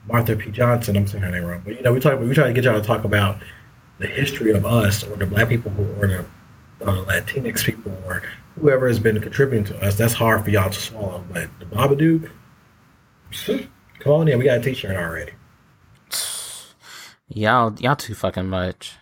Martha 0.07 0.37
P. 0.37 0.51
Johnson, 0.51 0.97
I'm 0.97 1.07
saying 1.07 1.23
her 1.23 1.31
name 1.31 1.45
wrong, 1.45 1.63
but 1.65 1.77
you 1.77 1.83
know, 1.83 1.93
we 1.93 2.01
talk 2.01 2.19
we 2.19 2.33
try 2.33 2.47
to 2.47 2.53
get 2.53 2.65
y'all 2.65 2.81
to 2.81 2.87
talk 2.87 3.05
about 3.05 3.37
the 4.01 4.07
history 4.07 4.51
of 4.51 4.67
us 4.67 5.05
or 5.05 5.17
the 5.17 5.27
black 5.27 5.49
people 5.49 5.73
or 6.01 6.07
the 6.09 6.25
uh, 6.83 7.05
Latinx 7.05 7.65
people 7.65 7.93
or 8.07 8.23
whoever 8.59 8.89
has 8.89 8.99
been 8.99 9.21
contributing 9.21 9.65
to 9.65 9.87
us. 9.87 9.97
That's 9.97 10.15
hard 10.15 10.45
for 10.45 10.51
y'all 10.51 10.71
to 10.71 10.81
swallow. 10.81 11.25
But 11.31 11.49
the 11.61 11.67
Babadook, 11.67 12.31
come 14.01 14.13
on 14.13 14.29
in, 14.29 14.39
we 14.39 14.47
got 14.47 14.59
a 14.59 14.63
T-shirt 14.63 14.97
already. 14.97 15.33
Y'all, 17.29 17.75
y'all 17.79 17.95
too 17.95 18.15
fucking 18.15 18.49
much. 18.49 18.97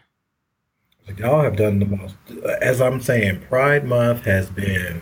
Like 1.06 1.18
y'all 1.20 1.42
have 1.42 1.56
done 1.56 1.78
the 1.78 1.86
most. 1.86 2.16
As 2.60 2.82
I'm 2.82 3.00
saying, 3.00 3.40
Pride 3.48 3.86
Month 3.86 4.24
has 4.24 4.50
been 4.50 5.00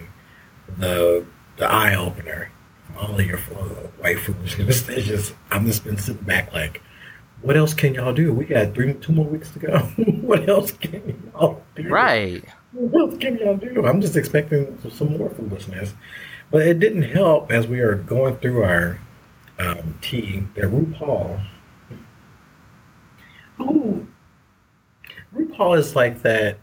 the 0.78 1.26
the 1.56 1.66
eye 1.66 1.96
opener. 1.96 2.52
All 2.96 3.18
of 3.18 3.26
your 3.26 3.38
white 3.38 4.20
foolishness. 4.20 4.88
It's 4.88 5.06
just 5.06 5.34
I'm 5.50 5.66
just 5.66 5.82
been 5.84 5.98
sitting 5.98 6.22
back 6.22 6.52
like, 6.52 6.80
what 7.42 7.56
else 7.56 7.74
can 7.74 7.94
y'all 7.94 8.12
do? 8.12 8.32
We 8.32 8.44
got 8.44 8.74
three, 8.74 8.94
two 8.94 9.12
more 9.12 9.26
weeks 9.26 9.50
to 9.52 9.58
go. 9.58 9.78
what 10.22 10.48
else 10.48 10.72
can 10.72 11.30
y'all 11.32 11.62
do? 11.74 11.88
Right. 11.88 12.44
What 12.72 13.12
else 13.12 13.18
can 13.18 13.38
y'all 13.38 13.56
do? 13.56 13.86
I'm 13.86 14.00
just 14.00 14.16
expecting 14.16 14.78
some 14.90 15.16
more 15.16 15.30
foolishness. 15.30 15.94
But 16.50 16.66
it 16.66 16.78
didn't 16.78 17.02
help 17.02 17.50
as 17.50 17.66
we 17.66 17.80
are 17.80 17.94
going 17.94 18.36
through 18.36 18.62
our 18.62 19.00
um, 19.58 19.98
tea 20.00 20.44
that 20.54 20.64
RuPaul 20.64 21.40
Ooh. 23.60 24.06
RuPaul 25.34 25.78
is 25.78 25.96
like 25.96 26.22
that. 26.22 26.58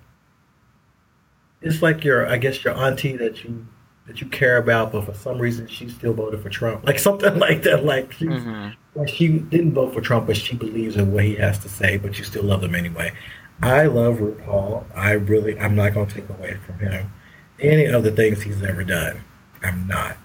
It's 1.62 1.81
like 1.81 2.03
your, 2.03 2.27
I 2.27 2.38
guess, 2.38 2.63
your 2.63 2.73
auntie 2.73 3.15
that 3.17 3.43
you 3.43 3.65
that 4.08 4.22
you 4.22 4.28
care 4.28 4.58
about, 4.58 4.92
but 4.92 5.06
for 5.06 5.13
some 5.13 5.39
reason 5.39 5.68
she 5.68 5.89
still 5.89 6.13
voted 6.13 6.42
for 6.42 6.50
Trump, 6.50 6.86
like 6.86 7.00
something 7.00 7.38
like 7.39 7.63
that. 7.63 7.86
Like 7.86 8.12
she, 8.13 8.26
mm-hmm. 8.26 9.00
like 9.00 9.10
she 9.10 9.39
didn't 9.39 9.74
vote 9.74 9.94
for 9.94 10.02
Trump, 10.02 10.28
but 10.28 10.38
she 10.38 10.56
believes 10.56 10.96
in 10.96 11.13
what 11.13 11.24
he 11.24 11.36
has 11.36 11.60
to 11.60 11.70
say, 11.70 11.98
but 11.98 12.18
you 12.18 12.24
still 12.24 12.44
love 12.44 12.63
him 12.63 12.76
anyway. 12.76 13.13
I 13.62 13.86
love 13.86 14.18
RuPaul. 14.18 14.84
I 14.96 15.12
really, 15.12 15.58
I'm 15.60 15.76
not 15.76 15.94
going 15.94 16.08
to 16.08 16.13
take 16.13 16.30
away 16.30 16.58
from 16.66 16.80
him 16.80 17.12
any 17.60 17.86
of 17.86 18.04
the 18.04 18.12
things 18.12 18.42
he's 18.42 18.62
ever 18.62 18.84
done. 18.84 19.24
I'm 19.62 19.88
not. 19.88 20.18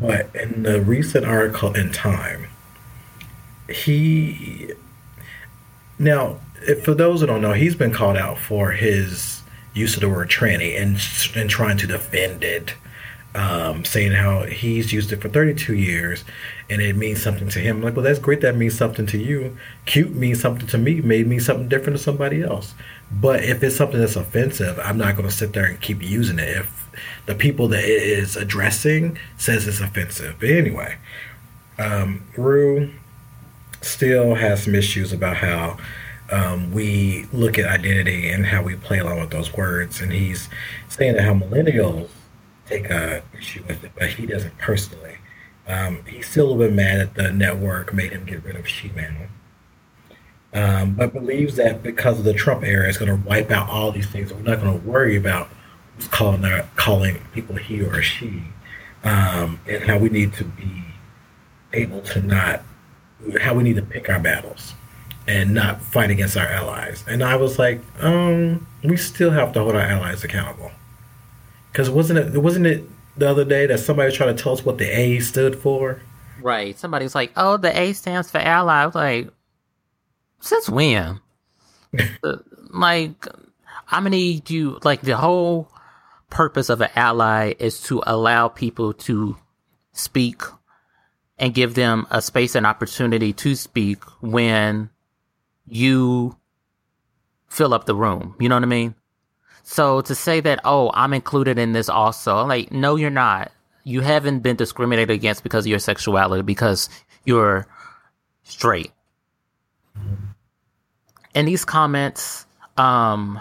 But 0.00 0.34
in 0.34 0.62
the 0.62 0.80
recent 0.80 1.26
article 1.26 1.74
in 1.74 1.92
Time, 1.92 2.46
he 3.68 4.72
now, 5.98 6.40
if, 6.62 6.84
for 6.84 6.94
those 6.94 7.20
who 7.20 7.26
don't 7.26 7.42
know, 7.42 7.52
he's 7.52 7.74
been 7.74 7.92
called 7.92 8.16
out 8.16 8.38
for 8.38 8.72
his 8.72 9.42
use 9.74 9.94
of 9.94 10.00
the 10.00 10.08
word 10.08 10.28
tranny 10.28 10.80
and, 10.80 10.98
and 11.36 11.50
trying 11.50 11.76
to 11.78 11.86
defend 11.86 12.44
it, 12.44 12.74
um, 13.34 13.84
saying 13.84 14.12
how 14.12 14.42
he's 14.42 14.92
used 14.92 15.12
it 15.12 15.22
for 15.22 15.28
32 15.28 15.74
years 15.74 16.24
and 16.68 16.82
it 16.82 16.96
means 16.96 17.22
something 17.22 17.48
to 17.48 17.58
him. 17.58 17.76
I'm 17.76 17.82
like, 17.82 17.96
well, 17.96 18.04
that's 18.04 18.18
great. 18.18 18.40
That 18.42 18.56
means 18.56 18.76
something 18.76 19.06
to 19.06 19.18
you. 19.18 19.56
Cute 19.86 20.14
means 20.14 20.40
something 20.40 20.66
to 20.68 20.78
me. 20.78 21.00
May 21.00 21.22
mean 21.22 21.40
something 21.40 21.68
different 21.68 21.98
to 21.98 22.02
somebody 22.02 22.42
else. 22.42 22.74
But 23.10 23.44
if 23.44 23.62
it's 23.62 23.76
something 23.76 24.00
that's 24.00 24.16
offensive, 24.16 24.78
I'm 24.78 24.98
not 24.98 25.16
going 25.16 25.28
to 25.28 25.34
sit 25.34 25.52
there 25.52 25.64
and 25.64 25.80
keep 25.80 26.02
using 26.02 26.38
it. 26.38 26.48
If 26.48 26.90
the 27.26 27.34
people 27.34 27.68
that 27.68 27.84
it 27.84 28.02
is 28.02 28.36
addressing 28.36 29.18
says 29.36 29.66
it's 29.66 29.80
offensive. 29.80 30.36
But 30.40 30.50
anyway, 30.50 30.96
um, 31.78 32.24
Rue 32.36 32.90
still 33.80 34.34
has 34.34 34.64
some 34.64 34.74
issues 34.74 35.12
about 35.12 35.36
how 35.36 35.78
um, 36.30 36.72
we 36.72 37.26
look 37.32 37.58
at 37.58 37.66
identity 37.66 38.30
and 38.30 38.46
how 38.46 38.62
we 38.62 38.76
play 38.76 38.98
along 38.98 39.20
with 39.20 39.30
those 39.30 39.52
words. 39.52 40.00
And 40.00 40.12
he's 40.12 40.48
saying 40.88 41.14
that 41.14 41.24
how 41.24 41.34
millennials 41.34 42.08
take 42.66 42.90
a 42.90 43.22
issue 43.36 43.62
with 43.66 43.84
it, 43.84 43.92
but 43.98 44.08
he 44.08 44.26
doesn't 44.26 44.56
personally. 44.58 45.16
Um, 45.66 46.04
he's 46.06 46.28
still 46.28 46.46
a 46.46 46.48
little 46.48 46.66
bit 46.66 46.74
mad 46.74 46.98
that 46.98 47.14
the 47.14 47.32
network 47.32 47.94
made 47.94 48.12
him 48.12 48.24
get 48.24 48.44
rid 48.44 48.56
of 48.56 48.66
She-Man. 48.66 49.28
Um, 50.54 50.94
but 50.94 51.12
believes 51.12 51.56
that 51.56 51.82
because 51.82 52.18
of 52.18 52.24
the 52.24 52.34
Trump 52.34 52.62
era, 52.62 52.88
it's 52.88 52.98
going 52.98 53.10
to 53.10 53.28
wipe 53.28 53.50
out 53.50 53.70
all 53.70 53.90
these 53.90 54.06
things. 54.06 54.32
We're 54.32 54.42
not 54.42 54.60
going 54.60 54.78
to 54.78 54.86
worry 54.86 55.16
about 55.16 55.48
who's 55.96 56.08
calling 56.08 56.44
calling 56.76 57.20
people 57.32 57.56
he 57.56 57.82
or 57.82 58.02
she, 58.02 58.42
um, 59.02 59.60
and 59.66 59.82
how 59.84 59.98
we 59.98 60.10
need 60.10 60.34
to 60.34 60.44
be 60.44 60.84
able 61.72 62.02
to 62.02 62.20
not 62.20 62.62
how 63.40 63.54
we 63.54 63.62
need 63.62 63.76
to 63.76 63.82
pick 63.82 64.10
our 64.10 64.18
battles 64.18 64.74
and 65.26 65.54
not 65.54 65.80
fight 65.80 66.10
against 66.10 66.36
our 66.36 66.46
allies. 66.46 67.04
And 67.08 67.22
I 67.22 67.36
was 67.36 67.58
like, 67.58 67.80
um, 68.00 68.66
we 68.82 68.96
still 68.96 69.30
have 69.30 69.52
to 69.52 69.60
hold 69.60 69.74
our 69.74 69.80
allies 69.80 70.24
accountable. 70.24 70.72
Because 71.72 71.88
wasn't 71.88 72.18
it 72.18 72.38
wasn't 72.38 72.66
it 72.66 72.84
the 73.16 73.28
other 73.28 73.44
day 73.44 73.66
that 73.66 73.78
somebody 73.78 74.06
was 74.06 74.14
trying 74.14 74.36
to 74.36 74.42
tell 74.42 74.52
us 74.52 74.64
what 74.64 74.78
the 74.78 74.86
A 74.86 75.20
stood 75.20 75.56
for? 75.56 76.00
Right. 76.40 76.78
Somebody 76.78 77.04
was 77.04 77.14
like, 77.14 77.32
"Oh, 77.36 77.56
the 77.56 77.76
A 77.78 77.94
stands 77.94 78.30
for 78.30 78.38
ally." 78.38 78.82
I 78.82 78.86
was 78.86 78.94
like, 78.94 79.28
since 80.40 80.68
when? 80.68 81.20
Uh, 82.24 82.36
like, 82.70 83.26
how 83.84 84.00
many 84.00 84.40
do 84.40 84.54
you 84.54 84.78
like? 84.82 85.02
The 85.02 85.18
whole 85.18 85.68
purpose 86.30 86.70
of 86.70 86.80
an 86.80 86.88
ally 86.96 87.52
is 87.58 87.82
to 87.82 88.02
allow 88.06 88.48
people 88.48 88.94
to 88.94 89.36
speak 89.92 90.40
and 91.36 91.52
give 91.52 91.74
them 91.74 92.06
a 92.10 92.22
space 92.22 92.54
and 92.54 92.64
opportunity 92.64 93.34
to 93.34 93.54
speak 93.54 94.02
when 94.22 94.88
you 95.66 96.38
fill 97.48 97.74
up 97.74 97.84
the 97.84 97.94
room. 97.94 98.34
You 98.40 98.48
know 98.48 98.56
what 98.56 98.62
I 98.62 98.66
mean? 98.66 98.94
So 99.62 100.00
to 100.02 100.14
say 100.14 100.40
that, 100.40 100.60
oh, 100.64 100.90
I'm 100.92 101.12
included 101.12 101.58
in 101.58 101.72
this 101.72 101.88
also, 101.88 102.44
like, 102.44 102.72
no, 102.72 102.96
you're 102.96 103.10
not. 103.10 103.52
You 103.84 104.00
haven't 104.00 104.40
been 104.40 104.56
discriminated 104.56 105.10
against 105.10 105.42
because 105.42 105.64
of 105.64 105.70
your 105.70 105.78
sexuality, 105.78 106.42
because 106.42 106.88
you're 107.24 107.66
straight. 108.44 108.92
in 111.34 111.46
these 111.46 111.64
comments, 111.64 112.46
um, 112.76 113.40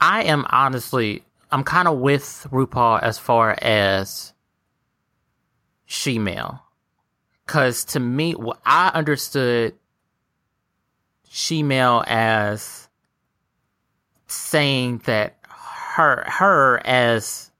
I 0.00 0.24
am 0.24 0.46
honestly, 0.48 1.24
I'm 1.50 1.64
kind 1.64 1.88
of 1.88 1.98
with 1.98 2.46
RuPaul 2.50 3.02
as 3.02 3.18
far 3.18 3.56
as 3.60 4.32
she-male. 5.86 6.62
Because 7.46 7.84
to 7.86 8.00
me, 8.00 8.34
well, 8.34 8.58
I 8.64 8.90
understood 8.94 9.74
she-male 11.28 12.04
as 12.06 12.81
saying 14.32 15.02
that 15.04 15.36
her, 15.48 16.24
her 16.26 16.80
as, 16.84 17.50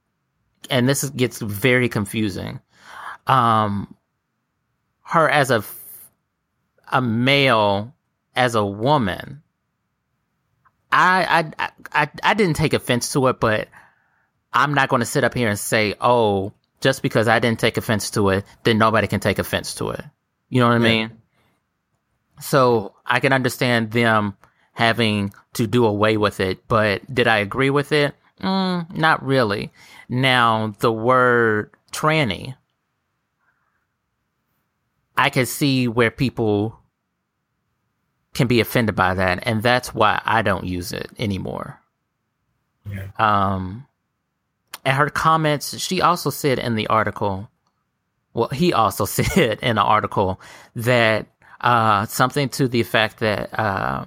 and 0.71 0.89
this 0.89 1.09
gets 1.11 1.41
very 1.41 1.89
confusing, 1.89 2.61
um, 3.27 3.95
her 5.03 5.29
as 5.29 5.51
a, 5.51 5.65
a 6.91 7.03
male, 7.03 7.95
as 8.35 8.55
a 8.55 8.65
woman, 8.65 9.43
I, 10.91 11.53
I, 11.59 11.71
I, 11.93 12.11
I 12.23 12.35
didn't 12.35 12.57
take 12.57 12.75
offense 12.75 13.13
to 13.15 13.27
it, 13.29 13.41
but 13.41 13.69
I'm 14.53 14.75
not 14.75 14.89
going 14.89 15.01
to 15.01 15.07
sit 15.07 15.25
up 15.25 15.35
here 15.35 15.49
and 15.49 15.59
say, 15.59 15.95
oh, 16.01 16.53
just 16.81 17.03
because 17.03 17.29
I 17.29 17.39
didn't 17.39 17.61
take 17.61 17.77
offense 17.77 18.11
to 18.11 18.29
it, 18.31 18.45
then 18.65 18.77
nobody 18.77 19.07
can 19.07 19.21
take 19.21 19.39
offense 19.39 19.75
to 19.77 19.91
it. 19.91 20.05
You 20.51 20.61
know 20.61 20.69
what 20.69 20.75
I 20.75 20.79
mean? 20.79 21.13
So 22.41 22.95
I 23.07 23.21
can 23.21 23.33
understand 23.33 23.93
them 23.93 24.37
having 24.83 25.33
to 25.55 25.67
do 25.67 25.85
away 25.85 26.17
with 26.17 26.41
it, 26.41 26.67
but 26.69 27.03
did 27.13 27.27
I 27.29 27.39
agree 27.39 27.71
with 27.71 27.93
it? 27.93 28.15
Mm, 28.41 28.93
not 28.95 29.25
really. 29.25 29.71
Now, 30.09 30.75
the 30.81 30.93
word 30.93 31.71
tranny, 31.93 32.57
I 35.17 35.31
can 35.31 35.47
see 35.47 35.87
where 35.89 36.11
people 36.11 36.79
can 38.35 38.49
be 38.49 38.61
offended 38.61 38.97
by 38.97 39.15
that, 39.15 39.41
and 39.47 39.63
that's 39.63 39.95
why 39.95 40.21
I 40.25 40.43
don't 40.43 40.67
use 40.67 40.93
it 40.93 41.11
anymore. 41.19 41.81
Yeah. 42.91 43.11
Um, 43.19 43.87
and 44.85 44.97
her 44.97 45.11
comments, 45.11 45.79
she 45.79 46.01
also 46.01 46.31
said 46.31 46.59
in 46.59 46.75
the 46.75 46.89
article, 46.89 47.49
well, 48.35 48.49
he 48.49 48.73
also 48.73 49.05
said 49.17 49.61
in 49.63 49.77
the 49.77 49.83
article 49.83 50.41
that 50.75 51.27
uh, 51.61 52.07
something 52.07 52.49
to 52.49 52.67
the 52.67 52.81
effect 52.81 53.21
that 53.21 53.57
uh, 53.57 54.07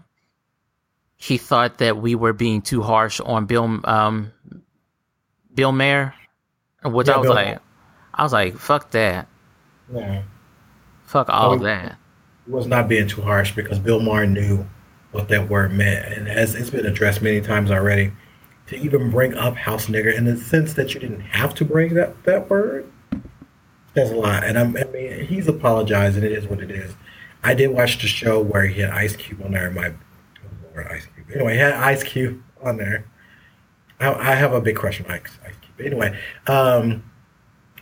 he 1.18 1.38
thought 1.38 1.78
that 1.80 1.98
we 1.98 2.16
were 2.16 2.34
being 2.34 2.62
too 2.62 2.82
harsh 2.82 3.20
on 3.22 3.46
Bill 3.46 3.80
um, 3.86 4.32
Bill 5.54 5.72
Maher, 5.72 6.14
which 6.84 7.08
Yeah, 7.08 7.16
I 7.16 7.18
was 7.18 7.26
Bill 7.28 7.36
like. 7.36 7.60
I 8.14 8.24
was 8.24 8.34
like, 8.34 8.58
fuck 8.58 8.92
that, 8.92 9.28
Yeah. 9.94 10.22
fuck 11.04 11.30
all 11.30 11.54
Oh, 11.54 11.58
that. 11.60 11.98
He 12.46 12.52
was 12.52 12.66
not 12.68 12.88
being 12.88 13.08
too 13.08 13.22
harsh 13.22 13.54
because 13.54 13.78
Bill 13.78 14.00
Maher 14.00 14.26
knew 14.26 14.66
what 15.12 15.28
that 15.30 15.50
word 15.50 15.74
meant. 15.74 16.14
And 16.14 16.28
as 16.30 16.56
it's 16.56 16.70
been 16.70 16.86
addressed 16.86 17.22
many 17.22 17.42
times 17.42 17.72
already, 17.72 18.12
to 18.68 18.78
even 18.78 19.12
bring 19.12 19.34
up 19.36 19.56
house 19.56 19.88
nigger 19.88 20.14
in 20.16 20.26
the 20.26 20.38
sense 20.38 20.74
that 20.74 20.94
you 20.94 21.00
didn't 21.00 21.22
have 21.22 21.54
to 21.56 21.66
bring 21.66 21.94
that, 21.96 22.24
that 22.24 22.50
word, 22.50 22.90
says 23.94 24.12
a 24.12 24.16
lot. 24.16 24.44
And 24.44 24.58
I'm, 24.58 24.76
I 24.78 24.84
mean, 24.86 25.26
he's 25.26 25.48
apologized 25.48 26.16
and 26.16 26.26
it 26.26 26.32
is 26.32 26.48
what 26.48 26.60
it 26.62 26.72
is. 26.72 26.94
I 27.44 27.54
did 27.54 27.70
watch 27.72 28.02
the 28.02 28.08
show 28.08 28.42
where 28.42 28.66
he 28.66 28.82
had 28.82 28.92
Ice 28.92 29.16
Cube 29.16 29.42
on 29.44 29.52
there. 29.52 29.70
My 29.72 29.92
Ice 30.84 31.08
Cube. 31.14 31.28
Anyway, 31.34 31.54
he 31.54 31.60
had 31.60 31.74
Ice 31.74 32.04
Cube 32.04 32.42
on 32.62 32.78
there. 32.78 33.06
I, 34.00 34.14
I 34.14 34.36
have 34.36 34.54
a 34.54 34.62
big 34.62 34.76
crush 34.76 35.02
on 35.02 35.10
Ice, 35.12 35.38
Ice 35.46 35.56
Cube. 35.62 35.86
Anyway, 35.86 36.18
um, 36.48 37.04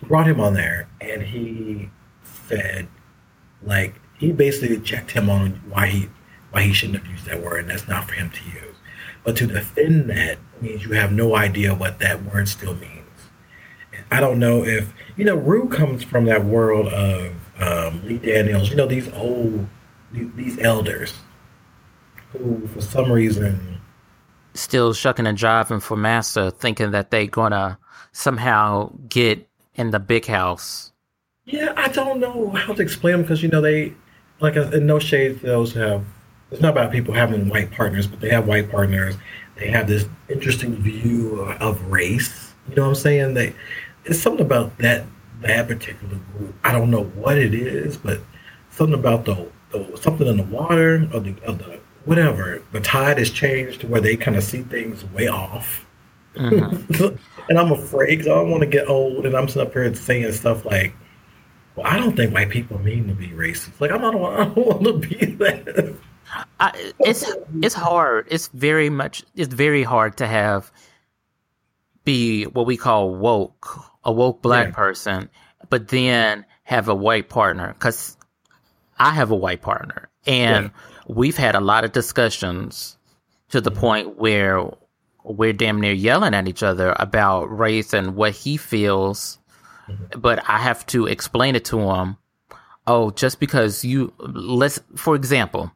brought 0.04 0.28
him 0.28 0.40
on 0.40 0.54
there 0.54 0.88
and 1.02 1.22
he 1.22 1.90
said, 2.48 2.88
like, 3.64 3.96
he 4.18 4.32
basically 4.32 4.80
checked 4.80 5.12
him 5.12 5.30
on 5.30 5.62
why 5.70 5.88
he 5.88 6.10
why 6.52 6.62
he 6.62 6.72
shouldn't 6.72 7.00
have 7.00 7.12
used 7.12 7.26
that 7.26 7.42
word, 7.42 7.62
and 7.62 7.70
that's 7.70 7.88
not 7.88 8.08
for 8.08 8.14
him 8.14 8.30
to 8.30 8.44
use. 8.46 8.76
But 9.24 9.36
to 9.38 9.48
defend 9.48 10.10
that 10.12 10.38
means 10.62 10.84
you 10.86 10.92
have 10.92 11.12
no 11.12 11.36
idea 11.36 11.74
what 11.74 12.00
that 12.00 12.24
word 12.24 12.48
still 12.48 12.76
means. 12.76 13.00
I 14.12 14.20
don't 14.20 14.40
know 14.40 14.64
if 14.64 14.94
you 15.18 15.26
know. 15.26 15.36
Rue 15.36 15.68
comes 15.68 16.04
from 16.04 16.26
that 16.26 16.46
world 16.46 16.88
of 16.88 17.34
um, 17.60 18.06
Lee 18.06 18.18
Daniels. 18.18 18.70
You 18.70 18.76
know 18.76 18.86
these 18.86 19.12
old 19.14 19.68
these 20.12 20.60
elders 20.60 21.14
who, 22.34 22.68
for 22.68 22.82
some 22.82 23.12
reason, 23.12 23.80
Still 24.56 24.94
shucking 24.94 25.26
and 25.26 25.36
jiving 25.38 25.82
for 25.82 25.98
Massa, 25.98 26.52
thinking 26.52 26.92
that 26.92 27.10
they 27.10 27.26
gonna 27.26 27.80
somehow 28.12 28.92
get 29.10 29.48
in 29.76 29.90
the 29.90 30.00
big 30.00 30.26
house. 30.28 30.92
yeah, 31.46 31.74
I 31.76 31.88
don't 31.88 32.20
know 32.20 32.50
how 32.52 32.74
to 32.74 32.82
explain 32.82 33.14
them 33.14 33.22
because 33.24 33.42
you 33.42 33.50
know 33.50 33.62
they 33.62 33.94
like 34.40 34.56
uh, 34.56 34.70
in 34.72 34.86
no 34.86 35.00
shade 35.00 35.40
those 35.42 35.74
have. 35.74 36.06
It's 36.52 36.62
not 36.62 36.70
about 36.74 36.92
people 36.92 37.16
having 37.16 37.50
white 37.50 37.72
partners, 37.72 38.06
but 38.06 38.20
they 38.20 38.30
have 38.30 38.48
white 38.48 38.70
partners. 38.70 39.16
They 39.56 39.72
have 39.72 39.88
this 39.88 40.06
interesting 40.30 40.76
view 40.76 41.40
of, 41.60 41.84
race. 41.92 42.54
You 42.70 42.76
know 42.76 42.84
what 42.84 42.90
I'm 42.90 42.96
saying? 42.96 43.34
They 43.34 43.56
it's 44.06 44.20
something 44.20 44.46
about 44.46 44.78
that 44.78 45.06
that 45.42 45.68
particular 45.68 46.20
group. 46.38 46.54
I 46.64 46.72
don't 46.72 46.92
know 46.92 47.06
what 47.06 47.40
it 47.40 47.56
is, 47.56 47.98
but 47.98 48.20
something 48.70 48.94
about 48.94 49.26
the, 49.26 49.48
the 49.72 49.98
something 50.00 50.28
in 50.28 50.38
the 50.38 50.44
water 50.44 51.10
or 51.12 51.20
the, 51.22 51.36
of 51.44 51.58
the 51.58 51.73
whatever. 52.06 52.62
The 52.72 52.80
tide 52.82 53.18
has 53.18 53.30
changed 53.30 53.82
to 53.82 53.88
where 53.88 54.02
they 54.02 54.16
kind 54.16 54.38
of 54.38 54.44
see 54.44 54.62
things 54.64 55.04
way 55.06 55.28
off. 55.28 55.86
Mhm. 56.36 57.20
and 57.50 57.60
I'm 57.60 57.72
afraid 57.72 58.18
because 58.18 58.28
I 58.28 58.36
don't 58.36 58.50
want 58.50 58.62
to 58.62 58.68
get 58.70 58.90
old 58.90 59.26
and 59.26 59.36
I'm 59.36 59.48
sitting 59.48 59.68
up 59.68 59.74
here 59.74 59.94
saying 59.94 60.32
stuff 60.34 60.66
like, 60.66 60.94
"Well, 61.76 61.86
I 61.86 61.98
don't 61.98 62.16
think 62.16 62.34
white 62.34 62.50
people 62.50 62.80
mean 62.80 63.08
to 63.08 63.14
be 63.14 63.28
racist." 63.30 63.80
Like 63.80 63.92
I'm 63.92 64.02
not. 64.02 64.16
I 64.40 64.46
don't 64.46 64.58
want 64.58 64.84
to 64.84 64.94
be 65.08 65.26
that. 65.36 65.96
I, 66.60 66.92
it's 67.00 67.32
it's 67.62 67.76
hard. 67.76 68.28
It's 68.32 68.48
very 68.50 68.90
much. 68.90 69.24
It's 69.36 69.54
very 69.54 69.84
hard 69.84 70.18
to 70.18 70.28
have 70.28 70.72
be 72.04 72.46
what 72.46 72.66
we 72.66 72.76
call 72.78 73.14
woke, 73.16 73.80
a 74.04 74.12
woke 74.12 74.42
black 74.42 74.68
Yeah. 74.70 74.74
person, 74.74 75.30
but 75.70 75.88
then 75.90 76.46
have 76.64 76.90
a 76.90 76.96
white 76.96 77.30
partner. 77.30 77.74
Because 77.74 78.18
I 78.98 79.12
have 79.12 79.32
a 79.32 79.36
white 79.36 79.62
partner, 79.62 80.10
and 80.26 80.72
we've 81.08 81.38
had 81.38 81.56
a 81.56 81.62
lot 81.62 81.84
of 81.84 81.92
discussions 81.92 82.98
to 83.50 83.62
the 83.62 83.72
mm-hmm. 83.72 83.80
point 83.80 84.18
where 84.18 84.64
we're 85.24 85.54
damn 85.54 85.80
near 85.80 85.94
yelling 85.94 86.34
at 86.34 86.48
each 86.48 86.64
other 86.64 86.96
about 87.00 87.46
race 87.46 87.94
and 87.94 88.16
what 88.16 88.34
he 88.34 88.58
feels. 88.58 89.40
Mm-hmm. 89.88 90.20
But 90.20 90.48
I 90.50 90.60
have 90.60 90.86
to 90.88 91.08
explain 91.08 91.56
it 91.56 91.66
to 91.66 91.80
him. 91.80 92.18
Oh, 92.86 93.12
just 93.12 93.40
because 93.40 93.86
you 93.86 94.14
let's, 94.20 94.80
for 94.96 95.16
example 95.16 95.72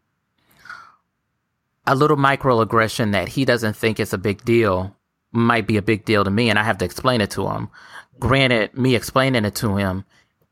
a 1.87 1.95
little 1.95 2.17
microaggression 2.17 3.13
that 3.13 3.29
he 3.29 3.45
doesn't 3.45 3.75
think 3.75 3.99
is 3.99 4.13
a 4.13 4.17
big 4.17 4.43
deal 4.43 4.93
might 5.31 5.65
be 5.65 5.77
a 5.77 5.81
big 5.81 6.03
deal 6.03 6.23
to 6.23 6.29
me 6.29 6.49
and 6.49 6.59
I 6.59 6.63
have 6.63 6.77
to 6.79 6.85
explain 6.85 7.21
it 7.21 7.31
to 7.31 7.47
him. 7.47 7.67
Mm-hmm. 7.67 8.19
Granted, 8.19 8.77
me 8.77 8.95
explaining 8.95 9.45
it 9.45 9.55
to 9.55 9.77
him 9.77 10.03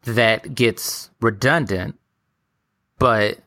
that 0.03 0.55
gets 0.55 1.09
redundant, 1.19 1.99
but 2.99 3.39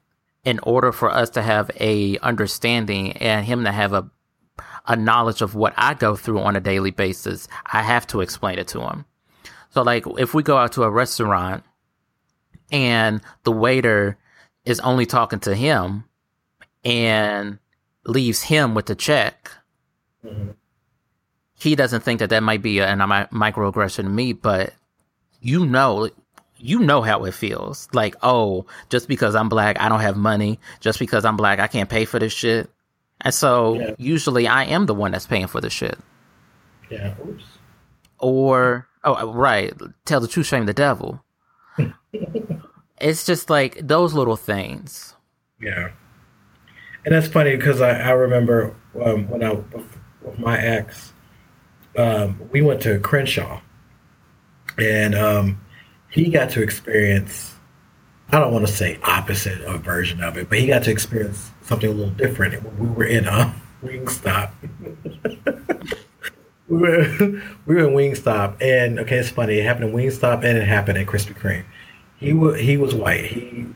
in 0.48 0.58
order 0.62 0.92
for 0.92 1.10
us 1.10 1.28
to 1.28 1.42
have 1.42 1.70
a 1.78 2.16
understanding 2.20 3.12
and 3.18 3.44
him 3.44 3.64
to 3.64 3.72
have 3.72 3.92
a 3.92 4.10
a 4.86 4.96
knowledge 4.96 5.42
of 5.42 5.54
what 5.54 5.74
I 5.76 5.92
go 5.92 6.16
through 6.16 6.40
on 6.40 6.56
a 6.56 6.60
daily 6.60 6.90
basis, 6.90 7.46
I 7.66 7.82
have 7.82 8.06
to 8.06 8.22
explain 8.22 8.58
it 8.58 8.68
to 8.68 8.80
him. 8.80 9.04
So 9.68 9.82
like 9.82 10.04
if 10.16 10.32
we 10.32 10.42
go 10.42 10.56
out 10.56 10.72
to 10.72 10.84
a 10.84 10.90
restaurant 10.90 11.64
and 12.72 13.20
the 13.44 13.52
waiter 13.52 14.16
is 14.64 14.80
only 14.80 15.04
talking 15.04 15.40
to 15.40 15.54
him 15.54 16.04
and 16.82 17.58
leaves 18.06 18.40
him 18.44 18.74
with 18.74 18.86
the 18.86 18.94
check, 18.94 19.50
Mhm. 20.24 20.54
he 21.52 21.76
doesn't 21.76 22.02
think 22.02 22.20
that 22.20 22.30
that 22.30 22.42
might 22.42 22.62
be 22.62 22.78
a, 22.78 22.90
a 22.90 22.96
microaggression 22.96 24.04
to 24.04 24.08
me, 24.08 24.32
but 24.32 24.72
you 25.40 25.66
know, 25.66 26.08
you 26.58 26.80
know 26.80 27.02
how 27.02 27.24
it 27.24 27.34
feels. 27.34 27.88
Like, 27.92 28.16
oh, 28.22 28.66
just 28.90 29.08
because 29.08 29.34
I'm 29.34 29.48
black, 29.48 29.80
I 29.80 29.88
don't 29.88 30.00
have 30.00 30.16
money. 30.16 30.58
Just 30.80 30.98
because 30.98 31.24
I'm 31.24 31.36
black, 31.36 31.58
I 31.58 31.66
can't 31.66 31.88
pay 31.88 32.04
for 32.04 32.18
this 32.18 32.32
shit. 32.32 32.70
And 33.20 33.32
so 33.34 33.74
Yeah. 33.74 33.94
usually 33.98 34.46
I 34.46 34.64
am 34.64 34.86
the 34.86 34.94
one 34.94 35.12
that's 35.12 35.26
paying 35.26 35.46
for 35.46 35.60
the 35.60 35.70
shit. 35.70 35.98
Yeah. 36.90 37.14
Oops. 37.26 37.44
Or, 38.18 38.88
oh, 39.04 39.32
right, 39.32 39.72
tell 40.04 40.20
the 40.20 40.28
truth, 40.28 40.46
shame 40.46 40.66
the 40.66 40.72
devil. 40.72 41.22
it's 43.00 43.24
just 43.24 43.50
like 43.50 43.78
those 43.80 44.14
little 44.14 44.36
things. 44.36 45.14
Yeah. 45.60 45.90
And 47.04 47.14
that's 47.14 47.28
funny 47.28 47.56
because 47.56 47.80
I, 47.80 47.90
I 47.98 48.10
remember 48.10 48.74
um, 49.02 49.28
when 49.30 49.42
I 49.42 49.52
with 49.52 50.38
my 50.38 50.58
ex, 50.58 51.12
um, 51.96 52.40
we 52.52 52.60
went 52.60 52.82
to 52.82 52.98
Crenshaw, 52.98 53.60
and 54.76 55.14
um, 55.14 55.60
he 56.10 56.30
got 56.30 56.50
to 56.50 56.62
experience. 56.62 57.54
I 58.30 58.38
don't 58.38 58.52
want 58.52 58.66
to 58.66 58.72
say 58.72 58.98
opposite 59.02 59.60
a 59.62 59.78
version 59.78 60.22
of 60.22 60.36
it, 60.36 60.48
but 60.48 60.58
he 60.58 60.66
got 60.66 60.84
to 60.84 60.90
experience 60.90 61.50
something 61.62 61.88
a 61.88 61.92
little 61.92 62.12
different. 62.12 62.62
We 62.78 62.88
were 62.88 63.04
in 63.04 63.26
a 63.26 63.54
Wingstop. 63.82 64.50
we 66.68 66.76
were 66.76 67.42
we 67.66 67.74
were 67.74 67.88
in 67.88 67.94
Wingstop, 67.94 68.60
and 68.60 68.98
okay, 69.00 69.18
it's 69.18 69.30
funny. 69.30 69.58
It 69.58 69.64
happened 69.64 69.90
in 69.90 69.94
Wingstop, 69.94 70.44
and 70.44 70.58
it 70.58 70.66
happened 70.66 70.98
at 70.98 71.06
Krispy 71.06 71.34
Kreme. 71.34 71.64
He 72.18 72.32
was 72.32 72.60
he 72.60 72.76
was 72.76 72.94
white. 72.94 73.26
He 73.26 73.66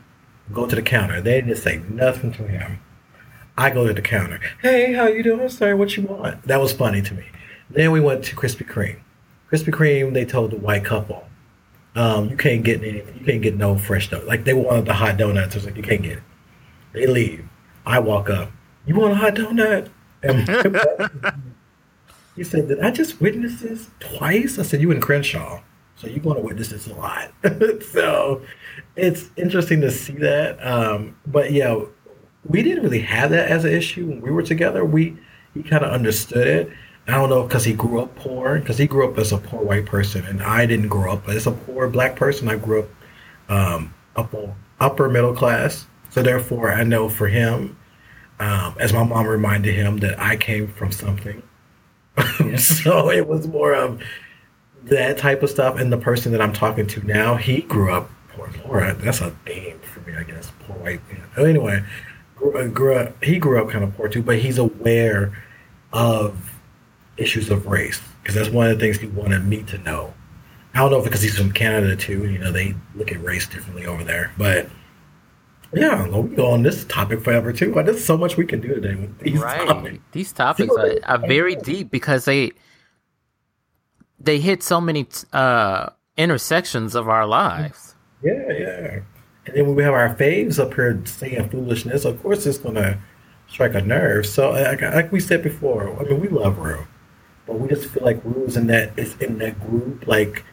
go 0.51 0.67
to 0.67 0.75
the 0.75 0.81
counter. 0.81 1.21
They 1.21 1.41
didn't 1.41 1.55
say 1.57 1.81
nothing 1.89 2.31
to 2.33 2.47
him. 2.47 2.79
I 3.57 3.69
go 3.69 3.87
to 3.87 3.93
the 3.93 4.01
counter. 4.01 4.39
Hey, 4.61 4.93
how 4.93 5.07
you 5.07 5.23
doing? 5.23 5.47
sir? 5.49 5.75
what 5.75 5.95
you 5.95 6.03
want? 6.03 6.43
That 6.43 6.59
was 6.59 6.73
funny 6.73 7.01
to 7.03 7.13
me. 7.13 7.25
Then 7.69 7.91
we 7.91 7.99
went 7.99 8.23
to 8.25 8.35
Krispy 8.35 8.67
Kreme. 8.67 8.99
Krispy 9.51 9.71
Kreme, 9.71 10.13
they 10.13 10.25
told 10.25 10.51
the 10.51 10.57
white 10.57 10.83
couple, 10.83 11.27
um, 11.95 12.29
you 12.29 12.37
can't 12.37 12.63
get 12.63 12.83
any, 12.83 12.97
you 12.97 13.25
can't 13.25 13.41
get 13.41 13.55
no 13.55 13.77
fresh 13.77 14.09
donuts. 14.09 14.27
Like 14.27 14.45
they 14.45 14.53
wanted 14.53 14.85
the 14.85 14.93
hot 14.93 15.17
donuts. 15.17 15.55
I 15.55 15.57
was 15.57 15.65
like, 15.65 15.77
you 15.77 15.83
can't 15.83 16.01
get 16.01 16.17
it. 16.17 16.23
They 16.93 17.07
leave. 17.07 17.47
I 17.85 17.99
walk 17.99 18.29
up. 18.29 18.51
You 18.85 18.95
want 18.95 19.13
a 19.13 19.15
hot 19.15 19.35
donut? 19.35 19.89
And 20.21 20.47
he 22.35 22.43
said, 22.43 22.67
Did 22.67 22.79
I 22.79 22.91
just 22.91 23.21
witness 23.21 23.61
this 23.61 23.89
twice? 23.99 24.57
I 24.57 24.63
said, 24.63 24.81
You 24.81 24.91
in 24.91 25.01
Crenshaw. 25.01 25.61
So 25.95 26.07
you're 26.07 26.19
going 26.19 26.37
to 26.37 26.41
witness 26.41 26.69
this 26.69 26.87
a 26.87 26.95
lot. 26.95 27.31
so 27.91 28.41
it's 28.95 29.29
interesting 29.37 29.81
to 29.81 29.91
see 29.91 30.13
that. 30.13 30.57
Um, 30.65 31.15
but 31.27 31.51
yeah, 31.51 31.79
we 32.45 32.63
didn't 32.63 32.83
really 32.83 33.01
have 33.01 33.29
that 33.29 33.49
as 33.49 33.63
an 33.63 33.73
issue 33.73 34.07
when 34.07 34.21
we 34.21 34.31
were 34.31 34.41
together. 34.41 34.83
We 34.83 35.17
he 35.53 35.61
kind 35.61 35.85
of 35.85 35.91
understood 35.91 36.47
it. 36.47 36.69
I 37.07 37.11
don't 37.11 37.29
know 37.29 37.43
because 37.43 37.65
he 37.65 37.73
grew 37.73 38.01
up 38.01 38.15
poor, 38.15 38.59
because 38.59 38.77
he 38.77 38.87
grew 38.87 39.09
up 39.09 39.17
as 39.17 39.31
a 39.31 39.37
poor 39.37 39.61
white 39.63 39.85
person, 39.85 40.25
and 40.25 40.41
I 40.41 40.65
didn't 40.65 40.87
grow 40.87 41.13
up 41.13 41.27
as 41.27 41.47
a 41.47 41.51
poor 41.51 41.89
black 41.89 42.15
person. 42.15 42.47
I 42.47 42.55
grew 42.55 42.83
up 42.83 42.89
um, 43.49 43.93
upper 44.15 44.53
upper 44.79 45.09
middle 45.09 45.33
class, 45.33 45.85
so 46.09 46.21
therefore 46.21 46.71
I 46.71 46.83
know 46.83 47.09
for 47.09 47.27
him, 47.27 47.77
um, 48.39 48.75
as 48.79 48.93
my 48.93 49.03
mom 49.03 49.27
reminded 49.27 49.75
him 49.75 49.97
that 49.97 50.19
I 50.19 50.37
came 50.37 50.67
from 50.67 50.91
something. 50.91 51.43
so 52.57 53.09
it 53.09 53.27
was 53.27 53.47
more 53.47 53.73
of 53.73 54.01
that 54.83 55.17
type 55.17 55.43
of 55.43 55.49
stuff. 55.49 55.77
And 55.79 55.91
the 55.91 55.97
person 55.97 56.31
that 56.31 56.41
I'm 56.41 56.53
talking 56.53 56.87
to 56.87 57.05
now, 57.05 57.35
he 57.35 57.61
grew 57.61 57.91
up 57.93 58.09
poor. 58.29 58.49
Laura, 58.65 58.93
that's 58.93 59.21
a 59.21 59.31
theme 59.45 59.79
for 59.79 59.99
me, 60.01 60.15
I 60.15 60.23
guess. 60.23 60.51
Poor 60.67 60.77
white 60.77 61.01
man. 61.11 61.23
Anyway, 61.37 61.83
grew, 62.35 62.69
grew 62.69 62.95
up, 62.95 63.23
he 63.23 63.39
grew 63.39 63.61
up 63.61 63.69
kind 63.69 63.83
of 63.83 63.95
poor 63.95 64.07
too, 64.07 64.23
but 64.23 64.39
he's 64.39 64.57
aware 64.57 65.33
of 65.91 66.52
issues 67.17 67.49
of 67.49 67.67
race 67.67 68.01
because 68.21 68.35
that's 68.35 68.49
one 68.49 68.69
of 68.69 68.79
the 68.79 68.85
things 68.85 68.97
he 68.97 69.07
wanted 69.07 69.45
me 69.45 69.63
to 69.63 69.77
know. 69.79 70.13
I 70.73 70.79
don't 70.79 70.91
know 70.91 70.97
if 70.99 71.03
because 71.03 71.21
he's 71.21 71.37
from 71.37 71.51
Canada 71.51 71.95
too. 71.95 72.27
You 72.27 72.39
know, 72.39 72.51
they 72.51 72.75
look 72.95 73.11
at 73.11 73.23
race 73.23 73.47
differently 73.47 73.85
over 73.85 74.03
there. 74.03 74.31
But 74.37 74.69
yeah, 75.73 76.03
we 76.03 76.29
can 76.29 76.35
go 76.35 76.51
on 76.51 76.63
this 76.63 76.85
topic 76.85 77.21
forever 77.21 77.53
too. 77.53 77.73
But 77.73 77.85
there's 77.85 78.03
so 78.03 78.17
much 78.17 78.37
we 78.37 78.45
can 78.45 78.59
do 78.59 78.69
today 78.69 78.95
with 78.95 79.19
these 79.19 79.39
right. 79.39 79.67
topics. 79.67 79.99
These 80.11 80.31
topics 80.31 80.73
are, 80.75 80.97
are 81.03 81.19
very 81.19 81.55
deep 81.55 81.91
because 81.91 82.25
they 82.25 82.53
they 84.19 84.39
hit 84.39 84.63
so 84.63 84.81
many 84.81 85.07
uh, 85.31 85.89
intersections 86.17 86.95
of 86.95 87.07
our 87.07 87.27
lives. 87.27 87.95
Yeah, 88.23 88.51
yeah. 88.51 88.99
And 89.45 89.55
then 89.55 89.67
when 89.67 89.75
we 89.75 89.83
have 89.83 89.93
our 89.93 90.15
faves 90.15 90.57
up 90.57 90.73
here 90.73 91.01
saying 91.05 91.49
foolishness, 91.49 92.05
of 92.05 92.21
course 92.23 92.47
it's 92.47 92.57
gonna 92.57 92.99
strike 93.47 93.75
a 93.75 93.81
nerve. 93.81 94.25
So 94.25 94.51
like, 94.51 94.81
like 94.81 95.11
we 95.11 95.19
said 95.19 95.43
before, 95.43 95.95
I 95.99 96.03
mean 96.05 96.19
we 96.19 96.29
love 96.29 96.57
Rue 96.57 96.87
but 97.45 97.59
we 97.59 97.67
just 97.67 97.89
feel 97.89 98.03
like 98.03 98.21
Rue's 98.23 98.57
in 98.57 98.67
that 98.67 98.97
is 98.97 99.15
in 99.17 99.37
that 99.39 99.59
group, 99.59 100.07
like 100.07 100.43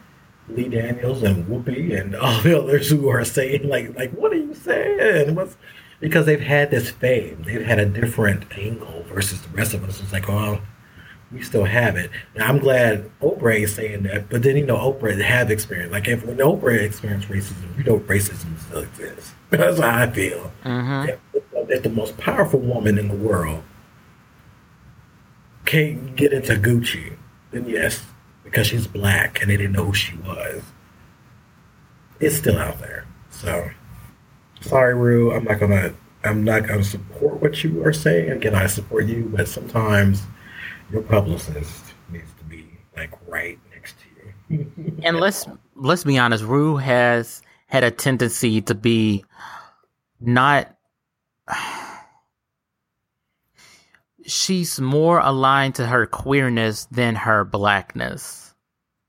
Lee 0.49 0.69
Daniels 0.69 1.23
and 1.23 1.45
Whoopi 1.45 1.99
and 1.99 2.15
all 2.17 2.41
the 2.41 2.59
others 2.59 2.89
who 2.89 3.09
are 3.09 3.25
saying 3.25 3.67
like 3.67 3.95
like 3.95 4.11
what 4.11 4.31
are 4.31 4.37
you 4.37 4.53
saying? 4.53 5.35
What's 5.35 5.57
because 5.99 6.25
they've 6.25 6.41
had 6.41 6.71
this 6.71 6.89
fame, 6.89 7.43
they've 7.45 7.63
had 7.63 7.79
a 7.79 7.85
different 7.85 8.45
angle 8.57 9.03
versus 9.03 9.39
the 9.41 9.49
rest 9.49 9.75
of 9.75 9.83
us. 9.83 10.01
It's 10.01 10.11
like, 10.11 10.27
oh, 10.29 10.59
we 11.31 11.41
still 11.43 11.63
have 11.63 11.95
it. 11.95 12.09
Now 12.35 12.47
I'm 12.47 12.57
glad 12.57 13.09
Oprah 13.21 13.61
is 13.61 13.75
saying 13.75 14.03
that, 14.03 14.29
but 14.29 14.43
then 14.43 14.57
you 14.57 14.65
know 14.65 14.77
Oprah 14.77 15.19
have 15.21 15.49
experience. 15.49 15.91
Like 15.91 16.07
if 16.07 16.25
when 16.25 16.37
Oprah 16.37 16.81
experienced 16.81 17.29
racism, 17.29 17.77
you 17.77 17.83
know 17.83 17.99
racism 17.99 18.59
still 18.59 18.81
exists. 18.81 19.33
That's 19.49 19.79
how 19.79 20.01
I 20.01 20.09
feel. 20.09 20.51
Mm-hmm. 20.65 21.37
If 21.69 21.83
the 21.83 21.89
most 21.89 22.17
powerful 22.17 22.59
woman 22.59 22.97
in 22.97 23.07
the 23.07 23.15
world 23.15 23.63
can't 25.65 26.15
get 26.15 26.33
into 26.33 26.53
Gucci, 26.53 27.13
then 27.51 27.67
yes, 27.67 28.03
because 28.43 28.67
she's 28.67 28.87
black 28.87 29.41
and 29.41 29.49
they 29.49 29.57
didn't 29.57 29.73
know 29.73 29.85
who 29.85 29.93
she 29.93 30.15
was. 30.17 30.63
It's 32.19 32.35
still 32.35 32.57
out 32.57 32.79
there. 32.79 33.05
So 33.29 33.69
sorry, 34.61 34.93
Rue. 34.95 35.33
I'm 35.33 35.43
not 35.43 35.59
gonna 35.59 35.93
I'm 36.23 36.43
not 36.43 36.67
gonna 36.67 36.83
support 36.83 37.41
what 37.41 37.63
you 37.63 37.83
are 37.85 37.93
saying. 37.93 38.29
Again, 38.29 38.55
I 38.55 38.67
support 38.67 39.05
you, 39.05 39.31
but 39.35 39.47
sometimes 39.47 40.21
your 40.91 41.01
publicist 41.01 41.93
needs 42.09 42.31
to 42.37 42.43
be 42.43 42.65
like 42.95 43.11
right 43.27 43.57
next 43.73 43.95
to 43.99 44.55
you. 44.55 44.71
and 45.03 45.19
let's 45.19 45.47
let's 45.75 46.03
be 46.03 46.17
honest, 46.17 46.43
Rue 46.43 46.77
has 46.77 47.41
had 47.67 47.83
a 47.83 47.91
tendency 47.91 48.61
to 48.61 48.75
be 48.75 49.23
not 50.19 50.75
she's 54.31 54.79
more 54.79 55.19
aligned 55.19 55.75
to 55.75 55.85
her 55.85 56.05
queerness 56.05 56.85
than 56.85 57.15
her 57.15 57.43
blackness. 57.43 58.53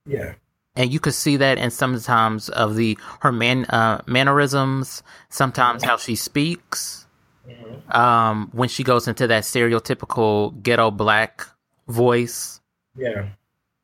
Yeah. 0.05 0.33
And 0.75 0.91
you 0.91 0.99
could 0.99 1.13
see 1.13 1.37
that 1.37 1.57
in 1.57 1.69
sometimes 1.69 2.49
of 2.49 2.75
the 2.75 2.97
her 3.21 3.31
man 3.31 3.65
uh, 3.65 4.01
mannerisms, 4.07 5.03
sometimes 5.29 5.83
how 5.83 5.97
she 5.97 6.15
speaks. 6.15 7.05
Mm-hmm. 7.47 7.91
Um, 7.91 8.49
when 8.53 8.69
she 8.69 8.83
goes 8.83 9.07
into 9.07 9.27
that 9.27 9.43
stereotypical 9.43 10.61
ghetto 10.63 10.91
black 10.91 11.45
voice. 11.87 12.61
Yeah. 12.95 13.27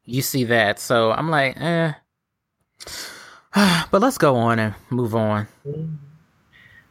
You 0.05 0.21
see 0.21 0.45
that. 0.45 0.79
So 0.79 1.11
I'm 1.11 1.29
like, 1.29 1.59
eh. 1.59 1.93
but 3.91 4.01
let's 4.01 4.17
go 4.17 4.35
on 4.37 4.59
and 4.59 4.75
move 4.89 5.13
on. 5.13 5.47
Mm-hmm. 5.67 5.95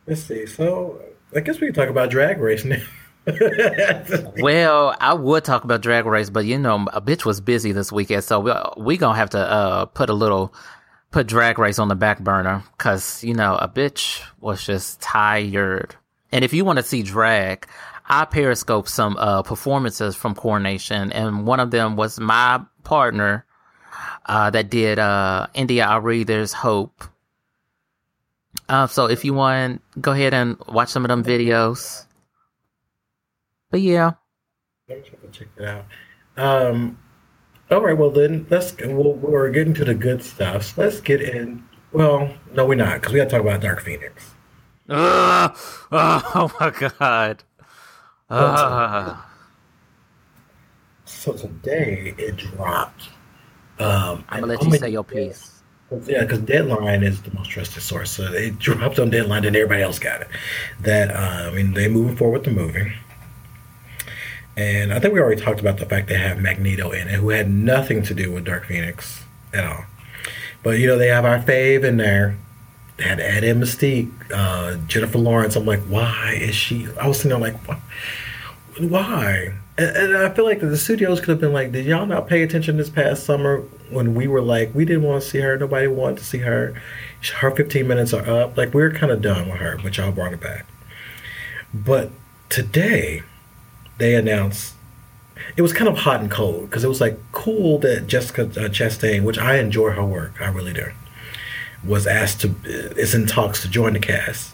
Let's 0.07 0.23
see. 0.23 0.47
So 0.47 1.01
I 1.35 1.41
guess 1.41 1.61
we 1.61 1.67
can 1.69 1.75
talk 1.75 1.89
about 1.89 2.11
drag 2.11 2.39
race 2.39 2.65
now. 2.65 2.83
well, 4.39 4.97
I 5.01 5.15
would 5.15 5.45
talk 5.45 5.65
about 5.65 5.83
Drag 5.83 6.07
Race, 6.07 6.31
but 6.31 6.45
you 6.45 6.59
know, 6.59 6.87
a 6.93 7.01
bitch 7.01 7.25
was 7.25 7.41
busy 7.41 7.73
this 7.73 7.93
weekend, 7.93 8.25
so 8.25 8.41
we 8.41 8.53
we 8.77 8.97
gonna 8.97 9.17
have 9.17 9.31
to 9.31 9.39
uh, 9.39 9.85
put 9.87 10.11
a 10.11 10.15
little 10.15 10.55
put 11.11 11.27
Drag 11.27 11.59
Race 11.59 11.79
on 11.79 11.89
the 11.89 11.95
back 11.95 12.21
burner 12.21 12.63
because 12.77 13.23
you 13.25 13.35
know 13.35 13.57
a 13.57 13.69
bitch 13.69 14.23
was 14.41 14.65
just 14.65 15.01
tired. 15.01 15.95
And 16.31 16.45
if 16.45 16.53
you 16.53 16.65
want 16.65 16.79
to 16.79 16.83
see 16.83 17.03
drag, 17.03 17.67
I 18.07 18.25
periscope 18.25 18.89
some 18.89 19.17
uh, 19.17 19.43
performances 19.43 20.15
from 20.15 20.35
Coronation, 20.35 21.13
and 21.13 21.47
one 21.47 21.61
of 21.61 21.71
them 21.71 21.97
was 21.97 22.21
my 22.21 22.61
partner 22.85 23.45
uh, 24.27 24.51
that 24.51 24.71
did 24.71 24.99
uh, 24.99 25.47
India.Arie. 25.55 26.25
There's 26.25 26.53
Hope. 26.53 27.05
Uh, 28.69 28.87
so 28.87 29.07
if 29.07 29.25
you 29.25 29.33
want, 29.33 29.83
go 30.01 30.13
ahead 30.13 30.35
and 30.35 30.59
watch 30.69 30.91
some 30.91 31.05
of 31.05 31.09
them 31.09 31.25
videos. 31.25 32.05
But 33.71 33.81
yeah. 33.81 34.13
check 34.89 35.49
it 35.59 35.65
out. 35.65 35.85
Um, 36.37 36.99
all 37.71 37.83
right, 37.83 37.97
well 37.97 38.11
then 38.11 38.47
let's 38.49 38.75
we'll, 38.79 39.15
we're 39.15 39.51
getting 39.51 39.75
to 39.75 39.85
the 39.85 39.95
good 39.95 40.23
stuff. 40.23 40.65
So 40.65 40.83
let's 40.83 41.01
get 41.01 41.21
in. 41.21 41.65
Well, 41.93 42.35
no, 42.53 42.67
we're 42.67 42.77
not 42.77 43.01
because 43.01 43.13
we 43.13 43.19
got 43.19 43.25
to 43.25 43.31
talk 43.31 43.41
about 43.41 43.61
Dark 43.61 43.83
Phoenix. 43.83 44.31
Uh, 44.89 45.49
oh 45.93 46.53
my 46.61 46.71
god. 46.71 47.45
Uh. 48.31 49.17
So 51.05 51.33
today 51.33 52.15
it 52.17 52.37
dropped. 52.37 53.09
Um, 53.79 54.25
I'm 54.29 54.41
gonna 54.41 54.55
let 54.55 54.65
you 54.65 54.79
say 54.79 54.91
your 54.91 55.05
piece. 55.05 55.63
Yeah, 56.07 56.23
because 56.23 56.41
Deadline 56.41 57.03
is 57.03 57.23
the 57.23 57.33
most 57.33 57.49
trusted 57.49 57.83
source, 57.83 58.11
so 58.11 58.31
it 58.33 58.59
dropped 58.59 58.99
on 58.99 59.09
Deadline, 59.09 59.45
and 59.47 59.57
everybody 59.57 59.83
else 59.83 59.99
got 59.99 60.21
it. 60.21 60.29
That 60.81 61.11
uh, 61.11 61.51
I 61.51 61.55
mean, 61.55 61.73
they 61.73 61.89
moving 61.89 62.17
forward 62.17 62.41
with 62.41 62.45
the 62.45 62.51
movie. 62.51 62.93
And 64.59 64.93
I 64.93 64.99
think 64.99 65.15
we 65.15 65.21
already 65.21 65.41
talked 65.41 65.61
about 65.61 65.79
the 65.79 65.87
fact 65.87 66.09
they 66.09 66.19
have 66.19 66.41
Magneto 66.41 66.91
in 66.91 67.07
it, 67.07 67.15
who 67.15 67.29
had 67.29 67.49
nothing 67.49 68.03
to 68.03 68.13
do 68.13 68.33
with 68.33 68.45
Dark 68.45 68.65
Phoenix 68.65 69.23
at 69.55 69.65
all. 69.65 69.85
But 70.65 70.81
you 70.81 70.89
know, 70.89 70.99
they 70.99 71.07
have 71.07 71.25
our 71.25 71.39
fave 71.39 71.85
in 71.85 71.97
there. 71.97 72.37
They 72.97 73.05
had 73.05 73.21
Eddie 73.21 73.53
Mystique, 73.53 74.11
uh, 74.35 74.77
Jennifer 74.89 75.19
Lawrence. 75.19 75.55
I'm 75.55 75.65
like, 75.65 75.83
why 75.83 76.37
is 76.41 76.57
she? 76.57 76.89
I 77.01 77.07
was 77.07 77.19
sitting 77.19 77.41
there 77.41 77.53
like, 77.53 77.57
why? 78.81 79.55
And, 79.79 79.97
and 79.97 80.17
I 80.17 80.31
feel 80.31 80.45
like 80.45 80.59
the 80.59 80.77
studios 80.77 81.21
could 81.21 81.29
have 81.29 81.41
been 81.41 81.53
like, 81.53 81.71
did 81.71 81.87
y'all 81.87 82.07
not 82.07 82.27
pay 82.27 82.43
attention 82.43 82.79
this 82.79 82.91
past 82.91 83.25
summer 83.25 83.59
when 83.91 84.17
we 84.17 84.27
were 84.27 84.43
like, 84.43 84.75
we 84.75 84.85
didn't 84.85 85.05
want 85.05 85.23
to 85.23 85.29
see 85.29 85.39
her, 85.39 85.57
nobody 85.57 85.87
wanted 85.87 86.19
to 86.19 86.25
see 86.25 86.39
her. 86.39 86.75
Her 87.37 87.53
15 87.53 87.87
minutes 87.87 88.13
are 88.13 88.29
up. 88.29 88.57
Like 88.57 88.75
we 88.75 88.83
we're 88.83 88.91
kind 88.91 89.13
of 89.13 89.23
done 89.23 89.49
with 89.49 89.59
her, 89.59 89.79
but 89.81 89.97
y'all 89.97 90.11
brought 90.11 90.33
it 90.33 90.41
back. 90.41 90.67
But 91.73 92.11
today 92.49 93.23
they 93.99 94.15
announced 94.15 94.75
it 95.57 95.63
was 95.63 95.73
kind 95.73 95.89
of 95.89 95.99
hot 95.99 96.21
and 96.21 96.31
cold 96.31 96.69
because 96.69 96.85
it 96.85 96.89
was 96.89 97.01
like 97.01 97.19
cool 97.33 97.79
that 97.79 98.07
Jessica 98.07 98.43
uh, 98.43 98.69
Chastain, 98.69 99.23
which 99.23 99.39
I 99.39 99.59
enjoy 99.59 99.91
her 99.91 100.05
work, 100.05 100.41
I 100.41 100.49
really 100.49 100.73
do, 100.73 100.87
was 101.85 102.07
asked 102.07 102.41
to 102.43 102.55
is 102.65 103.15
in 103.15 103.27
talks 103.27 103.63
to 103.63 103.69
join 103.69 103.93
the 103.93 104.01
cast, 104.01 104.53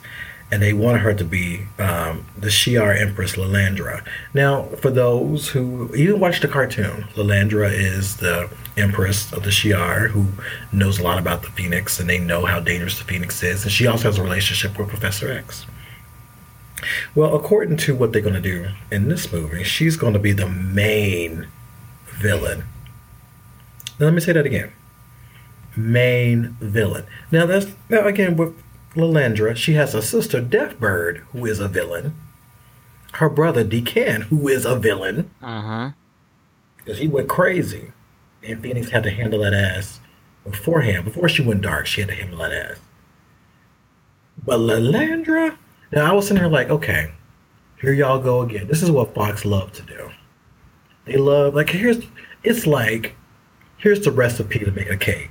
and 0.50 0.62
they 0.62 0.72
wanted 0.72 1.00
her 1.00 1.14
to 1.14 1.24
be 1.24 1.66
um, 1.78 2.26
the 2.36 2.48
Shi'ar 2.48 2.98
Empress 2.98 3.36
Lilandra. 3.36 4.06
Now, 4.32 4.64
for 4.80 4.90
those 4.90 5.48
who 5.48 5.94
even 5.94 6.20
watch 6.20 6.40
the 6.40 6.48
cartoon, 6.48 7.04
Lilandra 7.14 7.72
is 7.72 8.18
the 8.18 8.50
Empress 8.76 9.32
of 9.32 9.42
the 9.44 9.50
Shi'ar 9.50 10.08
who 10.08 10.26
knows 10.72 10.98
a 10.98 11.02
lot 11.02 11.18
about 11.18 11.42
the 11.42 11.50
Phoenix, 11.50 11.98
and 11.98 12.08
they 12.08 12.18
know 12.18 12.44
how 12.44 12.60
dangerous 12.60 12.98
the 12.98 13.04
Phoenix 13.04 13.42
is, 13.42 13.62
and 13.62 13.72
she 13.72 13.86
also 13.86 14.08
has 14.08 14.18
a 14.18 14.22
relationship 14.22 14.78
with 14.78 14.88
Professor 14.88 15.30
X. 15.30 15.66
Well, 17.14 17.34
according 17.34 17.76
to 17.78 17.94
what 17.94 18.12
they're 18.12 18.22
going 18.22 18.34
to 18.34 18.40
do 18.40 18.68
in 18.90 19.08
this 19.08 19.32
movie, 19.32 19.64
she's 19.64 19.96
going 19.96 20.12
to 20.12 20.18
be 20.18 20.32
the 20.32 20.48
main 20.48 21.48
villain. 22.06 22.64
Now, 23.98 24.06
let 24.06 24.14
me 24.14 24.20
say 24.20 24.32
that 24.32 24.46
again. 24.46 24.72
Main 25.76 26.56
villain. 26.60 27.04
Now, 27.30 27.46
that's 27.46 27.66
now 27.88 28.06
again 28.06 28.36
with 28.36 28.54
Lilandra. 28.94 29.56
She 29.56 29.74
has 29.74 29.94
a 29.94 30.02
sister, 30.02 30.40
Deathbird, 30.40 31.18
who 31.32 31.46
is 31.46 31.60
a 31.60 31.68
villain. 31.68 32.14
Her 33.14 33.28
brother, 33.28 33.64
D'Ken, 33.64 34.22
who 34.22 34.48
is 34.48 34.64
a 34.64 34.76
villain. 34.76 35.30
Uh 35.42 35.60
huh. 35.60 35.90
Because 36.76 36.98
he 36.98 37.08
went 37.08 37.28
crazy. 37.28 37.92
And 38.42 38.60
Phoenix 38.60 38.90
had 38.90 39.04
to 39.04 39.10
handle 39.10 39.42
that 39.42 39.54
ass 39.54 40.00
beforehand. 40.44 41.04
Before 41.04 41.28
she 41.28 41.42
went 41.42 41.62
dark, 41.62 41.86
she 41.86 42.00
had 42.02 42.10
to 42.10 42.16
handle 42.16 42.38
that 42.38 42.52
ass. 42.52 42.78
But 44.44 44.58
Lilandra, 44.58 45.56
now 45.94 46.10
I 46.10 46.12
was 46.12 46.26
sitting 46.26 46.42
here 46.42 46.50
like, 46.50 46.70
okay, 46.70 47.12
here 47.80 47.92
y'all 47.92 48.18
go 48.18 48.42
again. 48.42 48.66
This 48.66 48.82
is 48.82 48.90
what 48.90 49.14
Fox 49.14 49.44
love 49.44 49.72
to 49.72 49.82
do. 49.82 50.10
They 51.04 51.16
love 51.16 51.54
like 51.54 51.70
here's 51.70 51.98
it's 52.42 52.66
like 52.66 53.14
here's 53.76 54.00
the 54.00 54.10
recipe 54.10 54.58
to 54.58 54.70
make 54.72 54.90
a 54.90 54.96
cake. 54.96 55.30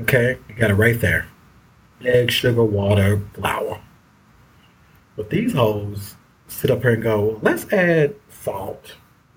Okay, 0.00 0.38
you 0.48 0.54
got 0.54 0.70
it 0.70 0.74
right 0.74 1.00
there: 1.00 1.26
egg, 2.04 2.30
sugar, 2.30 2.64
water, 2.64 3.20
flour. 3.34 3.80
But 5.16 5.30
these 5.30 5.52
hoes 5.52 6.14
sit 6.46 6.70
up 6.70 6.82
here 6.82 6.92
and 6.92 7.02
go, 7.02 7.38
let's 7.42 7.70
add 7.72 8.14
salt. 8.28 8.94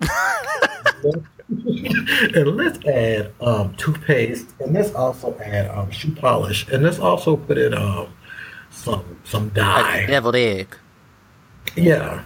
and 1.48 2.56
let's 2.56 2.84
add 2.86 3.32
um, 3.40 3.74
toothpaste, 3.74 4.54
and 4.60 4.72
let's 4.72 4.94
also 4.94 5.36
add 5.38 5.68
um, 5.70 5.90
shoe 5.90 6.14
polish, 6.14 6.66
and 6.68 6.82
let's 6.82 6.98
also 6.98 7.36
put 7.36 7.58
in 7.58 7.74
um, 7.74 8.08
some 8.84 9.20
some 9.24 9.48
dye, 9.50 9.82
Like 10.00 10.06
deviled 10.08 10.36
egg. 10.36 10.76
yeah, 11.76 12.24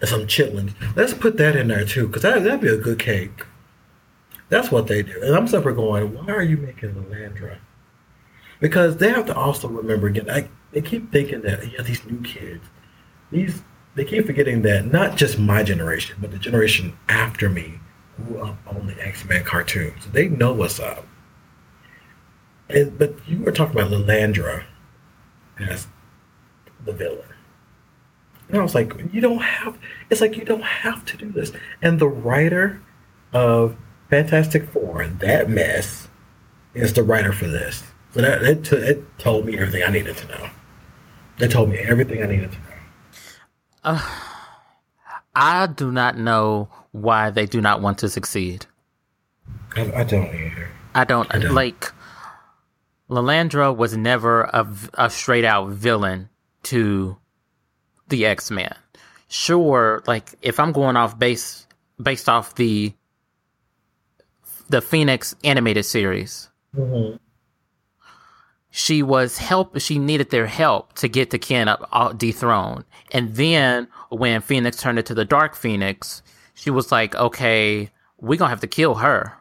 and 0.00 0.08
some 0.08 0.22
chitlins. 0.26 0.74
Let's 0.96 1.14
put 1.14 1.36
that 1.38 1.56
in 1.56 1.68
there 1.68 1.84
too, 1.84 2.06
because 2.08 2.22
that 2.22 2.42
that'd 2.44 2.60
be 2.60 2.68
a 2.68 2.76
good 2.76 2.98
cake. 2.98 3.44
That's 4.48 4.70
what 4.70 4.86
they 4.88 5.02
do, 5.02 5.20
and 5.22 5.34
I'm 5.34 5.48
simply 5.48 5.72
going, 5.74 6.14
why 6.14 6.32
are 6.32 6.42
you 6.42 6.56
making 6.58 6.94
Lilandra? 6.94 7.56
Because 8.60 8.96
they 8.98 9.10
have 9.10 9.26
to 9.26 9.34
also 9.34 9.68
remember 9.68 10.06
again. 10.06 10.30
I, 10.30 10.48
they 10.72 10.80
keep 10.82 11.10
thinking 11.12 11.40
that 11.42 11.72
yeah, 11.72 11.82
these 11.82 12.04
new 12.04 12.20
kids, 12.22 12.64
these 13.30 13.62
they 13.94 14.04
keep 14.04 14.26
forgetting 14.26 14.62
that 14.62 14.86
not 14.92 15.16
just 15.16 15.38
my 15.38 15.62
generation, 15.62 16.16
but 16.20 16.30
the 16.30 16.38
generation 16.38 16.96
after 17.08 17.48
me 17.48 17.78
grew 18.16 18.42
up 18.42 18.56
on 18.66 18.86
the 18.86 19.06
X 19.06 19.24
Men 19.24 19.44
cartoons. 19.44 20.06
They 20.12 20.28
know 20.28 20.52
what's 20.52 20.80
up. 20.80 21.06
And 22.68 22.96
but 22.98 23.14
you 23.28 23.38
were 23.40 23.52
talking 23.52 23.78
about 23.78 23.90
Lilandra 23.90 24.64
as 25.58 25.86
the 26.84 26.92
villain. 26.92 27.28
And 28.48 28.58
I 28.58 28.62
was 28.62 28.74
like, 28.74 28.92
you 29.12 29.20
don't 29.20 29.42
have. 29.42 29.78
It's 30.10 30.20
like 30.20 30.36
you 30.36 30.44
don't 30.44 30.62
have 30.62 31.04
to 31.06 31.16
do 31.16 31.30
this. 31.30 31.52
And 31.80 31.98
the 31.98 32.08
writer 32.08 32.80
of 33.32 33.76
Fantastic 34.10 34.68
Four, 34.68 35.06
that 35.06 35.48
mess, 35.48 36.08
is 36.74 36.92
the 36.92 37.02
writer 37.02 37.32
for 37.32 37.46
this. 37.46 37.82
So 38.12 38.20
that 38.20 38.42
it, 38.42 38.64
t- 38.64 38.76
it 38.76 39.18
told 39.18 39.46
me 39.46 39.58
everything 39.58 39.82
I 39.82 39.90
needed 39.90 40.16
to 40.18 40.28
know. 40.28 40.50
It 41.38 41.50
told 41.50 41.70
me 41.70 41.78
everything 41.78 42.22
I 42.22 42.26
needed 42.26 42.52
to 42.52 42.58
know. 43.92 44.00
I 45.34 45.66
do 45.66 45.90
not 45.90 46.16
know 46.16 46.68
why 46.92 47.30
they 47.30 47.46
do 47.46 47.60
not 47.60 47.80
want 47.80 47.98
to 47.98 48.08
succeed. 48.08 48.66
I, 49.74 49.92
I 49.92 50.04
don't 50.04 50.32
either. 50.32 50.68
I 50.94 51.04
don't, 51.04 51.34
I 51.34 51.38
don't. 51.38 51.54
like. 51.54 51.92
Lilandra 53.14 53.74
was 53.76 53.96
never 53.96 54.42
a, 54.42 54.66
a 54.94 55.08
straight 55.10 55.44
out 55.44 55.70
villain 55.70 56.28
to 56.64 57.16
the 58.08 58.26
X 58.26 58.50
Men. 58.50 58.74
Sure, 59.28 60.02
like 60.06 60.34
if 60.42 60.58
I'm 60.60 60.72
going 60.72 60.96
off 60.96 61.18
base 61.18 61.66
based 62.02 62.28
off 62.28 62.54
the 62.56 62.92
the 64.68 64.80
Phoenix 64.80 65.34
animated 65.44 65.84
series, 65.84 66.48
Mm-hmm. 66.76 67.16
she 68.70 69.02
was 69.02 69.38
help. 69.38 69.78
She 69.80 69.98
needed 69.98 70.30
their 70.30 70.46
help 70.48 70.94
to 70.94 71.08
get 71.08 71.30
the 71.30 71.38
Ken 71.38 71.68
up 71.68 71.88
uh, 71.92 72.12
dethroned, 72.12 72.84
and 73.12 73.34
then 73.36 73.86
when 74.08 74.40
Phoenix 74.40 74.78
turned 74.80 74.98
into 74.98 75.14
the 75.14 75.24
Dark 75.24 75.54
Phoenix, 75.54 76.22
she 76.54 76.70
was 76.70 76.90
like, 76.90 77.14
"Okay, 77.14 77.90
we're 78.20 78.38
gonna 78.38 78.50
have 78.50 78.60
to 78.60 78.66
kill 78.66 78.96
her." 78.96 79.34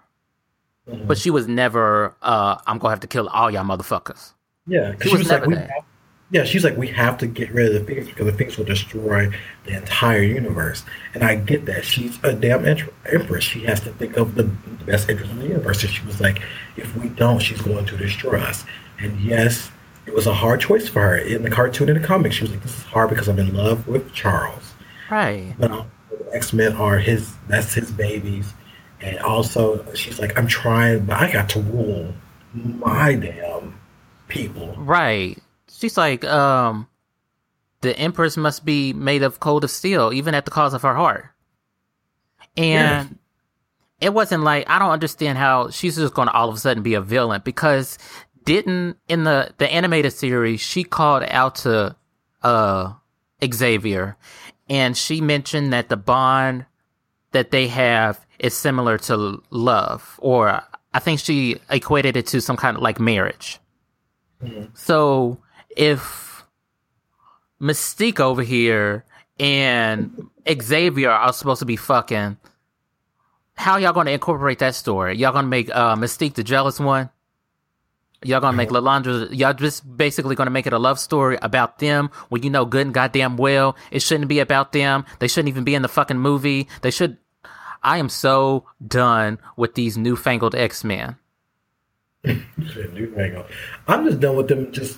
Mm-hmm. 0.89 1.07
But 1.07 1.17
she 1.17 1.29
was 1.29 1.47
never, 1.47 2.15
uh, 2.21 2.57
"I'm 2.67 2.77
gonna 2.77 2.91
have 2.91 2.99
to 3.01 3.07
kill 3.07 3.27
all 3.29 3.49
y'all 3.49 3.63
motherfuckers." 3.63 4.33
Yeah, 4.67 4.95
She 5.01 5.09
she 5.09 5.15
was 5.15 5.19
was 5.19 5.29
like, 5.29 5.41
never 5.41 5.47
we 5.47 5.55
that. 5.55 5.69
have, 5.69 5.83
yeah, 6.31 6.43
she's 6.45 6.63
like, 6.63 6.75
we 6.77 6.87
have 6.87 7.17
to 7.19 7.27
get 7.27 7.51
rid 7.51 7.67
of 7.67 7.73
the 7.73 7.85
Phoenix 7.87 8.07
because 8.07 8.25
the 8.25 8.33
Phoenix 8.33 8.57
will 8.57 8.65
destroy 8.65 9.29
the 9.65 9.77
entire 9.77 10.21
universe. 10.23 10.83
And 11.13 11.23
I 11.23 11.35
get 11.35 11.65
that. 11.65 11.85
She's 11.85 12.17
a 12.23 12.33
damn 12.33 12.65
empress. 12.65 13.43
She 13.43 13.61
has 13.65 13.81
to 13.81 13.91
think 13.91 14.17
of 14.17 14.33
the, 14.35 14.43
the 14.43 14.85
best 14.85 15.09
interest 15.09 15.31
in 15.31 15.39
the 15.39 15.47
universe. 15.47 15.83
And 15.83 15.91
she 15.91 16.03
was 16.07 16.19
like, 16.21 16.41
if 16.75 16.95
we 16.97 17.09
don't, 17.09 17.39
she's 17.39 17.61
going 17.61 17.85
to 17.85 17.97
destroy 17.97 18.39
us. 18.39 18.65
And 18.99 19.19
yes, 19.19 19.69
it 20.07 20.13
was 20.15 20.25
a 20.25 20.33
hard 20.33 20.59
choice 20.61 20.87
for 20.87 21.01
her. 21.01 21.17
In 21.17 21.43
the 21.43 21.51
cartoon 21.51 21.89
and 21.89 22.01
the 22.01 22.07
comic, 22.07 22.31
she 22.33 22.43
was 22.43 22.51
like, 22.51 22.63
this 22.63 22.77
is 22.77 22.83
hard 22.83 23.09
because 23.09 23.27
I'm 23.27 23.37
in 23.37 23.53
love 23.53 23.87
with 23.87 24.11
Charles. 24.13 24.73
Right. 25.11 25.53
But 25.59 25.85
X 26.31 26.51
Men 26.51 26.73
are 26.77 26.97
his. 26.97 27.31
That's 27.47 27.73
his 27.73 27.91
babies. 27.91 28.53
And 29.03 29.19
also, 29.19 29.93
she's 29.93 30.17
like, 30.19 30.37
I'm 30.37 30.47
trying, 30.47 31.05
but 31.05 31.17
I 31.17 31.31
got 31.31 31.49
to 31.49 31.59
rule 31.59 32.13
my 32.53 33.15
damn 33.15 33.77
people. 34.29 34.73
Right. 34.77 35.37
She's 35.69 35.97
like, 35.97 36.23
um, 36.23 36.87
the 37.81 37.97
Empress 37.97 38.37
must 38.37 38.63
be 38.63 38.93
made 38.93 39.23
of 39.23 39.41
cold 39.41 39.65
of 39.65 39.71
steel, 39.71 40.13
even 40.13 40.33
at 40.33 40.45
the 40.45 40.51
cost 40.51 40.73
of 40.73 40.83
her 40.83 40.95
heart. 40.95 41.25
And 42.55 43.19
it 44.03 44.13
wasn't 44.13 44.43
like 44.43 44.69
I 44.69 44.79
don't 44.79 44.91
understand 44.91 45.37
how 45.37 45.69
she's 45.69 45.95
just 45.95 46.13
going 46.13 46.27
to 46.27 46.33
all 46.33 46.49
of 46.49 46.55
a 46.55 46.59
sudden 46.59 46.83
be 46.83 46.93
a 46.93 47.01
villain 47.01 47.41
because 47.43 47.97
didn't 48.43 48.97
in 49.07 49.23
the 49.23 49.53
the 49.57 49.71
animated 49.71 50.11
series 50.11 50.59
she 50.59 50.83
called 50.83 51.23
out 51.29 51.55
to 51.55 51.95
uh 52.41 52.93
Xavier 53.43 54.17
and 54.69 54.97
she 54.97 55.21
mentioned 55.21 55.71
that 55.71 55.87
the 55.87 55.95
bond 55.95 56.65
that 57.31 57.51
they 57.51 57.67
have 57.69 58.25
is 58.43 58.53
similar 58.53 58.99
to 58.99 59.41
love 59.49 60.19
or 60.21 60.61
I 60.93 60.99
think 60.99 61.19
she 61.19 61.57
equated 61.71 62.15
it 62.15 62.27
to 62.27 62.41
some 62.41 62.57
kind 62.57 62.77
of 62.77 62.83
like 62.83 62.99
marriage. 62.99 63.59
So 64.75 65.39
if 65.75 66.45
Mystique 67.61 68.19
over 68.19 68.43
here 68.43 69.05
and 69.39 70.27
Xavier 70.61 71.09
are 71.09 71.33
supposed 71.33 71.59
to 71.59 71.65
be 71.65 71.77
fucking, 71.77 72.37
how 73.55 73.77
y'all 73.77 73.93
gonna 73.93 74.11
incorporate 74.11 74.59
that 74.59 74.75
story? 74.75 75.17
Y'all 75.17 75.31
gonna 75.31 75.47
make 75.47 75.69
uh, 75.73 75.95
Mystique 75.95 76.33
the 76.33 76.43
jealous 76.43 76.79
one? 76.79 77.09
Y'all 78.23 78.41
gonna 78.41 78.57
make 78.57 78.69
Lilandra? 78.69 79.29
Y'all 79.31 79.53
just 79.53 79.97
basically 79.97 80.35
gonna 80.35 80.49
make 80.49 80.67
it 80.67 80.73
a 80.73 80.79
love 80.79 80.99
story 80.99 81.37
about 81.41 81.79
them 81.79 82.09
when 82.29 82.43
you 82.43 82.49
know 82.49 82.65
good 82.65 82.85
and 82.87 82.93
goddamn 82.93 83.37
well 83.37 83.77
it 83.91 84.01
shouldn't 84.01 84.27
be 84.27 84.39
about 84.39 84.73
them. 84.73 85.05
They 85.19 85.27
shouldn't 85.27 85.49
even 85.49 85.63
be 85.63 85.75
in 85.75 85.81
the 85.81 85.87
fucking 85.87 86.19
movie. 86.19 86.67
They 86.81 86.91
should. 86.91 87.17
I 87.83 87.97
am 87.97 88.09
so 88.09 88.65
done 88.85 89.39
with 89.57 89.75
these 89.75 89.97
newfangled 89.97 90.55
X 90.55 90.83
Men. 90.83 91.17
I'm 93.87 94.05
just 94.05 94.19
done 94.19 94.35
with 94.37 94.47
them 94.47 94.71
just 94.71 94.97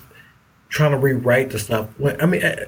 trying 0.69 0.91
to 0.91 0.97
rewrite 0.97 1.49
the 1.49 1.59
stuff. 1.59 1.89
I 2.19 2.25
mean, 2.25 2.43
uh, 2.43 2.65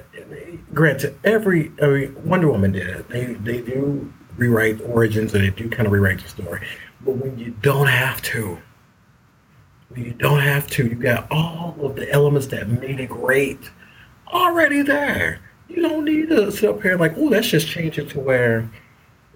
granted, 0.74 1.18
every 1.24 1.70
I 1.80 1.86
mean, 1.86 2.24
Wonder 2.24 2.50
Woman 2.50 2.72
did 2.72 2.88
it. 2.88 3.08
They 3.08 3.34
they 3.34 3.60
do 3.60 4.12
rewrite 4.36 4.80
origins 4.82 5.34
and 5.34 5.44
they 5.44 5.50
do 5.50 5.68
kind 5.68 5.86
of 5.86 5.92
rewrite 5.92 6.22
the 6.22 6.28
story. 6.28 6.66
But 7.02 7.16
when 7.16 7.38
you 7.38 7.50
don't 7.62 7.86
have 7.86 8.22
to, 8.22 8.58
when 9.90 10.04
you 10.04 10.12
don't 10.12 10.40
have 10.40 10.66
to, 10.70 10.86
you 10.86 10.94
got 10.94 11.30
all 11.30 11.76
of 11.80 11.96
the 11.96 12.10
elements 12.10 12.48
that 12.48 12.68
made 12.68 13.00
it 13.00 13.10
great 13.10 13.70
already 14.32 14.82
there. 14.82 15.40
You 15.68 15.82
don't 15.82 16.04
need 16.04 16.30
to 16.30 16.50
sit 16.50 16.70
up 16.70 16.82
here 16.82 16.96
like, 16.96 17.16
oh, 17.16 17.24
let's 17.24 17.48
just 17.48 17.68
change 17.68 17.98
it 17.98 18.10
to 18.10 18.20
where. 18.20 18.68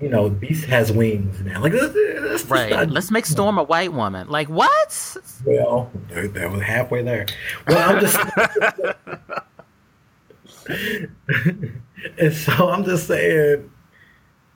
You 0.01 0.09
know, 0.09 0.28
Beast 0.28 0.64
has 0.64 0.90
wings 0.90 1.40
now. 1.43 1.61
Like, 1.62 1.72
that's, 1.72 1.95
that's 1.95 2.45
Right. 2.47 2.70
not- 2.70 2.90
Let's 2.90 3.11
make 3.12 3.24
Storm 3.26 3.57
a 3.59 3.62
white 3.62 3.93
woman. 3.93 4.28
Like 4.28 4.49
what? 4.49 5.16
well, 5.45 5.90
that 6.09 6.34
that 6.34 6.51
was 6.51 6.62
halfway 6.62 7.03
there. 7.03 7.26
Well, 7.68 7.88
I'm 7.90 8.01
just, 8.01 8.18
and 12.18 12.32
so 12.32 12.68
I'm 12.70 12.84
just 12.84 13.07
saying, 13.07 13.70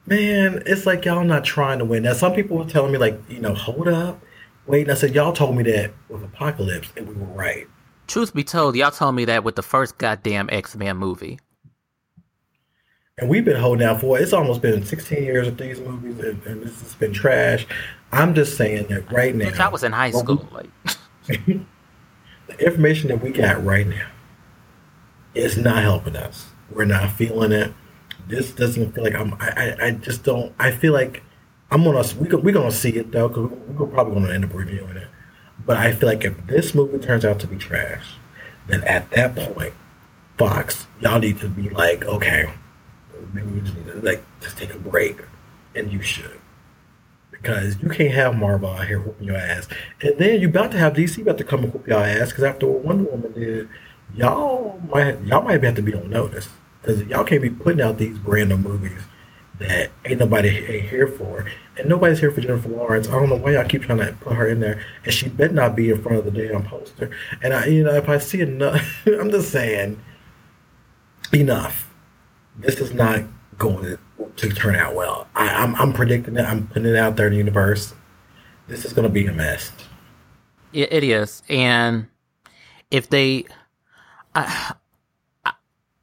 man, 0.07 0.63
it's 0.67 0.87
like 0.87 1.05
y'all 1.05 1.25
not 1.25 1.45
trying 1.45 1.79
to 1.79 1.85
win. 1.85 2.03
Now, 2.03 2.13
some 2.15 2.33
people 2.35 2.57
were 2.59 2.65
telling 2.65 2.93
me, 2.93 2.99
like, 2.99 3.19
you 3.29 3.41
know, 3.41 3.55
hold 3.55 3.89
up, 3.89 4.21
wait. 4.67 4.83
And 4.83 4.91
I 4.93 4.95
said, 4.95 5.15
y'all 5.15 5.33
told 5.33 5.57
me 5.57 5.63
that 5.65 5.93
with 6.09 6.25
Apocalypse, 6.25 6.89
and 6.97 7.09
we 7.09 7.15
were 7.15 7.27
right. 7.27 7.67
Truth 8.07 8.35
be 8.35 8.45
told, 8.45 8.77
y'all 8.77 8.91
told 8.93 9.15
me 9.17 9.25
that 9.25 9.43
with 9.45 9.57
the 9.57 9.63
first 9.63 9.99
goddamn 9.99 10.49
X 10.53 10.77
Men 10.77 10.97
movie. 10.97 11.39
And 13.19 13.31
we've 13.31 13.47
been 13.47 13.57
holding 13.57 13.87
out 13.87 14.03
for 14.03 14.19
it. 14.19 14.23
It's 14.23 14.35
almost 14.35 14.61
been 14.61 14.85
16 14.85 15.23
years 15.23 15.49
of 15.49 15.57
these 15.57 15.81
movies, 15.81 16.19
and, 16.19 16.43
and 16.43 16.63
this 16.63 16.83
has 16.83 16.95
been 16.97 17.15
trash. 17.15 17.67
I'm 18.13 18.35
just 18.35 18.59
saying 18.59 18.89
that 18.89 19.11
right 19.11 19.35
now, 19.35 19.51
I 19.59 19.69
was 19.69 19.83
in 19.85 19.93
high 19.93 20.11
what 20.11 20.29
we- 20.29 20.35
school. 20.37 20.49
Like, 20.53 20.69
the 21.27 22.59
information 22.59 23.09
that 23.09 23.23
we 23.23 23.31
got 23.31 23.65
right 23.65 23.87
now 23.87 24.07
is 25.35 25.57
not 25.57 25.83
helping 25.83 26.15
us. 26.15 26.45
we're 26.71 26.85
not 26.85 27.11
feeling 27.13 27.53
it. 27.53 27.73
This 28.29 28.51
doesn't 28.53 28.93
feel 28.93 29.05
like 29.05 29.15
I'm. 29.15 29.33
I, 29.41 29.49
I, 29.81 29.87
I 29.87 29.91
just 29.93 30.23
don't. 30.23 30.55
I 30.59 30.71
feel 30.71 30.93
like 30.93 31.23
I'm 31.71 31.85
gonna. 31.85 32.05
We 32.21 32.29
we're 32.29 32.53
gonna 32.53 32.71
see 32.71 32.91
it 32.97 33.13
though, 33.13 33.29
because 33.29 33.49
we're 33.79 33.87
probably 33.87 34.13
gonna 34.21 34.35
end 34.35 34.45
up 34.45 34.53
reviewing 34.53 34.99
it. 34.99 35.09
But 35.65 35.79
I 35.79 35.93
feel 35.93 36.11
like 36.11 36.25
if 36.27 36.47
this 36.49 36.75
movie 36.75 36.99
turns 36.99 37.25
out 37.25 37.41
to 37.41 37.47
be 37.47 37.57
trash, 37.57 38.05
then 38.67 38.85
at 38.85 39.11
that 39.13 39.35
point, 39.35 39.73
Fox, 40.37 40.87
y'all 41.01 41.19
need 41.19 41.39
to 41.39 41.49
be 41.49 41.71
like, 41.71 42.05
okay, 42.05 42.53
maybe 43.37 43.51
we 43.51 43.61
just 43.61 43.77
need 43.77 43.87
to 43.87 44.01
like 44.01 44.25
just 44.41 44.59
take 44.59 44.75
a 44.75 44.79
break, 44.79 45.19
and 45.75 45.93
you 45.93 46.03
should 46.03 46.41
because 47.31 47.81
you 47.83 47.89
can't 47.89 48.13
have 48.13 48.37
Marvel 48.37 48.71
out 48.71 48.87
here 48.87 49.01
whooping 49.01 49.27
your 49.27 49.37
ass. 49.37 49.69
And 50.01 50.19
then 50.19 50.41
you're 50.41 50.51
about 50.51 50.73
to 50.73 50.79
have 50.79 50.95
DC 50.95 51.21
about 51.23 51.39
to 51.39 51.45
come 51.45 51.65
and 51.65 51.73
whoop 51.73 51.87
your 51.87 52.03
ass 52.03 52.31
because 52.31 52.45
after 52.45 52.67
what 52.67 52.85
Wonder 52.85 53.11
Woman 53.11 53.33
did, 53.33 53.69
y'all 54.15 54.81
might 54.93 55.21
y'all 55.23 55.43
might 55.43 55.63
have 55.63 55.75
to 55.77 55.83
be 55.83 55.95
on 55.95 56.11
notice 56.11 56.49
because 56.81 57.03
y'all 57.05 57.25
can't 57.25 57.43
be 57.43 57.51
putting 57.51 57.81
out 57.81 57.99
these 57.99 58.19
random 58.21 58.63
movies 58.63 59.03
that 59.59 59.91
ain't 60.05 60.21
nobody 60.21 60.49
ain't 60.49 60.89
here 60.89 61.07
for, 61.07 61.47
and 61.79 61.89
nobody's 61.89 62.21
here 62.21 62.31
for 62.31 62.41
Jennifer 62.41 62.69
Lawrence. 62.69 63.09
I 63.09 63.13
don't 63.13 63.31
know 63.31 63.37
why 63.37 63.53
y'all 63.53 63.65
keep 63.65 63.83
trying 63.83 63.99
to 63.99 64.13
put 64.21 64.35
her 64.35 64.47
in 64.47 64.61
there, 64.61 64.85
and 65.05 65.13
she 65.13 65.29
better 65.29 65.55
not 65.55 65.75
be 65.75 65.91
in 65.91 66.03
front 66.03 66.19
of 66.19 66.25
the 66.27 66.31
damn 66.31 66.63
poster. 66.63 67.11
And 67.43 67.55
I, 67.55 67.67
you 67.67 67.85
know, 67.85 67.95
if 67.95 68.09
I 68.09 68.19
see 68.19 68.41
enough, 68.41 69.03
I'm 69.07 69.31
just 69.31 69.51
saying, 69.51 70.01
enough. 71.33 71.86
This 72.59 72.81
is 72.81 72.93
not 72.93 73.23
going 73.59 73.99
to 74.37 74.51
turn 74.51 74.77
out 74.77 74.95
well. 74.95 75.27
I, 75.35 75.49
am 75.49 75.75
I'm, 75.75 75.83
I'm 75.83 75.93
predicting 75.93 76.37
it. 76.37 76.45
I'm 76.45 76.67
putting 76.69 76.87
it 76.87 76.97
out 76.97 77.17
there 77.17 77.27
in 77.27 77.33
the 77.33 77.39
universe. 77.39 77.95
This 78.69 78.85
is 78.85 78.93
going 78.93 79.07
to 79.07 79.13
be 79.13 79.27
a 79.27 79.33
mess. 79.33 79.73
It, 80.73 81.05
is, 81.05 81.43
and 81.49 82.09
if 82.91 83.09
they, 83.09 83.45
I, 84.35 84.75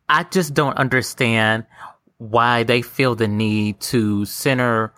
I 0.09 0.23
just 0.23 0.53
don't 0.53 0.77
understand 0.77 1.65
why 2.17 2.63
they 2.63 2.81
feel 2.81 3.13
the 3.13 3.27
need 3.27 3.79
to 3.81 4.25
center 4.25 4.93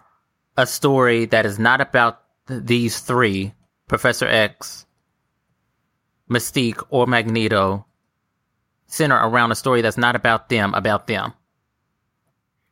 a 0.57 0.65
story 0.65 1.25
that 1.25 1.45
is 1.45 1.59
not 1.59 1.81
about 1.81 2.21
these 2.47 2.99
three 2.99 3.53
Professor 3.87 4.27
X, 4.27 4.85
Mystique, 6.29 6.81
or 6.89 7.07
Magneto 7.07 7.85
center 8.87 9.15
around 9.15 9.51
a 9.51 9.55
story 9.55 9.81
that's 9.81 9.97
not 9.97 10.15
about 10.15 10.49
them, 10.49 10.73
about 10.73 11.07
them. 11.07 11.33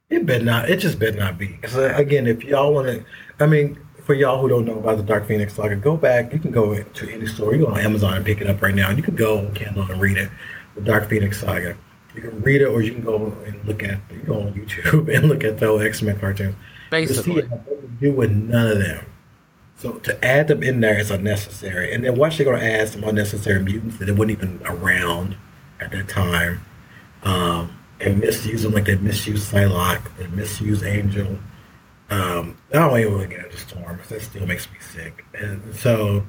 It 0.09 0.25
better 0.25 0.43
not. 0.43 0.69
It 0.69 0.77
just 0.77 0.99
better 0.99 1.17
not 1.17 1.37
be. 1.37 1.47
Because 1.47 1.75
uh, 1.75 1.93
again, 1.95 2.27
if 2.27 2.43
y'all 2.43 2.73
want 2.73 2.87
to, 2.87 3.05
I 3.39 3.47
mean, 3.47 3.79
for 4.03 4.13
y'all 4.13 4.39
who 4.39 4.49
don't 4.49 4.65
know 4.65 4.77
about 4.77 4.97
the 4.97 5.03
Dark 5.03 5.27
Phoenix 5.27 5.53
saga, 5.53 5.75
go 5.75 5.97
back. 5.97 6.33
You 6.33 6.39
can 6.39 6.51
go 6.51 6.81
to 6.81 7.09
any 7.09 7.25
store. 7.25 7.55
You 7.55 7.65
go 7.65 7.71
on 7.71 7.79
Amazon 7.79 8.15
and 8.15 8.25
pick 8.25 8.41
it 8.41 8.47
up 8.47 8.61
right 8.61 8.75
now. 8.75 8.91
You 8.91 9.01
can 9.01 9.15
go 9.15 9.39
on 9.39 9.53
Kindle 9.53 9.89
and 9.89 9.99
read 10.01 10.17
it. 10.17 10.29
The 10.75 10.81
Dark 10.81 11.09
Phoenix 11.09 11.39
saga. 11.39 11.77
You 12.15 12.21
can 12.21 12.41
read 12.41 12.61
it, 12.61 12.65
or 12.65 12.81
you 12.81 12.91
can 12.91 13.03
go 13.03 13.35
and 13.45 13.65
look 13.65 13.81
at. 13.83 13.99
You 14.11 14.19
go 14.19 14.41
on 14.41 14.53
YouTube 14.53 15.13
and 15.15 15.27
look 15.29 15.43
at 15.43 15.57
the 15.59 15.73
X 15.77 16.01
Men 16.01 16.19
cartoons. 16.19 16.55
Basically, 16.89 17.41
to 17.41 17.49
see 17.49 17.73
do 17.99 18.13
with 18.13 18.31
none 18.31 18.67
of 18.67 18.79
them. 18.79 19.05
So 19.77 19.93
to 19.93 20.23
add 20.23 20.47
them 20.47 20.63
in 20.63 20.79
there 20.79 20.99
is 20.99 21.11
unnecessary. 21.11 21.93
And 21.93 22.03
then 22.03 22.15
what's 22.15 22.37
they 22.37 22.43
going 22.43 22.59
to 22.59 22.65
add 22.65 22.89
some 22.89 23.03
unnecessary 23.03 23.61
mutants 23.61 23.97
that 23.97 24.15
weren't 24.15 24.31
even 24.31 24.61
around 24.65 25.35
at 25.79 25.91
that 25.91 26.07
time? 26.07 26.65
Um, 27.23 27.77
and 27.99 28.19
misuse 28.19 28.63
them 28.63 28.73
like 28.73 28.85
they 28.85 28.95
misuse 28.95 29.49
Psylocke, 29.51 30.15
they 30.17 30.27
misuse 30.27 30.83
Angel. 30.83 31.37
Um, 32.09 32.57
I 32.71 32.79
don't 32.79 32.99
even 32.99 33.13
want 33.13 33.29
to 33.29 33.35
get 33.35 33.45
into 33.45 33.57
Storm 33.57 33.99
that 34.09 34.21
still 34.21 34.45
makes 34.45 34.69
me 34.71 34.77
sick. 34.79 35.25
And 35.33 35.75
so, 35.75 36.25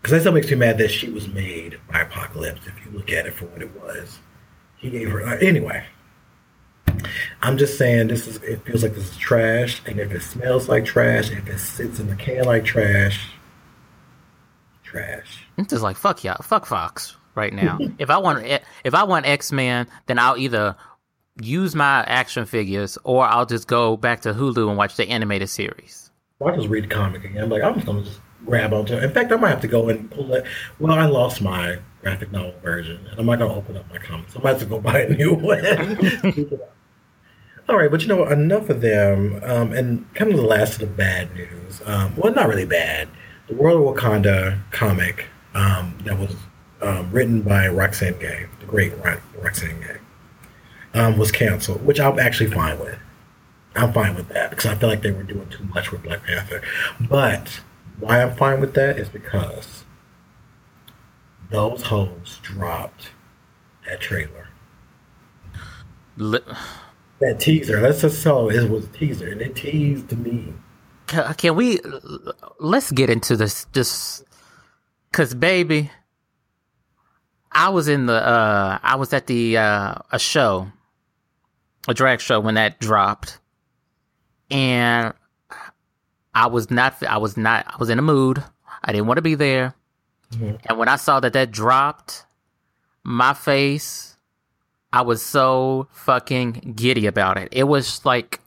because 0.00 0.12
that 0.12 0.20
still 0.20 0.32
makes 0.32 0.50
me 0.50 0.56
mad 0.56 0.78
that 0.78 0.90
she 0.90 1.10
was 1.10 1.28
made 1.28 1.80
by 1.90 2.00
Apocalypse. 2.00 2.66
If 2.66 2.84
you 2.84 2.92
look 2.92 3.10
at 3.10 3.26
it 3.26 3.34
for 3.34 3.46
what 3.46 3.62
it 3.62 3.74
was, 3.80 4.18
he 4.76 4.90
gave 4.90 5.10
her 5.10 5.26
uh, 5.26 5.38
anyway. 5.38 5.84
I'm 7.40 7.56
just 7.56 7.78
saying 7.78 8.08
this 8.08 8.26
is. 8.26 8.36
It 8.42 8.64
feels 8.64 8.82
like 8.82 8.94
this 8.94 9.10
is 9.10 9.16
trash, 9.16 9.80
and 9.86 9.98
if 9.98 10.12
it 10.12 10.22
smells 10.22 10.68
like 10.68 10.84
trash, 10.84 11.30
if 11.30 11.48
it 11.48 11.58
sits 11.58 11.98
in 11.98 12.08
the 12.08 12.16
can 12.16 12.44
like 12.44 12.64
trash, 12.64 13.30
trash. 14.82 15.46
It's 15.56 15.70
just 15.70 15.82
like 15.82 15.96
fuck 15.96 16.22
y'all, 16.22 16.42
fuck 16.42 16.66
Fox 16.66 17.16
right 17.34 17.52
now. 17.52 17.78
if 17.98 18.10
I 18.10 18.18
want 18.18 18.46
if 18.84 18.94
I 18.94 19.04
want 19.04 19.26
X 19.26 19.52
Men, 19.52 19.86
then 20.06 20.18
I'll 20.18 20.36
either 20.36 20.76
use 21.40 21.74
my 21.74 22.04
action 22.04 22.44
figures 22.44 22.98
or 23.04 23.24
I'll 23.24 23.46
just 23.46 23.66
go 23.66 23.96
back 23.96 24.20
to 24.22 24.34
Hulu 24.34 24.68
and 24.68 24.76
watch 24.76 24.96
the 24.96 25.08
animated 25.08 25.48
series. 25.48 26.10
Well, 26.38 26.52
I 26.52 26.56
just 26.56 26.68
read 26.68 26.90
comic 26.90 27.24
again. 27.24 27.44
I'm 27.44 27.50
like, 27.50 27.62
I'm 27.62 27.74
just 27.74 27.86
gonna 27.86 28.02
just 28.02 28.20
grab 28.44 28.72
onto 28.72 28.94
it. 28.94 29.04
In 29.04 29.12
fact, 29.12 29.32
I 29.32 29.36
might 29.36 29.50
have 29.50 29.60
to 29.62 29.68
go 29.68 29.88
and 29.88 30.10
pull 30.10 30.32
it. 30.34 30.44
Well, 30.78 30.92
I 30.92 31.06
lost 31.06 31.40
my 31.40 31.78
graphic 32.02 32.32
novel 32.32 32.54
version, 32.62 33.06
and 33.10 33.18
I'm 33.20 33.26
not 33.26 33.38
gonna 33.38 33.54
open 33.54 33.76
up 33.76 33.88
my 33.90 33.98
comics. 33.98 34.36
I 34.36 34.40
might 34.40 34.50
have 34.50 34.60
to 34.60 34.66
go 34.66 34.80
buy 34.80 35.02
a 35.02 35.08
new 35.08 35.34
one. 35.34 36.60
All 37.68 37.76
right, 37.76 37.90
but 37.90 38.02
you 38.02 38.08
know, 38.08 38.26
enough 38.26 38.68
of 38.70 38.80
them. 38.80 39.40
Um, 39.44 39.72
and 39.72 40.12
kind 40.14 40.30
of 40.30 40.36
the 40.36 40.42
last 40.42 40.74
of 40.74 40.80
the 40.80 40.86
bad 40.86 41.34
news. 41.34 41.80
Um, 41.86 42.14
well, 42.16 42.34
not 42.34 42.48
really 42.48 42.66
bad. 42.66 43.08
The 43.48 43.54
World 43.54 43.86
of 43.86 44.02
Wakanda 44.02 44.58
comic 44.72 45.26
um, 45.54 45.96
that 46.04 46.18
was 46.18 46.34
um, 46.82 47.10
written 47.10 47.42
by 47.42 47.68
Roxane 47.68 48.18
Gay, 48.18 48.46
the 48.60 48.66
great 48.66 48.92
Roxane 49.40 49.80
Gay, 49.80 49.98
um, 50.98 51.16
was 51.16 51.30
canceled, 51.30 51.84
which 51.84 52.00
I'm 52.00 52.18
actually 52.18 52.50
fine 52.50 52.78
with. 52.78 52.98
I'm 53.74 53.92
fine 53.92 54.14
with 54.14 54.28
that 54.28 54.50
because 54.50 54.66
I 54.66 54.74
feel 54.74 54.88
like 54.88 55.02
they 55.02 55.12
were 55.12 55.22
doing 55.22 55.48
too 55.48 55.64
much 55.64 55.90
with 55.92 56.02
Black 56.02 56.24
Panther. 56.24 56.60
But 57.00 57.48
why 58.00 58.22
I'm 58.22 58.36
fine 58.36 58.60
with 58.60 58.74
that 58.74 58.98
is 58.98 59.08
because 59.08 59.84
those 61.50 61.82
hoes 61.82 62.38
dropped 62.42 63.10
that 63.86 64.00
trailer. 64.00 64.48
that 67.20 67.40
teaser. 67.40 67.80
Let's 67.80 68.02
just 68.02 68.22
tell 68.22 68.50
it 68.50 68.68
was 68.68 68.84
a 68.84 68.88
teaser, 68.88 69.30
and 69.30 69.40
it 69.40 69.56
teased 69.56 70.16
me. 70.18 70.52
Can 71.06 71.56
we? 71.56 71.80
Let's 72.58 72.90
get 72.90 73.08
into 73.08 73.36
this. 73.36 73.66
Just 73.72 74.24
because, 75.10 75.34
baby, 75.34 75.90
I 77.54 77.68
was 77.68 77.88
in 77.88 78.06
the 78.06 78.14
uh 78.14 78.78
I 78.82 78.96
was 78.96 79.12
at 79.12 79.26
the 79.26 79.58
uh 79.58 79.94
a 80.10 80.18
show, 80.18 80.70
a 81.88 81.94
drag 81.94 82.20
show 82.20 82.40
when 82.40 82.54
that 82.54 82.80
dropped. 82.80 83.38
And 84.50 85.14
I 86.34 86.46
was 86.46 86.70
not 86.70 87.02
I 87.02 87.18
was 87.18 87.36
not 87.36 87.66
I 87.68 87.76
was 87.78 87.90
in 87.90 87.98
a 87.98 88.02
mood. 88.02 88.42
I 88.82 88.92
didn't 88.92 89.06
want 89.06 89.18
to 89.18 89.22
be 89.22 89.34
there. 89.34 89.74
Mm-hmm. 90.32 90.56
And 90.66 90.78
when 90.78 90.88
I 90.88 90.96
saw 90.96 91.20
that 91.20 91.34
that 91.34 91.50
dropped, 91.50 92.24
my 93.04 93.34
face 93.34 94.16
I 94.92 95.02
was 95.02 95.22
so 95.22 95.88
fucking 95.90 96.74
giddy 96.76 97.06
about 97.06 97.38
it. 97.38 97.48
It 97.52 97.64
was 97.64 98.04
like 98.04 98.40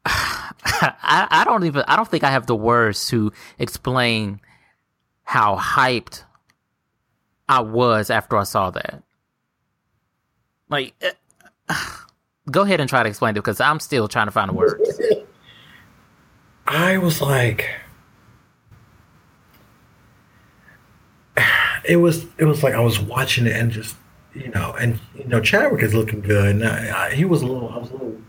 I, 0.04 1.26
I 1.30 1.44
don't 1.44 1.64
even 1.64 1.84
I 1.86 1.96
don't 1.96 2.08
think 2.08 2.24
I 2.24 2.30
have 2.30 2.46
the 2.46 2.56
words 2.56 3.08
to 3.08 3.32
explain 3.58 4.40
how 5.24 5.56
hyped 5.56 6.24
I 7.48 7.60
was 7.60 8.10
after 8.10 8.36
I 8.36 8.44
saw 8.44 8.70
that. 8.70 9.02
Like, 10.68 10.94
uh, 11.68 11.96
go 12.50 12.62
ahead 12.62 12.80
and 12.80 12.88
try 12.88 13.02
to 13.02 13.08
explain 13.08 13.30
it 13.30 13.34
because 13.34 13.60
I'm 13.60 13.80
still 13.80 14.08
trying 14.08 14.26
to 14.26 14.32
find 14.32 14.50
the 14.50 14.54
words. 14.54 15.00
I 16.66 16.98
was 16.98 17.22
like, 17.22 17.70
it 21.88 21.96
was 21.96 22.26
it 22.36 22.44
was 22.44 22.62
like 22.62 22.74
I 22.74 22.80
was 22.80 23.00
watching 23.00 23.46
it 23.46 23.56
and 23.56 23.70
just 23.70 23.96
you 24.34 24.50
know 24.50 24.74
and 24.78 25.00
you 25.16 25.24
know 25.24 25.40
Chadwick 25.40 25.82
is 25.82 25.94
looking 25.94 26.20
good 26.20 26.56
and 26.56 26.64
I, 26.64 27.06
I, 27.06 27.14
he 27.14 27.24
was 27.24 27.42
a 27.42 27.46
little 27.46 27.70
I 27.70 27.78
was 27.78 27.90
a 27.90 27.92
little 27.94 28.20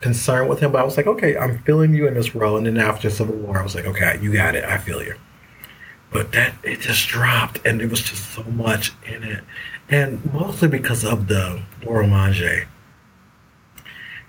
concerned 0.00 0.48
with 0.48 0.60
him 0.60 0.72
but 0.72 0.80
I 0.80 0.84
was 0.84 0.96
like 0.96 1.06
okay 1.06 1.36
I'm 1.36 1.58
feeling 1.64 1.92
you 1.92 2.06
in 2.06 2.14
this 2.14 2.34
role 2.34 2.56
and 2.56 2.66
then 2.66 2.78
after 2.78 3.10
Civil 3.10 3.34
War 3.36 3.58
I 3.58 3.62
was 3.62 3.74
like 3.74 3.84
okay 3.84 4.18
you 4.22 4.32
got 4.32 4.54
it 4.54 4.64
I 4.64 4.78
feel 4.78 5.02
you 5.02 5.16
but 6.10 6.32
that 6.32 6.54
it 6.62 6.80
just 6.80 7.08
dropped 7.08 7.64
and 7.66 7.80
there 7.80 7.88
was 7.88 8.02
just 8.02 8.32
so 8.32 8.42
much 8.44 8.92
in 9.06 9.22
it 9.22 9.44
and 9.90 10.32
mostly 10.32 10.68
because 10.68 11.04
of 11.04 11.28
the 11.28 11.62
Milaje. 11.80 12.66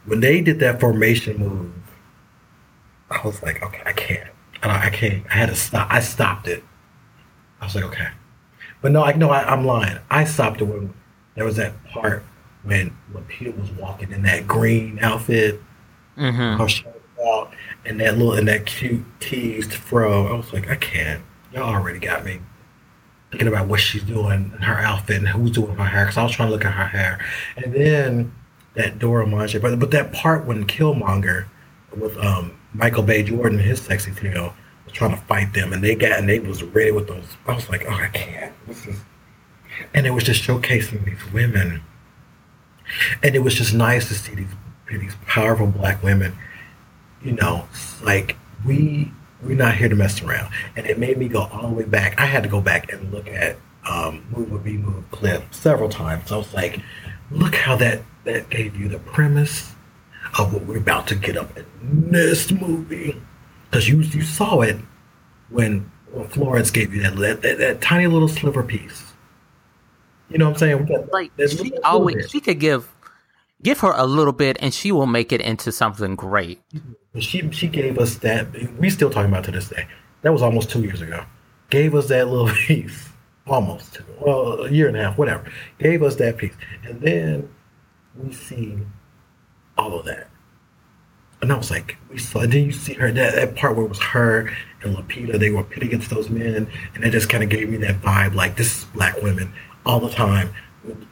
When 0.06 0.22
they 0.22 0.42
did 0.42 0.60
that 0.60 0.80
formation 0.80 1.38
move, 1.38 1.74
I 3.10 3.26
was 3.26 3.42
like, 3.44 3.62
okay, 3.62 3.82
I 3.86 3.94
can't. 3.94 4.30
I 4.64 4.90
can't. 4.90 5.26
I 5.30 5.34
had 5.34 5.50
to 5.50 5.56
stop. 5.56 5.88
I 5.92 6.00
stopped 6.00 6.48
it. 6.48 6.64
I 7.62 7.66
was 7.66 7.76
like, 7.76 7.86
okay. 7.86 8.08
But 8.82 8.92
no, 8.92 9.04
I 9.04 9.14
know 9.14 9.30
I, 9.30 9.54
am 9.54 9.66
lying. 9.66 10.00
I 10.10 10.24
stopped 10.24 10.62
it 10.62 10.66
when 10.66 10.94
there 11.36 11.46
was 11.46 11.58
that 11.58 11.74
part 11.86 12.24
when 12.64 12.96
when 13.12 13.24
Peter 13.26 13.52
was 13.52 13.70
walking 13.72 14.12
in 14.12 14.24
that 14.24 14.48
green 14.48 15.00
outfit, 15.02 15.62
mm-hmm. 16.18 16.62
out, 17.26 17.54
and 17.86 18.00
that 18.00 18.18
little 18.18 18.34
and 18.34 18.48
that 18.48 18.66
cute 18.66 19.06
teased 19.20 19.74
fro. 19.74 20.28
I 20.28 20.38
was 20.38 20.54
like, 20.54 20.70
I 20.70 20.76
can't 20.76 21.24
y'all 21.54 21.74
already 21.74 22.00
got 22.00 22.26
me 22.26 22.40
thinking 23.32 23.48
about 23.48 23.68
what 23.68 23.80
she's 23.80 24.04
doing 24.04 24.52
in 24.56 24.62
her 24.62 24.80
outfit 24.80 25.18
and 25.18 25.28
who's 25.28 25.52
doing 25.52 25.76
her 25.76 25.86
hair 25.86 26.06
because 26.06 26.18
I 26.18 26.24
was 26.24 26.32
trying 26.32 26.50
to 26.50 26.54
look 26.54 26.66
at 26.66 26.74
her 26.74 26.86
hair. 26.86 27.24
And 27.58 27.74
then 27.74 28.34
that 28.74 29.00
Dora 29.00 29.26
Milaje, 29.26 29.62
but 29.62 29.80
but 29.80 29.92
that 29.92 30.12
part 30.14 30.46
when 30.46 30.66
Killmonger 30.66 31.46
with 31.96 32.18
um, 32.18 32.58
Michael 32.74 33.04
B. 33.04 33.24
Jordan, 33.24 33.60
and 33.60 33.68
his 33.68 33.82
sexy 33.82 34.12
tail, 34.12 34.54
was 34.86 34.94
trying 34.94 35.12
to 35.12 35.18
fight 35.18 35.54
them, 35.54 35.74
and 35.74 35.84
they 35.84 35.96
got 35.96 36.20
and 36.20 36.30
they 36.30 36.40
was 36.40 36.64
ready 36.64 36.92
with 36.92 37.08
those. 37.08 37.26
I 37.48 37.56
was 37.56 37.70
like, 37.70 37.86
oh, 37.88 37.94
I 37.94 38.08
can't. 38.08 38.54
This 38.68 38.86
is, 38.86 39.00
and 39.94 40.06
it 40.06 40.12
was 40.12 40.24
just 40.24 40.44
showcasing 40.44 41.06
these 41.06 41.32
women 41.32 41.82
and 43.24 43.36
it 43.36 43.40
was 43.40 43.56
just 43.56 43.74
nice 43.74 44.08
to 44.08 44.16
see 44.16 44.36
these 44.36 44.48
these 44.90 45.16
powerful 45.28 45.68
black 45.68 46.02
women. 46.04 46.36
You 47.24 47.34
know, 47.34 47.68
like 48.04 48.38
we 48.66 49.12
we're 49.44 49.56
not 49.56 49.76
here 49.76 49.90
to 49.90 49.96
mess 49.96 50.22
around, 50.22 50.52
and 50.76 50.86
it 50.86 51.00
made 51.00 51.18
me 51.18 51.28
go 51.28 51.44
all 51.52 51.70
the 51.70 51.76
way 51.76 51.86
back. 51.86 52.20
I 52.20 52.26
had 52.26 52.44
to 52.44 52.50
go 52.50 52.62
back 52.62 52.92
and 52.92 53.12
look 53.12 53.28
at 53.28 53.58
um, 53.90 54.26
move 54.32 54.52
or 54.54 54.60
be 54.60 54.78
moved 54.78 55.10
clip 55.12 55.54
several 55.54 55.90
times. 55.90 56.32
I 56.32 56.38
was 56.38 56.54
like, 56.54 56.80
look 57.32 57.56
how 57.56 57.76
that 57.78 58.02
that 58.26 58.50
gave 58.50 58.76
you 58.76 58.90
the 58.90 59.00
premise 59.00 59.72
of 60.38 60.54
what 60.54 60.66
we're 60.66 60.78
about 60.78 61.08
to 61.08 61.16
get 61.16 61.38
up 61.38 61.58
in 61.58 62.12
this 62.12 62.52
movie, 62.52 63.20
because 63.70 63.88
you 63.88 64.02
you 64.02 64.22
saw 64.22 64.62
it 64.62 64.78
when, 65.50 65.90
when 66.12 66.28
Florence 66.28 66.70
gave 66.70 66.94
you 66.94 67.02
that, 67.02 67.16
that 67.16 67.42
that, 67.42 67.58
that 67.58 67.82
tiny 67.82 68.08
little 68.08 68.28
sliver 68.28 68.62
piece. 68.62 69.06
You 70.30 70.38
know 70.38 70.46
what 70.46 70.52
I'm 70.52 70.58
saying? 70.60 70.86
Got, 70.86 71.12
like 71.12 71.32
she 71.50 71.76
always 71.84 72.30
she 72.30 72.40
could 72.40 72.60
give 72.60 72.88
give 73.62 73.80
her 73.80 73.94
a 73.96 74.06
little 74.06 74.34
bit 74.34 74.58
and 74.60 74.74
she 74.74 74.92
will 74.92 75.08
make 75.08 75.32
it 75.32 75.42
into 75.42 75.72
something 75.72 76.16
great. 76.16 76.62
She 77.20 77.50
she 77.52 77.68
gave 77.68 77.98
us 77.98 78.16
that 78.18 78.48
we 78.80 78.90
still 78.90 79.10
talking 79.10 79.32
about 79.32 79.44
to 79.46 79.52
this 79.52 79.70
day. 79.70 79.88
That 80.22 80.32
was 80.32 80.42
almost 80.42 80.70
two 80.70 80.82
years 80.82 81.02
ago. 81.02 81.26
Gave 81.70 81.96
us 81.96 82.08
that 82.08 82.28
little 82.28 82.54
piece. 82.68 83.10
Almost. 83.48 84.02
Well, 84.20 84.64
a 84.64 84.70
year 84.72 84.88
and 84.88 84.96
a 84.96 85.04
half, 85.04 85.18
whatever. 85.18 85.52
Gave 85.80 86.04
us 86.04 86.16
that 86.18 86.38
piece. 86.38 86.54
And 86.84 87.02
then 87.02 87.50
we 88.16 88.32
see 88.32 88.78
all 89.78 90.00
of 90.00 90.06
that. 90.06 90.28
And 91.42 91.54
I 91.54 91.58
was 91.58 91.72
like, 91.72 91.98
we 92.12 92.18
saw, 92.18 92.42
and 92.42 92.52
then 92.52 92.66
you 92.66 92.72
see 92.72 92.94
her, 92.96 93.12
that, 93.12 93.36
that 93.36 93.56
part 93.56 93.76
where 93.76 93.86
it 93.86 93.90
was 93.90 94.02
her 94.02 94.52
and 94.84 94.96
Lupita, 94.96 95.40
they 95.40 95.50
were 95.50 95.64
pitted 95.64 95.88
against 95.88 96.10
those 96.10 96.30
men. 96.30 96.70
And 96.94 97.04
that 97.04 97.12
just 97.12 97.30
kind 97.30 97.44
of 97.44 97.50
gave 97.50 97.70
me 97.70 97.78
that 97.78 98.02
vibe 98.02 98.36
like, 98.36 98.58
this 98.58 98.80
is 98.80 98.86
black 98.86 99.22
women 99.22 99.54
all 99.86 100.00
the 100.00 100.10
time. 100.10 100.54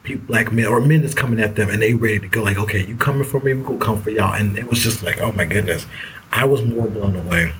People, 0.02 0.26
black 0.26 0.52
men 0.52 0.66
or 0.66 0.80
men 0.80 1.02
that's 1.02 1.14
coming 1.14 1.40
at 1.40 1.54
them 1.54 1.68
and 1.68 1.82
they 1.82 1.94
ready 1.94 2.18
to 2.20 2.28
go 2.28 2.42
like, 2.42 2.58
okay, 2.58 2.86
you 2.86 2.96
coming 2.96 3.24
for 3.24 3.40
me, 3.40 3.52
we 3.54 3.62
gonna 3.62 3.78
come 3.78 4.00
for 4.00 4.10
y'all. 4.10 4.34
And 4.34 4.58
it 4.58 4.68
was 4.68 4.78
just 4.78 5.02
like, 5.02 5.20
oh 5.20 5.32
my 5.32 5.44
goodness, 5.44 5.86
I 6.32 6.44
was 6.44 6.62
more 6.62 6.88
blown 6.88 7.16
away. 7.16 7.52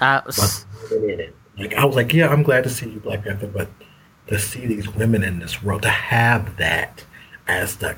Uh, 0.00 0.20
like 1.58 1.74
I 1.74 1.84
was 1.84 1.96
like, 1.96 2.12
yeah, 2.12 2.28
I'm 2.28 2.42
glad 2.42 2.64
to 2.64 2.70
see 2.70 2.88
you, 2.88 3.00
Black 3.00 3.24
Panther, 3.24 3.48
but 3.48 3.68
to 4.28 4.38
see 4.38 4.66
these 4.66 4.88
women 4.94 5.24
in 5.24 5.40
this 5.40 5.62
world, 5.62 5.82
to 5.82 5.88
have 5.88 6.56
that 6.58 7.04
as 7.48 7.76
the 7.76 7.96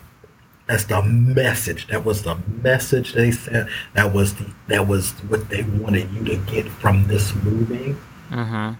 as 0.70 0.86
the 0.86 1.02
message. 1.02 1.88
That 1.88 2.04
was 2.04 2.22
the 2.22 2.38
message 2.62 3.12
they 3.12 3.32
sent. 3.32 3.68
That 3.94 4.14
was 4.14 4.34
the 4.34 4.50
that 4.68 4.86
was 4.86 5.10
what 5.28 5.48
they 5.50 5.62
wanted 5.64 6.10
you 6.12 6.24
to 6.24 6.36
get 6.36 6.68
from 6.68 7.06
this 7.06 7.34
movie. 7.34 7.96
Mm-hmm. 8.30 8.74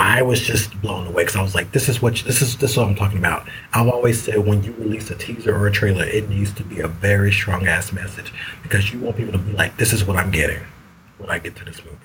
I 0.00 0.22
was 0.22 0.40
just 0.40 0.80
blown 0.80 1.06
away 1.06 1.24
because 1.24 1.36
I 1.36 1.42
was 1.42 1.54
like, 1.54 1.72
"This 1.72 1.86
is 1.86 2.00
what 2.00 2.14
this 2.14 2.40
is. 2.40 2.56
This 2.56 2.70
is 2.70 2.76
what 2.78 2.88
I'm 2.88 2.94
talking 2.94 3.18
about." 3.18 3.46
I've 3.74 3.86
always 3.86 4.22
said 4.22 4.38
when 4.38 4.64
you 4.64 4.72
release 4.78 5.10
a 5.10 5.14
teaser 5.14 5.54
or 5.54 5.66
a 5.66 5.70
trailer, 5.70 6.04
it 6.04 6.30
needs 6.30 6.52
to 6.52 6.64
be 6.64 6.80
a 6.80 6.88
very 6.88 7.30
strong 7.30 7.66
ass 7.66 7.92
message 7.92 8.32
because 8.62 8.94
you 8.94 8.98
want 8.98 9.18
people 9.18 9.32
to 9.32 9.38
be 9.38 9.52
like, 9.52 9.76
"This 9.76 9.92
is 9.92 10.02
what 10.02 10.16
I'm 10.16 10.30
getting 10.30 10.62
when 11.18 11.28
I 11.28 11.38
get 11.38 11.54
to 11.56 11.66
this 11.66 11.84
movie." 11.84 11.98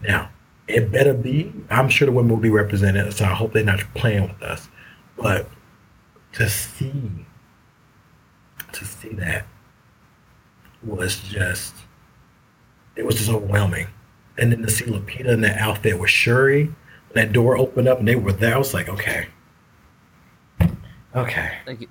Now, 0.00 0.30
it 0.66 0.90
better 0.90 1.12
be. 1.12 1.52
I'm 1.68 1.90
sure 1.90 2.06
the 2.06 2.12
women 2.12 2.30
will 2.30 2.38
be 2.38 2.48
represented, 2.48 3.12
so 3.12 3.26
I 3.26 3.34
hope 3.34 3.52
they're 3.52 3.62
not 3.64 3.80
playing 3.92 4.22
with 4.22 4.42
us. 4.42 4.70
But 5.18 5.46
to 6.32 6.48
see, 6.48 7.26
to 8.72 8.84
see 8.86 9.10
that 9.10 9.46
was 10.82 11.18
just, 11.20 11.74
it 12.96 13.04
was 13.04 13.16
just 13.16 13.28
overwhelming. 13.28 13.88
And 14.38 14.52
then 14.52 14.62
to 14.62 14.70
see 14.70 14.86
Lupita 14.86 15.28
in 15.28 15.42
that 15.42 15.58
outfit 15.58 15.98
with 15.98 16.08
Shuri 16.08 16.72
that 17.16 17.32
door 17.32 17.56
opened 17.56 17.88
up 17.88 17.98
and 17.98 18.08
they 18.08 18.16
were 18.16 18.32
there. 18.32 18.54
I 18.54 18.58
was 18.58 18.74
like, 18.74 18.88
okay, 18.88 19.26
okay. 21.14 21.58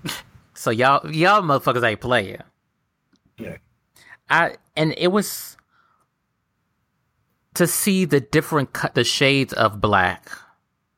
So 0.57 0.71
y'all, 0.71 1.11
y'all 1.11 1.41
motherfuckers 1.41 1.83
ain't 1.83 1.99
playing. 1.99 2.41
Yeah. 3.37 3.57
I 4.29 4.55
and 4.75 4.93
it 4.97 5.09
was 5.09 5.57
to 7.55 7.67
see 7.67 8.05
the 8.05 8.21
different 8.21 8.73
cut, 8.73 8.95
the 8.95 9.03
shades 9.03 9.53
of 9.53 9.81
black. 9.81 10.29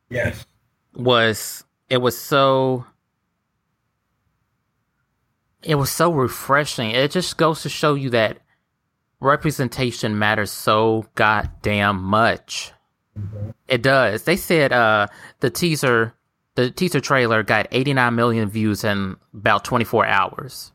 Yes. 0.09 0.45
Was 0.93 1.63
it 1.89 1.97
was 1.97 2.17
so. 2.17 2.85
It 5.63 5.75
was 5.75 5.91
so 5.91 6.11
refreshing. 6.11 6.91
It 6.91 7.11
just 7.11 7.35
goes 7.37 7.63
to 7.63 7.69
show 7.69 7.95
you 7.95 8.11
that 8.11 8.39
representation 9.19 10.17
matters 10.17 10.51
so 10.51 11.07
goddamn 11.15 12.01
much. 12.03 12.71
It 13.67 13.81
does. 13.81 14.23
They 14.23 14.37
said 14.37 14.71
uh, 14.71 15.07
the 15.39 15.49
teaser, 15.49 16.13
the 16.55 16.71
teaser 16.71 16.99
trailer 16.99 17.43
got 17.43 17.67
89 17.71 18.15
million 18.15 18.49
views 18.49 18.83
in 18.83 19.17
about 19.33 19.65
24 19.65 20.05
hours. 20.05 20.71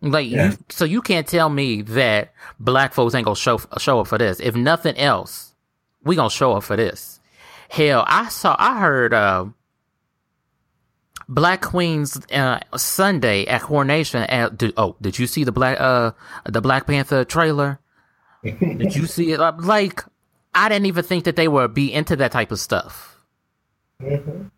Like, 0.00 0.28
yeah. 0.28 0.50
you, 0.50 0.58
so 0.68 0.84
you 0.84 1.00
can't 1.00 1.26
tell 1.26 1.48
me 1.48 1.82
that 1.82 2.32
black 2.58 2.92
folks 2.92 3.14
ain't 3.14 3.24
gonna 3.24 3.36
show 3.36 3.60
show 3.78 4.00
up 4.00 4.08
for 4.08 4.18
this. 4.18 4.40
If 4.40 4.56
nothing 4.56 4.96
else, 4.96 5.54
we 6.02 6.16
gonna 6.16 6.28
show 6.28 6.54
up 6.54 6.64
for 6.64 6.76
this. 6.76 7.20
Hell, 7.68 8.04
I 8.06 8.28
saw, 8.28 8.56
I 8.58 8.80
heard 8.80 9.14
uh, 9.14 9.46
Black 11.28 11.62
Queens 11.62 12.20
uh, 12.32 12.60
Sunday 12.76 13.46
at 13.46 13.62
Coronation. 13.62 14.24
At, 14.24 14.58
did, 14.58 14.74
oh, 14.76 14.96
did 15.00 15.18
you 15.18 15.26
see 15.26 15.44
the 15.44 15.52
black 15.52 15.80
uh 15.80 16.12
the 16.44 16.60
Black 16.60 16.86
Panther 16.86 17.24
trailer? 17.24 17.78
did 18.42 18.94
you 18.96 19.06
see 19.06 19.32
it? 19.32 19.38
Like, 19.38 20.02
I 20.54 20.68
didn't 20.68 20.86
even 20.86 21.04
think 21.04 21.24
that 21.24 21.36
they 21.36 21.48
would 21.48 21.74
be 21.74 21.92
into 21.92 22.16
that 22.16 22.32
type 22.32 22.52
of 22.52 22.60
stuff. 22.60 23.18
Mm-hmm. 24.00 24.48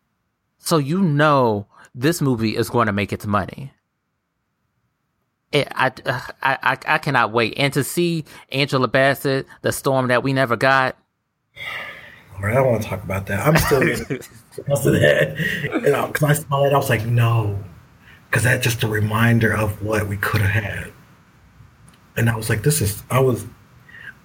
So 0.58 0.78
you 0.78 1.02
know 1.02 1.66
this 1.94 2.20
movie 2.20 2.56
is 2.56 2.70
going 2.70 2.86
to 2.86 2.92
make 2.92 3.12
its 3.12 3.26
money. 3.26 3.72
It, 5.52 5.68
I, 5.74 5.92
I, 6.06 6.22
I, 6.42 6.78
I 6.86 6.98
cannot 6.98 7.32
wait. 7.32 7.54
And 7.56 7.72
to 7.74 7.84
see 7.84 8.24
Angela 8.50 8.88
Bassett, 8.88 9.46
the 9.62 9.70
storm 9.70 10.08
that 10.08 10.22
we 10.22 10.32
never 10.32 10.56
got. 10.56 10.96
All 12.34 12.42
right, 12.42 12.52
I 12.52 12.54
don't 12.54 12.72
want 12.72 12.82
to 12.82 12.88
talk 12.88 13.04
about 13.04 13.26
that. 13.26 13.46
I'm 13.46 13.56
still 13.56 13.80
because 13.80 14.86
of 14.86 14.92
that. 14.94 16.08
Because 16.08 16.22
I 16.22 16.32
saw 16.32 16.64
it, 16.64 16.72
I 16.72 16.76
was 16.76 16.88
like, 16.88 17.06
no, 17.06 17.62
because 18.28 18.42
that's 18.42 18.64
just 18.64 18.82
a 18.82 18.88
reminder 18.88 19.52
of 19.52 19.80
what 19.80 20.08
we 20.08 20.16
could 20.16 20.40
have 20.40 20.64
had. 20.64 20.92
And 22.16 22.28
I 22.28 22.36
was 22.36 22.50
like, 22.50 22.62
this 22.64 22.80
is. 22.80 23.02
I 23.10 23.20
was 23.20 23.46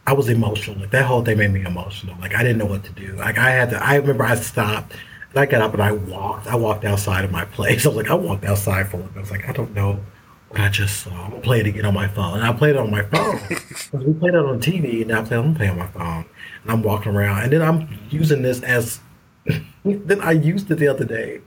I 0.10 0.14
was 0.14 0.28
emotional. 0.28 0.76
Like 0.80 0.89
that 0.89 1.05
whole 1.05 1.24
thing 1.24 1.38
made 1.38 1.51
me 1.51 1.62
emotional. 1.62 2.16
Like 2.20 2.34
I 2.34 2.41
didn't 2.41 2.57
know 2.57 2.66
what 2.66 2.84
to 2.84 2.91
do. 2.93 3.14
Like 3.18 3.38
I 3.38 3.51
had 3.51 3.70
to. 3.70 3.84
I 3.84 3.97
remember 3.97 4.24
I 4.24 4.34
stopped. 4.34 4.93
And 5.30 5.38
I 5.38 5.45
got 5.45 5.62
up 5.62 5.74
and 5.74 5.84
I 5.84 5.91
walked. 5.91 6.47
I 6.47 6.55
walked 6.55 6.84
outside 6.84 7.24
of 7.26 7.32
my 7.32 7.45
place. 7.45 7.86
I 7.86 7.89
was 7.89 7.97
like, 7.97 8.10
I 8.10 8.16
walked 8.16 8.43
outside 8.43 8.89
for 8.89 8.97
a 8.97 9.01
little. 9.01 9.18
I 9.18 9.20
was 9.20 9.30
like, 9.30 9.47
I 9.47 9.51
don't 9.51 9.72
know 9.76 9.99
what 10.47 10.62
I 10.62 10.70
just 10.70 11.03
saw. 11.03 11.12
I'm 11.12 11.30
gonna 11.30 11.43
play 11.43 11.60
it 11.60 11.68
again 11.68 11.86
on 11.86 11.93
my 11.93 12.07
phone. 12.07 12.39
And 12.39 12.43
I 12.43 12.51
played 12.53 12.72
it 12.72 12.78
on 12.78 12.89
my 12.89 13.03
phone. 13.03 13.39
we 14.03 14.14
played 14.14 14.34
it 14.34 14.43
on 14.43 14.60
TV, 14.60 15.03
and 15.03 15.12
I 15.12 15.22
played. 15.22 15.38
I'm 15.38 15.53
playing 15.53 15.74
on 15.74 15.78
my 15.78 15.88
phone, 15.89 16.26
and 16.64 16.72
I'm 16.72 16.82
walking 16.82 17.16
around, 17.16 17.43
and 17.43 17.53
then 17.53 17.62
I'm 17.62 17.88
using 18.10 18.41
this 18.41 18.64
as. 18.64 19.01
then 19.86 20.22
I 20.22 20.32
used 20.32 20.72
it 20.72 20.80
the 20.80 20.88
other 20.88 21.05
day 21.05 21.41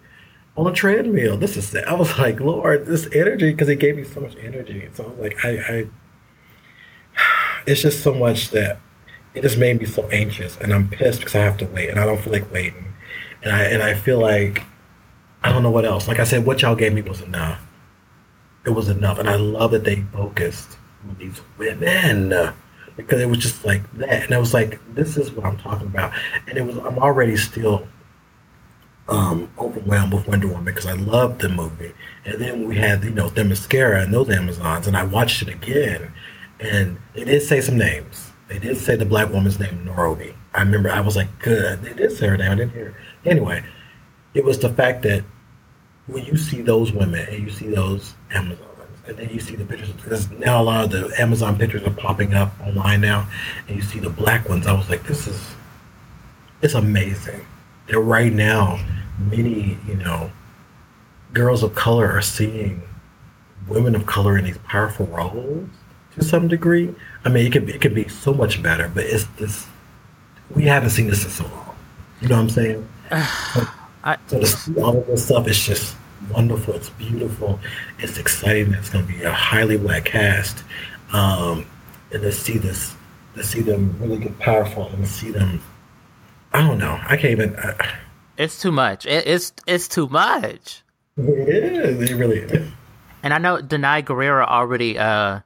on 0.57 0.69
a 0.69 0.73
treadmill. 0.73 1.37
This 1.37 1.57
is. 1.57 1.75
I 1.75 1.95
was 1.95 2.17
like, 2.17 2.39
Lord, 2.39 2.87
this 2.87 3.09
energy 3.13 3.51
because 3.51 3.69
it 3.69 3.81
gave 3.81 3.97
me 3.97 4.05
so 4.05 4.21
much 4.21 4.37
energy. 4.41 4.89
So 4.95 5.03
I 5.03 5.09
was 5.09 5.19
like, 5.19 5.45
I, 5.45 5.51
I 5.51 5.87
it's 7.67 7.83
just 7.83 8.03
so 8.03 8.15
much 8.15 8.51
that 8.51 8.79
it 9.35 9.43
just 9.43 9.59
made 9.59 9.81
me 9.81 9.87
so 9.87 10.07
anxious, 10.09 10.57
and 10.59 10.73
I'm 10.73 10.89
pissed 10.89 11.21
because 11.21 11.35
I 11.35 11.41
have 11.41 11.57
to 11.59 11.67
wait, 11.67 11.91
and 11.91 11.99
I 11.99 12.05
don't 12.05 12.21
feel 12.21 12.33
like 12.33 12.53
waiting, 12.53 12.93
and 13.43 13.53
I 13.53 13.63
and 13.65 13.83
I 13.83 13.95
feel 13.95 14.19
like 14.19 14.63
I 15.43 15.53
don't 15.53 15.63
know 15.63 15.71
what 15.71 15.85
else. 15.85 16.09
Like 16.09 16.19
I 16.19 16.25
said, 16.25 16.45
what 16.45 16.63
y'all 16.63 16.75
gave 16.75 16.93
me 16.93 17.03
was 17.03 17.21
enough. 17.21 17.61
It 18.65 18.71
was 18.71 18.89
enough, 18.89 19.19
and 19.19 19.29
I 19.29 19.37
love 19.37 19.73
that 19.73 19.85
they 19.85 20.03
focused 20.13 20.77
on 21.09 21.17
these 21.19 21.41
women 21.59 22.53
because 22.97 23.21
it 23.21 23.29
was 23.29 23.39
just 23.39 23.65
like 23.65 23.91
that, 23.95 24.25
and 24.25 24.35
I 24.35 24.39
was 24.39 24.55
like, 24.55 24.79
this 24.95 25.17
is 25.17 25.31
what 25.33 25.47
I'm 25.47 25.59
talking 25.59 25.87
about, 25.87 26.13
and 26.47 26.59
it 26.59 26.63
was 26.63 26.77
I'm 26.79 26.99
already 26.99 27.37
still 27.37 27.87
um, 29.09 29.51
overwhelmed 29.59 30.13
with 30.13 30.29
Wonder 30.29 30.49
Woman 30.49 30.65
because 30.65 30.87
I 30.87 30.93
loved 30.93 31.41
the 31.41 31.49
movie, 31.49 31.93
and 32.25 32.41
then 32.41 32.69
we 32.69 32.77
had 32.77 33.03
you 33.03 33.11
know 33.11 33.29
Themyscira 33.29 34.05
and 34.05 34.13
those 34.13 34.31
Amazons, 34.31 34.87
and 34.87 34.97
I 34.97 35.05
watched 35.05 35.43
it 35.43 35.49
again, 35.49 36.13
and 36.63 36.99
they 37.15 37.25
did 37.25 37.43
say 37.43 37.61
some 37.61 37.77
names. 37.77 38.31
They 38.49 38.59
did 38.59 38.77
say 38.77 38.97
the 38.97 39.05
black 39.05 39.31
woman's 39.31 39.59
name, 39.59 39.85
Nairobi. 39.85 40.35
I 40.55 40.61
remember 40.61 40.91
I 40.91 41.01
was 41.01 41.17
like, 41.17 41.39
good. 41.39 41.83
They 41.83 41.95
did 41.95 42.13
say 42.13 42.29
her 42.29 42.37
name. 42.37 42.53
I 42.53 42.55
didn't 42.55 42.73
hear. 42.73 42.95
Anyway, 43.25 43.65
it 44.35 44.45
was 44.45 44.59
the 44.59 44.69
fact 44.69 45.03
that 45.03 45.25
when 46.07 46.25
you 46.25 46.37
see 46.37 46.63
those 46.63 46.93
women 46.93 47.27
and 47.29 47.43
you 47.43 47.51
see 47.51 47.69
those 47.69 48.15
Amazons, 48.31 48.69
and 49.07 49.17
then 49.17 49.31
you 49.31 49.41
see 49.41 49.57
the 49.57 49.65
pictures, 49.65 49.91
because 49.93 50.31
now 50.33 50.61
a 50.61 50.65
lot 50.65 50.85
of 50.85 50.91
the 50.91 51.21
Amazon 51.21 51.59
pictures 51.59 51.83
are 51.85 51.91
popping 51.91 52.35
up 52.35 52.53
online 52.61 53.01
now, 53.01 53.29
and 53.67 53.77
you 53.77 53.83
see 53.83 53.99
the 53.99 54.11
black 54.11 54.49
ones. 54.49 54.67
I 54.67 54.73
was 54.73 54.89
like, 54.89 55.05
this 55.05 55.27
is, 55.27 55.41
it's 56.61 56.75
amazing. 56.75 57.45
That 57.89 57.99
right 57.99 58.33
now, 58.33 58.85
many, 59.19 59.79
you 59.89 59.95
know, 59.97 60.31
girls 61.33 61.63
of 61.63 61.75
color 61.75 62.11
are 62.13 62.23
seeing 62.23 62.83
women 63.67 63.95
of 63.95 64.07
color 64.07 64.37
in 64.39 64.45
these 64.45 64.59
powerful 64.59 65.07
roles 65.07 65.69
to 66.15 66.25
some 66.25 66.49
degree. 66.49 66.95
I 67.25 67.29
mean, 67.29 67.47
it 67.47 67.53
could 67.53 67.67
be, 67.67 67.75
it 67.75 67.81
could 67.81 67.95
be 67.95 68.09
so 68.09 68.33
much 68.33 68.63
better, 68.63 68.91
but 68.93 69.05
it's 69.05 69.25
this. 69.39 69.67
We 70.55 70.65
haven't 70.65 70.91
seen 70.91 71.07
this 71.07 71.25
in 71.25 71.31
so 71.31 71.45
long. 71.45 71.77
You 72.21 72.29
know 72.29 72.37
what 72.37 72.43
I'm 72.43 72.51
saying? 72.51 72.89
so, 73.11 73.67
I, 74.05 74.17
so 74.27 74.41
to 74.41 74.47
see 74.47 74.81
all 74.81 74.99
of 74.99 75.07
this 75.07 75.27
stuff 75.27 75.49
is 75.49 75.65
just 75.65 75.97
wonderful. 76.31 76.75
It's 76.75 76.91
beautiful. 76.91 77.59
It's 77.99 78.19
exciting. 78.19 78.75
It's 78.75 78.91
going 78.91 79.07
to 79.07 79.13
be 79.13 79.23
a 79.23 79.33
highly 79.33 79.77
black 79.77 80.05
cast. 80.05 80.63
Um, 81.13 81.67
and 82.13 82.23
to 82.23 82.33
see 82.33 82.59
this, 82.59 82.95
to 83.35 83.43
see 83.43 83.61
them 83.61 83.97
really 83.99 84.19
get 84.19 84.39
powerful 84.39 84.89
and 84.89 85.05
to 85.05 85.11
see 85.11 85.31
them, 85.31 85.63
I 86.53 86.61
don't 86.61 86.79
know. 86.79 86.99
I 87.03 87.17
can't 87.17 87.33
even. 87.33 87.57
Uh, 87.57 87.75
it's 88.37 88.61
too 88.61 88.73
much. 88.73 89.07
It, 89.07 89.27
it's 89.27 89.53
it's 89.67 89.89
too 89.89 90.09
much. 90.09 90.83
It 91.19 91.49
is. 91.49 92.11
It 92.11 92.15
really 92.15 92.39
is. 92.39 92.73
And 93.23 93.35
I 93.35 93.39
know 93.39 93.59
Danai 93.59 94.03
Gurira 94.03 94.47
already. 94.47 94.99
Uh, 94.99 95.41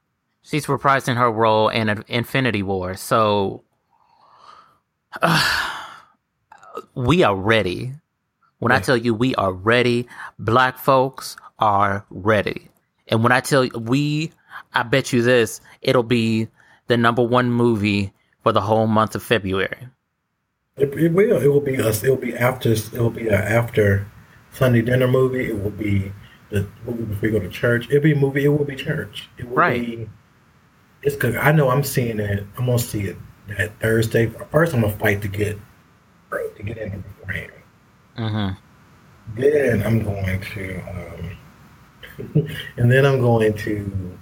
she's 0.46 0.66
reprising 0.66 1.16
her 1.16 1.30
role 1.30 1.68
in 1.68 2.04
Infinity 2.08 2.62
War, 2.62 2.94
so 2.94 3.62
uh, 5.20 5.84
we 6.94 7.22
are 7.22 7.36
ready. 7.36 7.92
When 8.58 8.70
yeah. 8.70 8.78
I 8.78 8.80
tell 8.80 8.96
you 8.96 9.14
we 9.14 9.34
are 9.34 9.52
ready, 9.52 10.08
black 10.38 10.78
folks 10.78 11.36
are 11.58 12.06
ready. 12.10 12.70
And 13.08 13.22
when 13.22 13.32
I 13.32 13.40
tell 13.40 13.64
you 13.64 13.78
we, 13.78 14.32
I 14.72 14.82
bet 14.82 15.12
you 15.12 15.22
this, 15.22 15.60
it'll 15.82 16.02
be 16.02 16.48
the 16.86 16.96
number 16.96 17.22
one 17.22 17.50
movie 17.50 18.12
for 18.42 18.52
the 18.52 18.60
whole 18.60 18.86
month 18.86 19.14
of 19.14 19.22
February. 19.22 19.88
It, 20.76 20.92
it 20.94 21.12
will. 21.12 21.40
It 21.40 21.48
will 21.48 21.60
be 21.60 21.80
us. 21.80 22.04
It 22.04 22.10
will 22.10 22.16
be 22.16 22.34
after. 22.34 22.72
It 22.72 22.92
will 22.92 23.10
be 23.10 23.30
after 23.30 24.06
Sunday 24.52 24.82
dinner 24.82 25.08
movie. 25.08 25.46
It 25.46 25.62
will 25.62 25.70
be 25.70 26.12
the 26.50 26.66
movie 26.84 27.04
before 27.04 27.28
you 27.28 27.38
go 27.38 27.44
to 27.44 27.48
church. 27.48 27.88
It'll 27.88 28.02
be 28.02 28.12
a 28.12 28.16
movie. 28.16 28.44
It 28.44 28.48
will 28.48 28.64
be 28.64 28.76
church. 28.76 29.28
It 29.38 29.48
will 29.48 29.56
right. 29.56 29.80
be. 29.80 30.08
It's 31.06 31.16
good. 31.16 31.36
I 31.36 31.52
know. 31.52 31.70
I'm 31.70 31.84
seeing 31.84 32.20
it. 32.20 32.44
I'm 32.58 32.66
gonna 32.66 32.78
see 32.78 33.04
it 33.04 33.16
that 33.56 33.80
Thursday. 33.80 34.26
First, 34.50 34.74
I'm 34.74 34.82
gonna 34.82 34.94
fight 34.98 35.22
to 35.22 35.28
get 35.28 35.56
to 36.56 36.62
get 36.62 36.78
in 36.78 37.00
beforehand. 37.00 37.52
Mm-hmm. 38.18 39.40
Then 39.40 39.82
I'm 39.82 40.02
going 40.02 40.40
to, 40.40 40.80
um, 42.18 42.48
and 42.76 42.90
then 42.90 43.04
I'm 43.04 43.20
going 43.20 43.54
to 43.54 44.18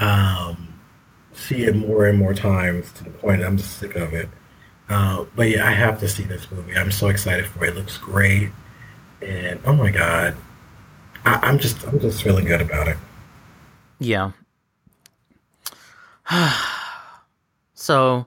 um, 0.00 0.74
see 1.32 1.64
it 1.64 1.76
more 1.76 2.06
and 2.06 2.18
more 2.18 2.34
times 2.34 2.92
to 2.92 3.04
the 3.04 3.10
point 3.10 3.42
I'm 3.42 3.56
just 3.56 3.78
sick 3.78 3.96
of 3.96 4.12
it. 4.14 4.28
Uh, 4.88 5.24
but 5.34 5.48
yeah, 5.48 5.66
I 5.66 5.72
have 5.72 5.98
to 6.00 6.08
see 6.08 6.24
this 6.24 6.50
movie. 6.50 6.76
I'm 6.76 6.92
so 6.92 7.08
excited 7.08 7.46
for 7.46 7.64
it. 7.64 7.70
It 7.70 7.76
looks 7.76 7.98
great, 7.98 8.50
and 9.20 9.58
oh 9.64 9.74
my 9.74 9.90
god, 9.90 10.36
I, 11.24 11.48
am 11.48 11.58
just 11.58 11.84
I'm 11.86 11.98
just 11.98 12.22
feeling 12.22 12.44
good 12.44 12.60
about 12.60 12.86
it. 12.88 12.96
Yeah. 13.98 14.30
so 17.74 18.26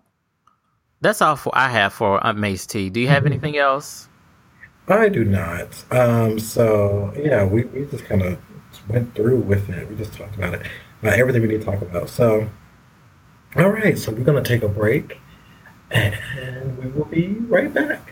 that's 1.02 1.22
all 1.22 1.36
for 1.36 1.52
I 1.56 1.70
have 1.70 1.94
for 1.94 2.26
uh, 2.26 2.34
Mace 2.34 2.66
T. 2.66 2.90
Do 2.90 3.00
you 3.00 3.08
have 3.08 3.24
mm-hmm. 3.24 3.34
anything 3.34 3.58
else? 3.58 4.08
I 4.88 5.10
do 5.10 5.24
not. 5.24 5.86
Um, 5.92 6.40
so 6.40 7.14
yeah, 7.16 7.46
we, 7.46 7.64
we 7.66 7.86
just 7.86 8.06
kind 8.06 8.24
of 8.24 8.40
went 8.88 9.14
through 9.16 9.40
with 9.40 9.70
it. 9.70 9.88
We 9.90 9.96
just 9.96 10.14
talked 10.14 10.36
about 10.36 10.56
it, 10.56 10.66
about 11.02 11.14
everything 11.14 11.42
we 11.42 11.48
need 11.48 11.62
to 11.62 11.66
talk 11.66 11.82
about. 11.82 12.10
So, 12.10 12.50
all 13.56 13.70
right, 13.70 13.98
so 13.98 14.12
we're 14.12 14.24
gonna 14.24 14.44
take 14.44 14.64
a 14.64 14.68
break 14.68 15.20
and 15.92 16.78
we 16.78 16.90
will 16.90 17.06
be 17.06 17.28
right 17.28 17.74
back. 17.74 18.12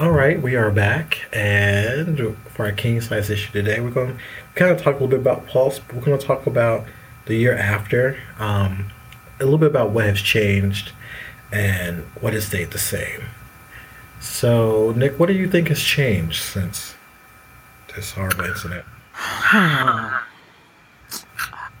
All 0.00 0.12
right, 0.12 0.40
we 0.40 0.56
are 0.56 0.70
back, 0.70 1.28
and 1.30 2.34
for 2.54 2.64
our 2.64 2.72
king 2.72 3.02
size 3.02 3.28
issue 3.28 3.52
today, 3.52 3.80
we're 3.80 3.90
going 3.90 4.16
to 4.16 4.22
kind 4.54 4.70
of 4.70 4.78
talk 4.78 4.92
a 4.98 5.04
little 5.04 5.08
bit 5.08 5.20
about 5.20 5.46
Pulse. 5.46 5.78
but 5.78 5.94
We're 5.94 6.00
going 6.02 6.18
to 6.18 6.26
talk 6.26 6.46
about 6.46 6.86
the 7.26 7.34
year 7.34 7.54
after, 7.54 8.18
um, 8.38 8.90
a 9.38 9.44
little 9.44 9.58
bit 9.58 9.68
about 9.68 9.90
what 9.90 10.06
has 10.06 10.22
changed, 10.22 10.92
and 11.52 12.04
what 12.18 12.32
has 12.32 12.46
stayed 12.46 12.70
the 12.70 12.78
same. 12.78 13.24
So, 14.22 14.94
Nick, 14.96 15.18
what 15.18 15.26
do 15.26 15.34
you 15.34 15.46
think 15.50 15.68
has 15.68 15.82
changed 15.82 16.42
since 16.44 16.94
this 17.94 18.12
horrible 18.12 18.46
incident? 18.46 18.86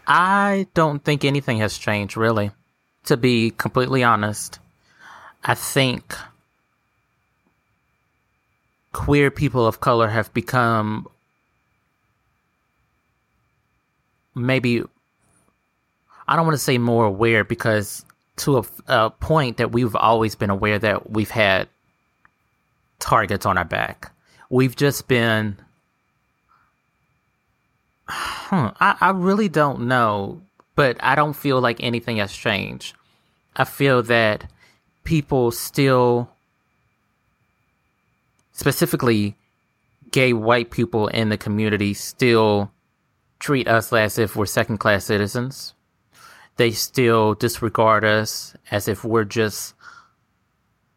I 0.06 0.66
don't 0.74 1.02
think 1.02 1.24
anything 1.24 1.56
has 1.60 1.78
changed, 1.78 2.18
really. 2.18 2.50
To 3.04 3.16
be 3.16 3.50
completely 3.52 4.04
honest, 4.04 4.58
I 5.42 5.54
think 5.54 6.14
queer 8.92 9.30
people 9.30 9.66
of 9.66 9.80
color 9.80 10.08
have 10.08 10.32
become 10.34 11.06
maybe 14.34 14.82
I 16.26 16.36
don't 16.36 16.46
want 16.46 16.54
to 16.54 16.62
say 16.62 16.78
more 16.78 17.04
aware 17.04 17.44
because 17.44 18.04
to 18.36 18.58
a, 18.58 18.64
a, 18.86 19.10
point 19.10 19.58
that 19.58 19.72
we've 19.72 19.94
always 19.96 20.34
been 20.34 20.50
aware 20.50 20.78
that 20.78 21.10
we've 21.10 21.30
had 21.30 21.68
targets 22.98 23.44
on 23.44 23.58
our 23.58 23.64
back. 23.64 24.12
We've 24.48 24.74
just 24.74 25.08
been 25.08 25.58
huh, 28.08 28.72
I, 28.80 28.96
I 29.00 29.10
really 29.10 29.48
don't 29.48 29.82
know, 29.82 30.40
but 30.74 30.96
I 31.00 31.14
don't 31.14 31.34
feel 31.34 31.60
like 31.60 31.82
anything 31.82 32.16
has 32.16 32.32
changed. 32.32 32.96
I 33.56 33.64
feel 33.64 34.02
that 34.04 34.50
people 35.04 35.50
still 35.50 36.30
specifically 38.60 39.38
gay 40.10 40.34
white 40.34 40.70
people 40.70 41.08
in 41.08 41.30
the 41.30 41.38
community 41.38 41.94
still 41.94 42.70
treat 43.38 43.66
us 43.66 43.90
as 43.90 44.18
if 44.18 44.36
we're 44.36 44.44
second 44.44 44.76
class 44.76 45.06
citizens. 45.06 45.72
They 46.56 46.70
still 46.70 47.32
disregard 47.32 48.04
us 48.04 48.54
as 48.70 48.86
if 48.86 49.02
we're 49.02 49.24
just 49.24 49.74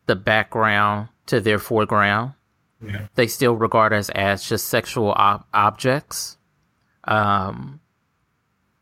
the 0.07 0.15
background 0.17 1.07
to 1.27 1.39
their 1.39 1.57
foreground. 1.57 2.33
Yeah. 2.85 3.07
They 3.15 3.27
still 3.27 3.55
regard 3.55 3.93
us 3.93 4.09
as 4.09 4.43
just 4.43 4.67
sexual 4.67 5.13
ob- 5.13 5.45
objects. 5.53 6.37
Um, 7.05 7.79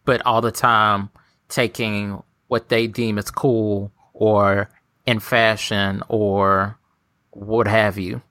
but 0.06 0.26
all 0.26 0.42
the 0.42 0.52
time 0.52 1.12
taking 1.50 2.24
what 2.48 2.70
they 2.70 2.88
deem 2.88 3.20
as 3.20 3.30
cool 3.30 3.92
or 4.14 4.72
in 5.06 5.20
fashion 5.20 6.02
or 6.10 6.80
what 7.30 7.68
have 7.68 8.00
you. 8.00 8.24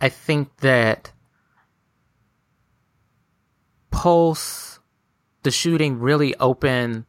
I 0.00 0.08
think 0.08 0.56
that 0.58 1.12
Pulse, 3.90 4.80
the 5.42 5.50
shooting 5.50 5.98
really 5.98 6.34
opened 6.36 7.04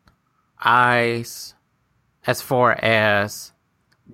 eyes 0.64 1.56
as 2.28 2.42
far 2.42 2.74
as 2.74 3.54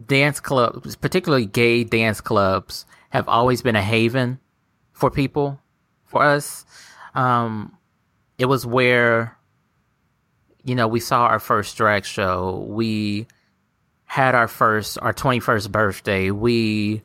dance 0.06 0.40
clubs, 0.40 0.96
particularly 0.96 1.46
gay 1.46 1.84
dance 1.84 2.22
clubs, 2.22 2.86
have 3.10 3.28
always 3.28 3.62
been 3.62 3.76
a 3.76 3.82
haven 3.82 4.40
for 4.92 5.10
people, 5.10 5.60
for 6.06 6.24
us. 6.24 6.66
Um, 7.16 7.78
it 8.38 8.46
was 8.46 8.66
where, 8.66 9.38
you 10.64 10.76
know, 10.76 10.88
we 10.88 11.00
saw 11.00 11.26
our 11.26 11.40
first 11.40 11.76
drag 11.78 12.06
show. 12.06 12.66
We 12.70 13.28
had 14.06 14.36
our 14.36 14.48
first, 14.48 15.00
our 15.02 15.14
21st 15.14 15.72
birthday. 15.72 16.32
We 16.32 17.02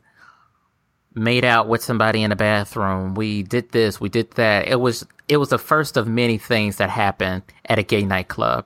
made 1.15 1.45
out 1.45 1.67
with 1.67 1.83
somebody 1.83 2.23
in 2.23 2.31
a 2.31 2.35
bathroom. 2.35 3.15
We 3.15 3.43
did 3.43 3.71
this, 3.71 3.99
we 3.99 4.09
did 4.09 4.31
that. 4.31 4.67
It 4.67 4.79
was 4.79 5.05
it 5.27 5.37
was 5.37 5.49
the 5.49 5.57
first 5.57 5.97
of 5.97 6.07
many 6.07 6.37
things 6.37 6.77
that 6.77 6.89
happened 6.89 7.43
at 7.65 7.79
a 7.79 7.83
gay 7.83 8.03
nightclub. 8.03 8.65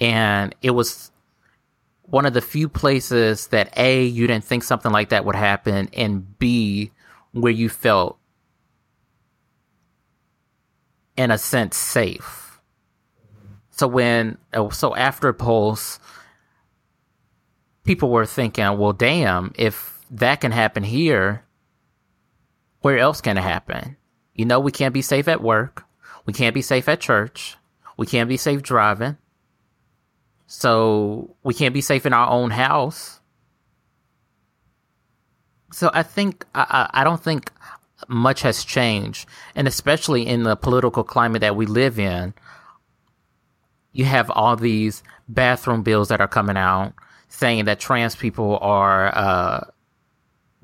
And 0.00 0.54
it 0.62 0.70
was 0.70 1.10
one 2.02 2.26
of 2.26 2.34
the 2.34 2.40
few 2.40 2.68
places 2.68 3.46
that 3.48 3.72
A, 3.78 4.04
you 4.04 4.26
didn't 4.26 4.44
think 4.44 4.64
something 4.64 4.92
like 4.92 5.10
that 5.10 5.24
would 5.24 5.36
happen, 5.36 5.88
and 5.92 6.38
B, 6.38 6.90
where 7.32 7.52
you 7.52 7.68
felt 7.68 8.18
in 11.16 11.30
a 11.30 11.38
sense 11.38 11.76
safe. 11.76 12.60
So 13.70 13.86
when 13.86 14.38
uh, 14.52 14.70
so 14.70 14.94
after 14.94 15.32
Pulse, 15.32 15.98
people 17.84 18.10
were 18.10 18.26
thinking, 18.26 18.78
well 18.78 18.92
damn, 18.92 19.52
if 19.56 19.98
that 20.10 20.40
can 20.40 20.52
happen 20.52 20.82
here, 20.82 21.44
where 22.82 22.98
else 22.98 23.20
can 23.20 23.38
it 23.38 23.42
happen? 23.42 23.96
You 24.34 24.44
know, 24.44 24.60
we 24.60 24.72
can't 24.72 24.94
be 24.94 25.02
safe 25.02 25.28
at 25.28 25.42
work. 25.42 25.84
We 26.26 26.32
can't 26.32 26.54
be 26.54 26.62
safe 26.62 26.88
at 26.88 27.00
church. 27.00 27.56
We 27.96 28.06
can't 28.06 28.28
be 28.28 28.36
safe 28.36 28.62
driving. 28.62 29.16
So 30.46 31.34
we 31.42 31.54
can't 31.54 31.74
be 31.74 31.80
safe 31.80 32.04
in 32.04 32.12
our 32.12 32.28
own 32.28 32.50
house. 32.50 33.20
So 35.72 35.90
I 35.94 36.02
think, 36.02 36.44
I, 36.54 36.90
I 36.92 37.04
don't 37.04 37.22
think 37.22 37.50
much 38.08 38.42
has 38.42 38.64
changed. 38.64 39.28
And 39.54 39.66
especially 39.66 40.26
in 40.26 40.42
the 40.42 40.56
political 40.56 41.04
climate 41.04 41.40
that 41.40 41.56
we 41.56 41.66
live 41.66 41.98
in, 41.98 42.34
you 43.92 44.04
have 44.04 44.30
all 44.30 44.56
these 44.56 45.02
bathroom 45.28 45.82
bills 45.82 46.08
that 46.08 46.20
are 46.20 46.28
coming 46.28 46.56
out 46.56 46.94
saying 47.28 47.64
that 47.64 47.80
trans 47.80 48.14
people 48.14 48.58
are 48.60 49.16
uh, 49.16 49.64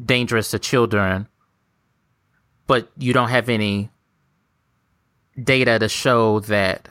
dangerous 0.05 0.51
to 0.51 0.59
children, 0.59 1.27
but 2.69 2.89
you 2.97 3.13
don't 3.13 3.31
have 3.31 3.49
any 3.49 3.91
data 5.43 5.81
to 5.81 5.89
show 5.89 6.39
that 6.41 6.89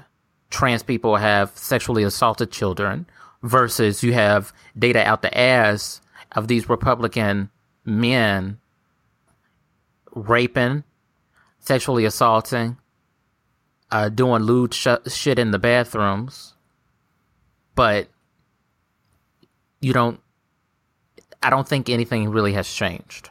trans 0.49 0.83
people 0.83 1.15
have 1.15 1.55
sexually 1.57 2.03
assaulted 2.03 2.51
children 2.51 3.05
versus 3.43 4.03
you 4.03 4.11
have 4.11 4.51
data 4.77 5.05
out 5.05 5.21
the 5.21 5.37
ass 5.37 6.01
of 6.33 6.47
these 6.47 6.67
Republican 6.67 7.49
men 7.85 8.59
raping, 10.13 10.83
sexually 11.59 12.05
assaulting, 12.05 12.77
uh, 13.91 14.09
doing 14.09 14.41
lewd 14.43 14.73
sh- 14.73 14.87
shit 15.07 15.37
in 15.37 15.51
the 15.51 15.59
bathrooms, 15.59 16.55
but 17.75 18.07
you 19.79 19.93
don't. 19.93 20.19
I 21.43 21.51
don't 21.51 21.67
think 21.67 21.87
anything 21.87 22.29
really 22.29 22.53
has 22.53 22.67
changed. 22.67 23.29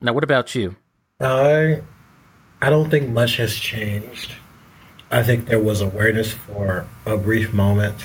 Now, 0.00 0.12
what 0.12 0.24
about 0.24 0.54
you? 0.54 0.76
I 1.20 1.82
I 2.60 2.70
don't 2.70 2.90
think 2.90 3.08
much 3.08 3.36
has 3.36 3.54
changed. 3.54 4.32
I 5.10 5.22
think 5.22 5.46
there 5.46 5.60
was 5.60 5.80
awareness 5.80 6.32
for 6.32 6.86
a 7.06 7.16
brief 7.16 7.52
moment, 7.52 7.96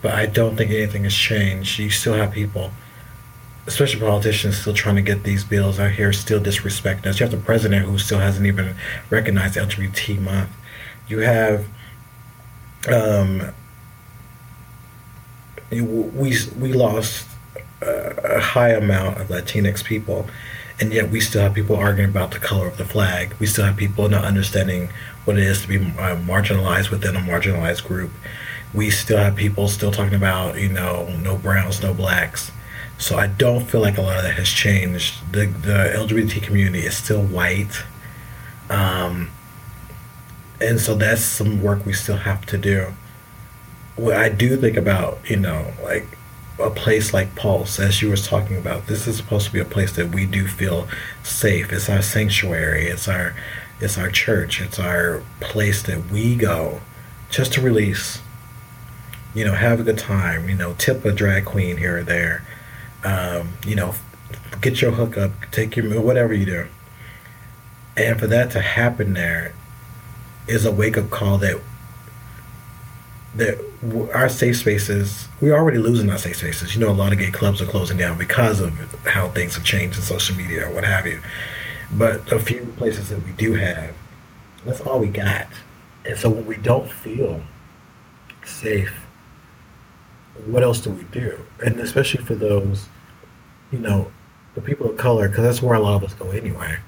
but 0.00 0.14
I 0.14 0.26
don't 0.26 0.56
think 0.56 0.70
anything 0.70 1.04
has 1.04 1.14
changed. 1.14 1.78
You 1.78 1.90
still 1.90 2.14
have 2.14 2.32
people, 2.32 2.70
especially 3.66 4.00
politicians, 4.00 4.58
still 4.58 4.74
trying 4.74 4.96
to 4.96 5.02
get 5.02 5.22
these 5.22 5.44
bills 5.44 5.78
out 5.78 5.92
here, 5.92 6.12
still 6.12 6.40
disrespecting 6.40 7.06
us. 7.06 7.20
You 7.20 7.24
have 7.26 7.32
the 7.32 7.44
president 7.44 7.86
who 7.86 7.98
still 7.98 8.18
hasn't 8.18 8.46
even 8.46 8.74
recognized 9.10 9.56
LGBT 9.56 10.20
month. 10.20 10.50
You 11.06 11.18
have, 11.20 11.66
um, 12.88 13.52
we 15.70 16.36
we 16.58 16.72
lost 16.72 17.28
a 17.82 18.40
high 18.40 18.70
amount 18.70 19.20
of 19.20 19.28
Latinx 19.28 19.84
people 19.84 20.26
and 20.80 20.92
yet 20.92 21.10
we 21.10 21.20
still 21.20 21.42
have 21.42 21.54
people 21.54 21.76
arguing 21.76 22.10
about 22.10 22.30
the 22.30 22.38
color 22.38 22.66
of 22.66 22.76
the 22.76 22.84
flag. 22.84 23.34
We 23.38 23.46
still 23.46 23.64
have 23.64 23.76
people 23.76 24.08
not 24.08 24.24
understanding 24.24 24.90
what 25.24 25.38
it 25.38 25.44
is 25.44 25.62
to 25.62 25.68
be 25.68 25.76
uh, 25.76 26.16
marginalized 26.16 26.90
within 26.90 27.16
a 27.16 27.20
marginalized 27.20 27.84
group. 27.86 28.10
We 28.74 28.90
still 28.90 29.18
have 29.18 29.36
people 29.36 29.68
still 29.68 29.92
talking 29.92 30.14
about, 30.14 30.58
you 30.58 30.68
know, 30.68 31.14
no 31.22 31.36
browns, 31.36 31.82
no 31.82 31.92
blacks. 31.92 32.50
So 32.98 33.16
I 33.18 33.26
don't 33.26 33.64
feel 33.64 33.80
like 33.80 33.98
a 33.98 34.02
lot 34.02 34.16
of 34.16 34.22
that 34.22 34.34
has 34.34 34.48
changed. 34.48 35.32
The 35.32 35.46
the 35.46 35.92
LGBT 35.96 36.42
community 36.42 36.86
is 36.86 36.96
still 36.96 37.22
white, 37.22 37.82
um, 38.70 39.30
and 40.60 40.78
so 40.78 40.94
that's 40.94 41.22
some 41.22 41.62
work 41.62 41.84
we 41.84 41.94
still 41.94 42.18
have 42.18 42.46
to 42.46 42.58
do. 42.58 42.94
What 43.96 44.16
I 44.16 44.28
do 44.28 44.56
think 44.56 44.76
about, 44.76 45.18
you 45.28 45.36
know, 45.36 45.72
like 45.82 46.06
a 46.58 46.70
place 46.70 47.12
like 47.12 47.34
Pulse, 47.34 47.80
as 47.80 48.02
you 48.02 48.08
were 48.08 48.16
talking 48.16 48.56
about, 48.56 48.86
this 48.86 49.06
is 49.06 49.16
supposed 49.16 49.46
to 49.46 49.52
be 49.52 49.60
a 49.60 49.64
place 49.64 49.92
that 49.96 50.14
we 50.14 50.26
do 50.26 50.46
feel 50.46 50.86
safe. 51.22 51.72
It's 51.72 51.88
our 51.88 52.02
sanctuary. 52.02 52.86
It's 52.86 53.08
our 53.08 53.34
it's 53.80 53.98
our 53.98 54.10
church. 54.10 54.60
It's 54.60 54.78
our 54.78 55.22
place 55.40 55.82
that 55.82 56.10
we 56.10 56.36
go 56.36 56.80
just 57.30 57.52
to 57.54 57.60
release. 57.60 58.20
You 59.34 59.44
know, 59.44 59.54
have 59.54 59.80
a 59.80 59.82
good 59.82 59.98
time. 59.98 60.48
You 60.48 60.54
know, 60.54 60.74
tip 60.78 61.04
a 61.04 61.12
drag 61.12 61.46
queen 61.46 61.78
here 61.78 61.98
or 61.98 62.02
there. 62.02 62.44
Um, 63.02 63.54
you 63.66 63.74
know, 63.74 63.94
get 64.60 64.80
your 64.80 64.92
hookup, 64.92 65.32
take 65.50 65.74
your 65.76 66.00
whatever 66.00 66.32
you 66.32 66.46
do. 66.46 66.66
And 67.96 68.18
for 68.18 68.26
that 68.28 68.50
to 68.52 68.60
happen 68.60 69.14
there 69.14 69.54
is 70.46 70.64
a 70.64 70.72
wake 70.72 70.96
up 70.96 71.10
call 71.10 71.38
that 71.38 71.60
that 73.34 73.58
our 74.12 74.28
safe 74.28 74.58
spaces, 74.58 75.28
we're 75.40 75.56
already 75.56 75.78
losing 75.78 76.10
our 76.10 76.18
safe 76.18 76.36
spaces. 76.36 76.74
You 76.74 76.80
know, 76.80 76.90
a 76.90 76.92
lot 76.92 77.12
of 77.12 77.18
gay 77.18 77.30
clubs 77.30 77.62
are 77.62 77.66
closing 77.66 77.96
down 77.96 78.18
because 78.18 78.60
of 78.60 78.72
how 79.04 79.28
things 79.28 79.54
have 79.54 79.64
changed 79.64 79.96
in 79.96 80.02
social 80.02 80.36
media 80.36 80.68
or 80.68 80.74
what 80.74 80.84
have 80.84 81.06
you. 81.06 81.20
But 81.92 82.30
a 82.30 82.38
few 82.38 82.66
places 82.76 83.08
that 83.08 83.24
we 83.24 83.32
do 83.32 83.54
have, 83.54 83.94
that's 84.64 84.80
all 84.80 84.98
we 84.98 85.08
got. 85.08 85.46
And 86.04 86.18
so 86.18 86.30
when 86.30 86.46
we 86.46 86.56
don't 86.56 86.90
feel 86.90 87.42
safe, 88.44 88.94
what 90.46 90.62
else 90.62 90.80
do 90.80 90.90
we 90.90 91.04
do? 91.04 91.38
And 91.64 91.78
especially 91.80 92.24
for 92.24 92.34
those, 92.34 92.88
you 93.70 93.78
know, 93.78 94.10
the 94.54 94.60
people 94.60 94.90
of 94.90 94.96
color, 94.96 95.28
because 95.28 95.44
that's 95.44 95.62
where 95.62 95.74
a 95.74 95.80
lot 95.80 95.94
of 95.94 96.04
us 96.04 96.14
go 96.14 96.30
anyway. 96.30 96.78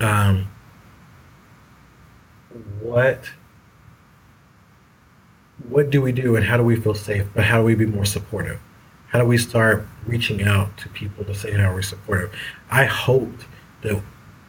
Um, 0.00 0.48
what 2.80 3.24
what 5.68 5.90
do 5.90 6.00
we 6.00 6.12
do 6.12 6.36
and 6.36 6.44
how 6.44 6.56
do 6.56 6.62
we 6.62 6.76
feel 6.76 6.94
safe, 6.94 7.26
but 7.34 7.44
how 7.44 7.58
do 7.58 7.64
we 7.64 7.74
be 7.74 7.86
more 7.86 8.04
supportive? 8.04 8.60
How 9.08 9.18
do 9.18 9.26
we 9.26 9.38
start 9.38 9.86
reaching 10.06 10.42
out 10.42 10.76
to 10.78 10.88
people 10.88 11.24
to 11.24 11.34
say 11.34 11.52
how 11.52 11.70
are 11.70 11.74
we're 11.74 11.82
supportive? 11.82 12.34
I 12.70 12.84
hoped 12.84 13.44
that 13.82 14.02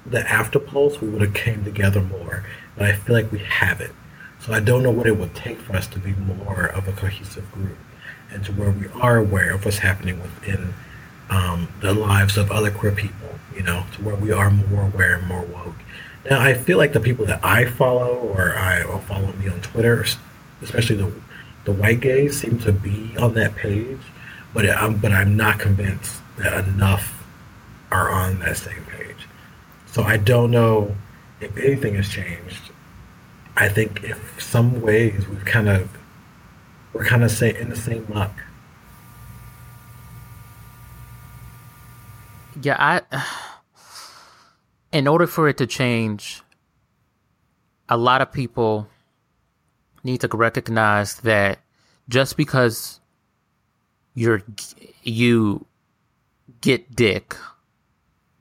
the 0.06 0.20
after 0.30 0.60
pulse 0.60 1.02
we 1.02 1.10
would 1.10 1.22
have 1.22 1.34
came 1.34 1.64
together 1.64 2.02
more, 2.02 2.46
but 2.78 2.88
I 2.88 2.94
feel 2.94 3.16
like 3.16 3.32
we 3.32 3.40
haven't. 3.40 3.94
So 4.40 4.54
I 4.54 4.60
don't 4.60 4.84
know 4.84 4.92
what 4.92 5.08
it 5.08 5.18
would 5.18 5.36
take 5.36 5.60
for 5.60 5.76
us 5.76 5.88
to 5.88 6.00
be 6.00 6.14
more 6.14 6.68
of 6.68 6.88
a 6.88 6.92
cohesive 6.94 7.50
group 7.52 7.78
and 8.32 8.44
to 8.46 8.52
where 8.54 8.72
we 8.72 8.88
are 9.02 9.18
aware 9.18 9.54
of 9.54 9.64
what's 9.64 9.78
happening 9.78 10.22
within 10.22 10.74
um, 11.30 11.68
the 11.82 11.94
lives 11.94 12.38
of 12.38 12.52
other 12.52 12.72
queer 12.72 12.92
people, 12.92 13.30
you 13.56 13.64
know, 13.64 13.86
to 13.96 14.02
where 14.04 14.16
we 14.16 14.32
are 14.32 14.50
more 14.50 14.84
aware 14.84 15.16
and 15.16 15.28
more 15.28 15.42
woke. 15.42 15.76
Now, 16.30 16.40
I 16.40 16.54
feel 16.54 16.78
like 16.78 16.94
the 16.94 17.00
people 17.00 17.26
that 17.26 17.44
I 17.44 17.66
follow 17.66 18.16
or 18.16 18.56
I 18.56 18.84
or 18.84 19.00
follow 19.02 19.34
me 19.34 19.50
on 19.50 19.62
Twitter 19.62 20.06
especially 20.64 20.96
the 20.96 21.12
the 21.66 21.72
white 21.72 22.02
gays, 22.02 22.40
seem 22.40 22.60
to 22.60 22.72
be 22.72 23.16
on 23.18 23.34
that 23.36 23.56
page, 23.56 24.00
but 24.54 24.70
I'm 24.70 24.98
but 24.98 25.12
I'm 25.12 25.38
not 25.38 25.60
convinced 25.60 26.22
that 26.38 26.68
enough 26.68 27.26
are 27.92 28.10
on 28.10 28.40
that 28.40 28.58
same 28.58 28.84
page. 28.86 29.28
So 29.86 30.04
I 30.04 30.18
don't 30.18 30.52
know 30.52 30.96
if 31.40 31.56
anything 31.58 31.96
has 31.96 32.10
changed. 32.10 32.72
I 33.56 33.70
think 33.70 34.04
if 34.04 34.42
some 34.42 34.82
ways 34.82 35.28
we've 35.28 35.46
kind 35.46 35.70
of 35.70 35.90
we're 36.92 37.06
kind 37.06 37.24
of 37.24 37.32
say 37.32 37.56
in 37.60 37.70
the 37.70 37.76
same 37.76 38.06
muck. 38.14 38.32
Yeah, 42.62 42.76
I. 42.80 43.02
In 44.92 45.08
order 45.08 45.26
for 45.26 45.50
it 45.50 45.58
to 45.58 45.66
change, 45.66 46.44
a 47.90 47.98
lot 47.98 48.22
of 48.22 48.32
people 48.32 48.88
need 50.04 50.22
to 50.22 50.28
recognize 50.28 51.16
that 51.22 51.60
just 52.10 52.38
because 52.38 53.00
you're 54.16 54.44
you 55.04 55.66
get 56.62 56.96
dick, 56.96 57.36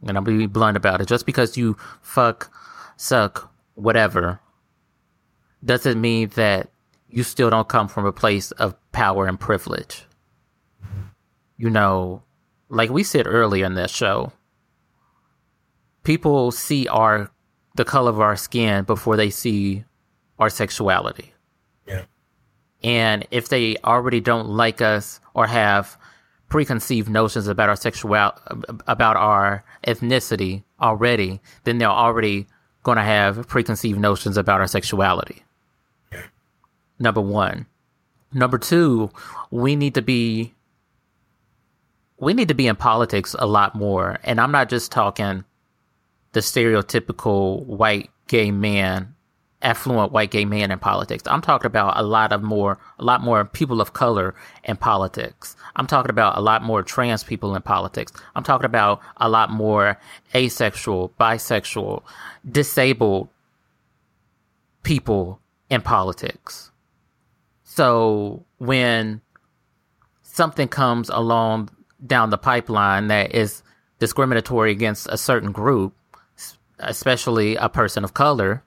and 0.07 0.17
I'm 0.17 0.25
be 0.25 0.47
blunt 0.47 0.77
about 0.77 1.01
it, 1.01 1.09
just 1.09 1.27
because 1.27 1.57
you 1.57 1.77
fuck, 2.01 2.53
suck, 2.97 3.53
whatever, 3.75 4.41
doesn't 5.65 6.01
mean 6.01 6.29
that 6.35 6.71
you 7.09 7.23
still 7.23 7.51
don't 7.51 7.69
come 7.69 7.89
from 7.89 8.07
a 8.07 8.13
place 8.13 8.51
of 8.53 8.75
power 8.93 9.27
and 9.27 9.39
privilege. 9.39 10.05
You 11.57 11.71
know, 11.71 12.23
like 12.69 12.91
we 12.91 13.05
said 13.05 13.27
earlier 13.27 13.67
in 13.67 13.75
this 13.75 13.91
show, 13.91 14.33
people 16.03 16.51
see 16.51 16.89
our 16.89 17.31
the 17.75 17.85
color 17.85 18.11
of 18.11 18.21
our 18.21 18.37
skin 18.37 18.85
before 18.85 19.17
they 19.17 19.31
see 19.31 19.85
our 20.39 20.51
sexuality. 20.51 21.32
And 22.85 23.27
if 23.31 23.49
they 23.49 23.77
already 23.85 24.21
don't 24.21 24.49
like 24.49 24.81
us 24.81 25.21
or 25.35 25.47
have 25.47 25.97
preconceived 26.49 27.09
notions 27.09 27.47
about 27.47 27.69
our 27.69 27.77
sexual 27.77 28.15
about 28.87 29.17
our 29.17 29.65
ethnicity 29.87 30.65
already, 30.81 31.41
then 31.65 31.79
they're 31.79 31.89
already 31.89 32.47
going 32.83 32.97
to 32.97 33.05
have 33.05 33.47
preconceived 33.49 33.99
notions 33.99 34.37
about 34.37 34.61
our 34.61 34.67
sexuality. 34.67 35.45
Yeah. 36.11 36.25
Number 36.99 37.21
1. 37.21 37.67
Number 38.35 38.59
2, 38.59 39.11
we 39.51 39.77
need 39.77 39.95
to 39.95 40.03
be 40.03 40.55
we 42.19 42.35
need 42.35 42.49
to 42.49 42.55
be 42.55 42.67
in 42.69 42.77
politics 42.77 43.35
a 43.39 43.47
lot 43.47 43.75
more. 43.75 44.19
And 44.23 44.41
I'm 44.41 44.53
not 44.53 44.69
just 44.69 44.93
talking 44.93 45.45
the 46.33 46.41
stereotypical 46.41 47.65
white 47.65 48.11
gay 48.29 48.51
man 48.51 49.12
affluent 49.63 50.13
white 50.13 50.31
gay 50.31 50.45
man 50.45 50.71
in 50.71 50.79
politics. 50.79 51.23
I'm 51.27 51.41
talking 51.41 51.67
about 51.67 51.99
a 51.99 52.03
lot 52.03 52.33
of 52.33 52.43
more, 52.43 52.79
a 52.99 53.05
lot 53.05 53.23
more 53.23 53.45
people 53.45 53.81
of 53.81 53.93
color 53.93 54.35
in 54.65 54.77
politics. 54.77 55.57
I'm 55.77 55.87
talking 55.87 56.11
about 56.11 56.37
a 56.37 56.41
lot 56.41 56.63
more 56.63 56.83
trans 56.83 57.25
people 57.25 57.55
in 57.55 57.63
politics. 57.63 58.13
I'm 58.35 58.43
talking 58.43 58.67
about 58.67 59.01
a 59.17 59.29
lot 59.29 59.51
more 59.51 59.99
asexual, 60.35 61.13
bisexual, 61.19 62.03
disabled 62.51 63.29
people 64.83 65.41
in 65.71 65.81
politics. 65.81 66.71
So 67.65 68.45
when 68.59 69.23
something 70.23 70.69
comes 70.69 71.09
along 71.09 71.71
down 72.07 72.31
the 72.31 72.39
pipeline 72.39 73.07
that 73.09 73.35
is 73.35 73.63
discriminatory 73.99 74.73
against 74.73 75.07
a 75.11 75.17
certain 75.17 75.53
group, 75.53 75.95
especially 76.79 77.57
a 77.57 77.69
person 77.69 78.03
of 78.03 78.13
color, 78.13 78.65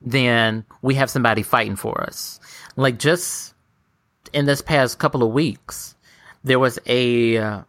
then 0.00 0.64
we 0.82 0.94
have 0.94 1.10
somebody 1.10 1.42
fighting 1.42 1.76
for 1.76 2.02
us. 2.02 2.40
Like 2.76 2.98
just 2.98 3.54
in 4.32 4.46
this 4.46 4.62
past 4.62 4.98
couple 4.98 5.22
of 5.22 5.32
weeks, 5.32 5.94
there 6.44 6.58
was 6.58 6.78
a 6.86 7.36
uh, 7.36 7.62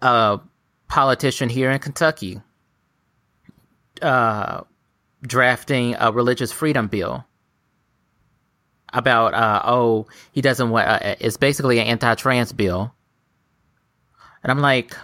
a 0.00 0.40
politician 0.88 1.48
here 1.48 1.70
in 1.70 1.78
Kentucky 1.78 2.40
uh, 4.00 4.62
drafting 5.22 5.94
a 5.98 6.10
religious 6.12 6.50
freedom 6.52 6.88
bill 6.88 7.24
about 8.92 9.32
uh, 9.32 9.62
oh 9.64 10.06
he 10.32 10.40
doesn't 10.40 10.70
want 10.70 10.88
uh, 10.88 11.14
it's 11.20 11.36
basically 11.36 11.78
an 11.78 11.86
anti-trans 11.86 12.52
bill, 12.52 12.92
and 14.42 14.50
I'm 14.50 14.60
like 14.60 14.94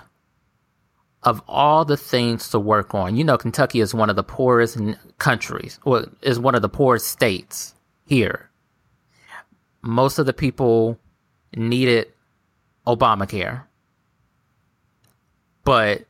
of 1.22 1.42
all 1.48 1.84
the 1.84 1.96
things 1.96 2.50
to 2.50 2.58
work 2.58 2.94
on, 2.94 3.16
you 3.16 3.24
know, 3.24 3.36
Kentucky 3.36 3.80
is 3.80 3.94
one 3.94 4.10
of 4.10 4.16
the 4.16 4.22
poorest 4.22 4.78
countries, 5.18 5.80
or 5.84 6.06
is 6.22 6.38
one 6.38 6.54
of 6.54 6.62
the 6.62 6.68
poorest 6.68 7.08
states 7.08 7.74
here. 8.06 8.50
Most 9.82 10.18
of 10.18 10.26
the 10.26 10.32
people 10.32 10.98
needed 11.56 12.12
Obamacare, 12.86 13.64
but 15.64 16.04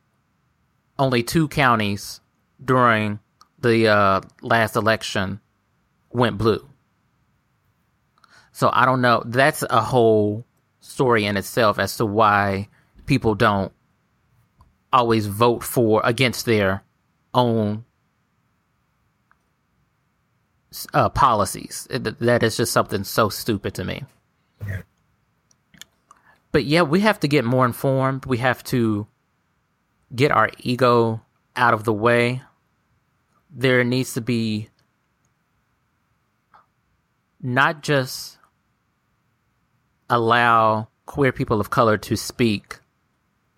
only 0.97 1.23
two 1.23 1.47
counties 1.47 2.21
during 2.63 3.19
the 3.59 3.87
uh, 3.87 4.21
last 4.41 4.75
election 4.75 5.39
went 6.11 6.37
blue. 6.37 6.67
So 8.51 8.69
I 8.71 8.85
don't 8.85 9.01
know. 9.01 9.23
That's 9.25 9.63
a 9.69 9.81
whole 9.81 10.45
story 10.81 11.25
in 11.25 11.37
itself 11.37 11.79
as 11.79 11.97
to 11.97 12.05
why 12.05 12.67
people 13.05 13.35
don't 13.35 13.71
always 14.91 15.27
vote 15.27 15.63
for 15.63 16.01
against 16.03 16.45
their 16.45 16.83
own 17.33 17.85
uh, 20.93 21.09
policies. 21.09 21.87
That 21.89 22.43
is 22.43 22.57
just 22.57 22.71
something 22.71 23.03
so 23.03 23.29
stupid 23.29 23.73
to 23.75 23.85
me. 23.85 24.03
But 26.51 26.65
yeah, 26.65 26.81
we 26.81 27.01
have 27.01 27.19
to 27.19 27.27
get 27.27 27.45
more 27.45 27.65
informed. 27.65 28.25
We 28.25 28.39
have 28.39 28.63
to 28.65 29.07
get 30.15 30.31
our 30.31 30.49
ego 30.59 31.21
out 31.55 31.73
of 31.73 31.83
the 31.83 31.93
way. 31.93 32.41
There 33.51 33.83
needs 33.83 34.13
to 34.13 34.21
be 34.21 34.69
not 37.41 37.83
just 37.83 38.37
allow 40.09 40.87
queer 41.05 41.31
people 41.31 41.61
of 41.61 41.69
color 41.69 41.97
to 41.97 42.15
speak 42.15 42.78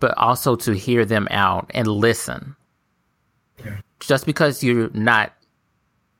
but 0.02 0.18
also 0.18 0.56
to 0.56 0.72
hear 0.72 1.04
them 1.04 1.28
out 1.30 1.70
and 1.72 1.86
listen. 1.86 2.56
Yeah. 3.64 3.78
Just 4.00 4.26
because 4.26 4.64
you're 4.64 4.90
not 4.90 5.32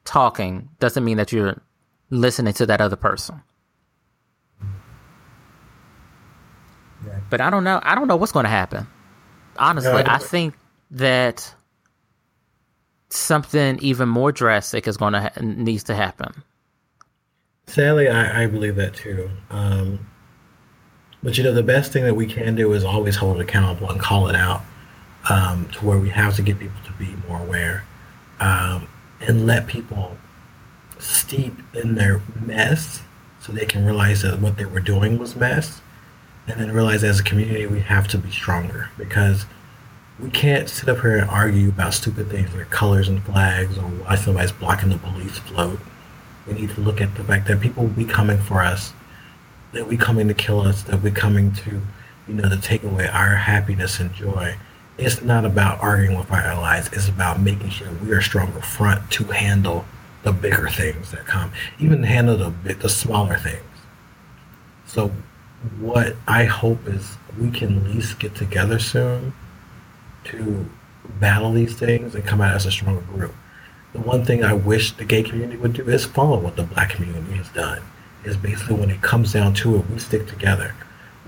talking 0.04 0.68
doesn't 0.78 1.04
mean 1.04 1.16
that 1.16 1.32
you're 1.32 1.60
listening 2.08 2.52
to 2.54 2.66
that 2.66 2.80
other 2.80 2.94
person. 2.94 3.42
Yeah. 7.04 7.18
But 7.28 7.40
I 7.40 7.50
don't 7.50 7.64
know. 7.64 7.80
I 7.82 7.96
don't 7.96 8.06
know 8.06 8.14
what's 8.14 8.30
going 8.30 8.44
to 8.44 8.50
happen. 8.50 8.86
Honestly, 9.56 9.90
no, 9.90 9.98
I, 9.98 10.14
I 10.14 10.18
think 10.18 10.54
that 10.92 11.52
something 13.08 13.80
even 13.80 14.08
more 14.08 14.30
drastic 14.30 14.86
is 14.86 14.96
going 14.96 15.14
to 15.14 15.22
ha- 15.22 15.32
needs 15.40 15.82
to 15.84 15.96
happen. 15.96 16.44
Sadly, 17.66 18.08
I, 18.08 18.44
I 18.44 18.46
believe 18.46 18.76
that 18.76 18.94
too. 18.94 19.28
Um, 19.50 20.06
but 21.22 21.38
you 21.38 21.44
know, 21.44 21.52
the 21.52 21.62
best 21.62 21.92
thing 21.92 22.04
that 22.04 22.14
we 22.14 22.26
can 22.26 22.54
do 22.54 22.72
is 22.72 22.84
always 22.84 23.16
hold 23.16 23.38
it 23.38 23.42
accountable 23.42 23.90
and 23.90 24.00
call 24.00 24.28
it 24.28 24.34
out 24.34 24.62
um, 25.28 25.68
to 25.72 25.84
where 25.84 25.98
we 25.98 26.10
have 26.10 26.34
to 26.36 26.42
get 26.42 26.58
people 26.58 26.80
to 26.84 26.92
be 26.92 27.14
more 27.28 27.40
aware 27.40 27.84
um, 28.40 28.88
and 29.20 29.46
let 29.46 29.66
people 29.66 30.16
steep 30.98 31.54
in 31.74 31.94
their 31.94 32.20
mess 32.44 33.02
so 33.40 33.52
they 33.52 33.66
can 33.66 33.84
realize 33.84 34.22
that 34.22 34.40
what 34.40 34.56
they 34.56 34.64
were 34.64 34.80
doing 34.80 35.18
was 35.18 35.34
mess 35.36 35.80
and 36.46 36.60
then 36.60 36.72
realize 36.72 37.04
as 37.04 37.20
a 37.20 37.22
community 37.22 37.66
we 37.66 37.80
have 37.80 38.08
to 38.08 38.18
be 38.18 38.30
stronger 38.30 38.88
because 38.98 39.46
we 40.20 40.30
can't 40.30 40.68
sit 40.68 40.88
up 40.88 41.00
here 41.00 41.16
and 41.16 41.28
argue 41.28 41.68
about 41.68 41.94
stupid 41.94 42.30
things 42.30 42.52
like 42.54 42.70
colors 42.70 43.08
and 43.08 43.22
flags 43.24 43.76
or 43.78 43.82
why 43.82 44.14
somebody's 44.14 44.52
blocking 44.52 44.90
the 44.90 44.98
police 44.98 45.38
float. 45.38 45.80
We 46.46 46.54
need 46.54 46.70
to 46.70 46.80
look 46.80 47.00
at 47.00 47.14
the 47.14 47.24
fact 47.24 47.48
that 47.48 47.60
people 47.60 47.84
will 47.84 47.90
be 47.90 48.04
coming 48.04 48.38
for 48.38 48.62
us 48.62 48.92
that 49.72 49.86
we 49.86 49.96
coming 49.96 50.28
to 50.28 50.34
kill 50.34 50.60
us, 50.60 50.82
that 50.82 51.02
we're 51.02 51.12
coming 51.12 51.52
to, 51.52 51.80
you 52.28 52.34
know, 52.34 52.48
to 52.48 52.60
take 52.60 52.82
away 52.82 53.08
our 53.08 53.36
happiness 53.36 54.00
and 54.00 54.12
joy. 54.14 54.56
It's 54.98 55.22
not 55.22 55.44
about 55.44 55.80
arguing 55.80 56.18
with 56.18 56.30
our 56.30 56.40
allies. 56.40 56.88
It's 56.92 57.08
about 57.08 57.40
making 57.40 57.70
sure 57.70 57.88
we 58.04 58.12
are 58.12 58.20
stronger 58.20 58.60
front 58.60 59.10
to 59.12 59.24
handle 59.24 59.84
the 60.22 60.32
bigger 60.32 60.68
things 60.68 61.10
that 61.10 61.26
come, 61.26 61.52
even 61.80 62.02
handle 62.02 62.36
the 62.36 62.74
the 62.74 62.88
smaller 62.88 63.36
things. 63.36 63.64
So, 64.86 65.10
what 65.80 66.16
I 66.28 66.44
hope 66.44 66.86
is 66.86 67.16
we 67.40 67.50
can 67.50 67.78
at 67.78 67.94
least 67.94 68.18
get 68.18 68.34
together 68.34 68.78
soon 68.78 69.32
to 70.24 70.70
battle 71.18 71.52
these 71.52 71.74
things 71.74 72.14
and 72.14 72.24
come 72.24 72.40
out 72.40 72.54
as 72.54 72.66
a 72.66 72.70
stronger 72.70 73.00
group. 73.00 73.34
The 73.92 74.00
one 74.00 74.24
thing 74.24 74.44
I 74.44 74.52
wish 74.52 74.92
the 74.92 75.04
gay 75.04 75.22
community 75.22 75.56
would 75.56 75.72
do 75.72 75.88
is 75.88 76.04
follow 76.04 76.38
what 76.38 76.56
the 76.56 76.62
black 76.62 76.90
community 76.90 77.32
has 77.34 77.48
done 77.48 77.82
is 78.24 78.36
basically 78.36 78.76
when 78.76 78.90
it 78.90 79.02
comes 79.02 79.32
down 79.32 79.54
to 79.54 79.76
it, 79.76 79.90
we 79.90 79.98
stick 79.98 80.26
together. 80.26 80.74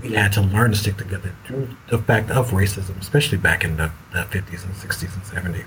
We 0.02 0.12
had 0.12 0.32
to 0.32 0.42
learn 0.42 0.72
to 0.72 0.76
stick 0.76 0.96
together 0.96 1.32
through 1.46 1.68
the 1.88 1.98
fact 1.98 2.30
of 2.30 2.50
racism, 2.50 3.00
especially 3.00 3.38
back 3.38 3.64
in 3.64 3.76
the, 3.76 3.90
the 4.12 4.22
50s 4.22 4.64
and 4.64 4.74
60s 4.74 5.14
and 5.14 5.54
70s. 5.54 5.66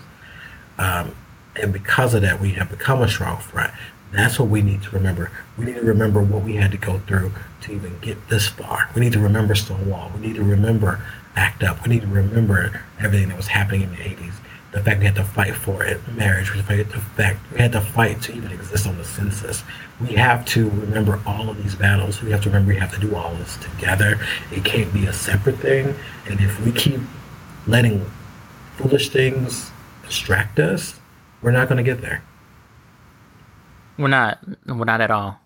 Um, 0.77 1.15
and 1.55 1.73
because 1.73 2.13
of 2.13 2.21
that, 2.21 2.39
we 2.39 2.51
have 2.51 2.69
become 2.69 3.01
a 3.01 3.07
strong 3.07 3.39
front. 3.39 3.73
That's 4.11 4.39
what 4.39 4.49
we 4.49 4.61
need 4.61 4.83
to 4.83 4.89
remember. 4.91 5.31
We 5.57 5.65
need 5.65 5.75
to 5.75 5.81
remember 5.81 6.21
what 6.21 6.43
we 6.43 6.55
had 6.55 6.71
to 6.71 6.77
go 6.77 6.99
through 6.99 7.31
to 7.61 7.71
even 7.71 7.97
get 7.99 8.29
this 8.29 8.47
far. 8.47 8.89
We 8.95 9.01
need 9.01 9.13
to 9.13 9.19
remember 9.19 9.55
Stonewall. 9.55 10.11
We 10.13 10.27
need 10.27 10.35
to 10.35 10.43
remember 10.43 11.01
ACT 11.35 11.63
UP. 11.63 11.83
We 11.85 11.95
need 11.95 12.01
to 12.01 12.07
remember 12.07 12.81
everything 12.99 13.29
that 13.29 13.37
was 13.37 13.47
happening 13.47 13.81
in 13.81 13.91
the 13.91 13.97
80s 13.97 14.33
the 14.77 14.83
fact 14.83 14.99
we 14.99 15.05
had 15.05 15.15
to 15.15 15.23
fight 15.23 15.55
for 15.55 15.83
it, 15.83 15.99
marriage, 16.15 16.51
the 16.55 16.61
fact 16.61 16.93
we 17.51 17.57
had 17.57 17.71
to 17.71 17.81
fight 17.81 18.21
to 18.21 18.35
even 18.35 18.51
exist 18.51 18.85
on 18.85 18.95
the 18.97 19.03
census. 19.03 19.63
We 19.99 20.13
have 20.13 20.45
to 20.47 20.69
remember 20.69 21.19
all 21.25 21.49
of 21.49 21.57
these 21.57 21.73
battles. 21.73 22.21
We 22.21 22.29
have 22.29 22.43
to 22.43 22.49
remember 22.49 22.73
we 22.73 22.79
have 22.79 22.93
to 22.93 22.99
do 22.99 23.15
all 23.15 23.33
this 23.35 23.57
together. 23.57 24.19
It 24.51 24.63
can't 24.63 24.93
be 24.93 25.07
a 25.07 25.13
separate 25.13 25.57
thing. 25.57 25.95
And 26.27 26.39
if 26.39 26.63
we 26.63 26.71
keep 26.71 27.01
letting 27.65 28.05
foolish 28.75 29.09
things 29.09 29.71
distract 30.05 30.59
us, 30.59 30.99
we're 31.41 31.51
not 31.51 31.67
going 31.67 31.77
to 31.77 31.83
get 31.83 32.01
there. 32.01 32.21
We're 33.97 34.09
not. 34.09 34.37
We're 34.67 34.85
not 34.85 35.01
at 35.01 35.09
all. 35.09 35.39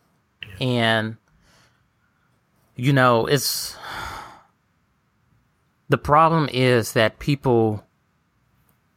Yeah. 0.59 0.67
And 0.67 1.17
you 2.75 2.91
know, 2.91 3.27
it's 3.27 3.77
the 5.87 5.97
problem 5.97 6.49
is 6.51 6.91
that 6.93 7.19
people 7.19 7.85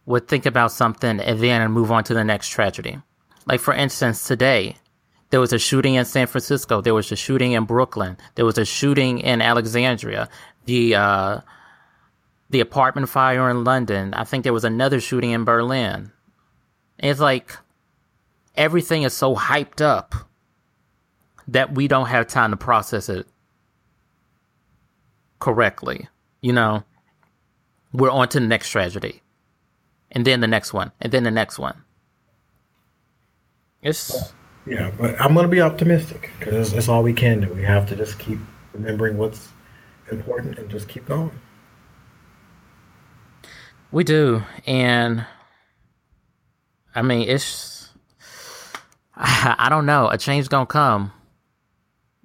would 0.06 0.28
think 0.28 0.46
about 0.46 0.72
something 0.72 1.20
and 1.20 1.40
then 1.40 1.70
move 1.70 1.90
on 1.90 2.04
to 2.04 2.14
the 2.14 2.24
next 2.24 2.48
tragedy. 2.48 2.98
Like, 3.46 3.60
for 3.60 3.74
instance, 3.74 4.26
today, 4.26 4.76
there 5.30 5.40
was 5.40 5.52
a 5.52 5.58
shooting 5.58 5.94
in 5.94 6.04
San 6.04 6.26
Francisco. 6.26 6.80
There 6.80 6.94
was 6.94 7.10
a 7.10 7.16
shooting 7.16 7.52
in 7.52 7.64
Brooklyn. 7.64 8.16
There 8.34 8.44
was 8.44 8.58
a 8.58 8.64
shooting 8.64 9.18
in 9.20 9.40
Alexandria. 9.40 10.28
The, 10.66 10.94
uh, 10.94 11.40
the 12.50 12.60
apartment 12.60 13.08
fire 13.08 13.50
in 13.50 13.64
London. 13.64 14.14
I 14.14 14.24
think 14.24 14.44
there 14.44 14.52
was 14.52 14.64
another 14.64 15.00
shooting 15.00 15.32
in 15.32 15.44
Berlin. 15.44 16.12
It's 16.98 17.20
like 17.20 17.56
everything 18.54 19.02
is 19.02 19.12
so 19.12 19.34
hyped 19.34 19.80
up 19.80 20.14
that 21.48 21.74
we 21.74 21.88
don't 21.88 22.06
have 22.06 22.26
time 22.26 22.50
to 22.52 22.56
process 22.56 23.08
it 23.08 23.26
correctly. 25.40 26.08
You 26.40 26.52
know, 26.52 26.84
we're 27.92 28.10
on 28.10 28.28
to 28.28 28.40
the 28.40 28.46
next 28.46 28.70
tragedy 28.70 29.20
and 30.14 30.24
then 30.24 30.40
the 30.40 30.46
next 30.46 30.72
one, 30.72 30.92
and 31.00 31.12
then 31.12 31.24
the 31.24 31.30
next 31.30 31.58
one. 31.58 31.82
It's 33.82 34.32
yeah, 34.66 34.90
but 34.96 35.20
I'm 35.20 35.34
gonna 35.34 35.48
be 35.48 35.60
optimistic 35.60 36.30
because 36.38 36.72
that's 36.72 36.88
all 36.88 37.02
we 37.02 37.12
can 37.12 37.40
do. 37.40 37.52
We 37.52 37.62
have 37.64 37.88
to 37.88 37.96
just 37.96 38.18
keep 38.18 38.38
remembering 38.72 39.18
what's 39.18 39.48
important 40.10 40.58
and 40.58 40.70
just 40.70 40.88
keep 40.88 41.06
going. 41.06 41.32
We 43.92 44.04
do, 44.04 44.42
and 44.66 45.26
I 46.94 47.02
mean, 47.02 47.28
it's 47.28 47.90
I, 49.16 49.68
don't 49.68 49.86
know. 49.86 50.08
A 50.08 50.18
change 50.18 50.48
gonna 50.48 50.66
come. 50.66 51.12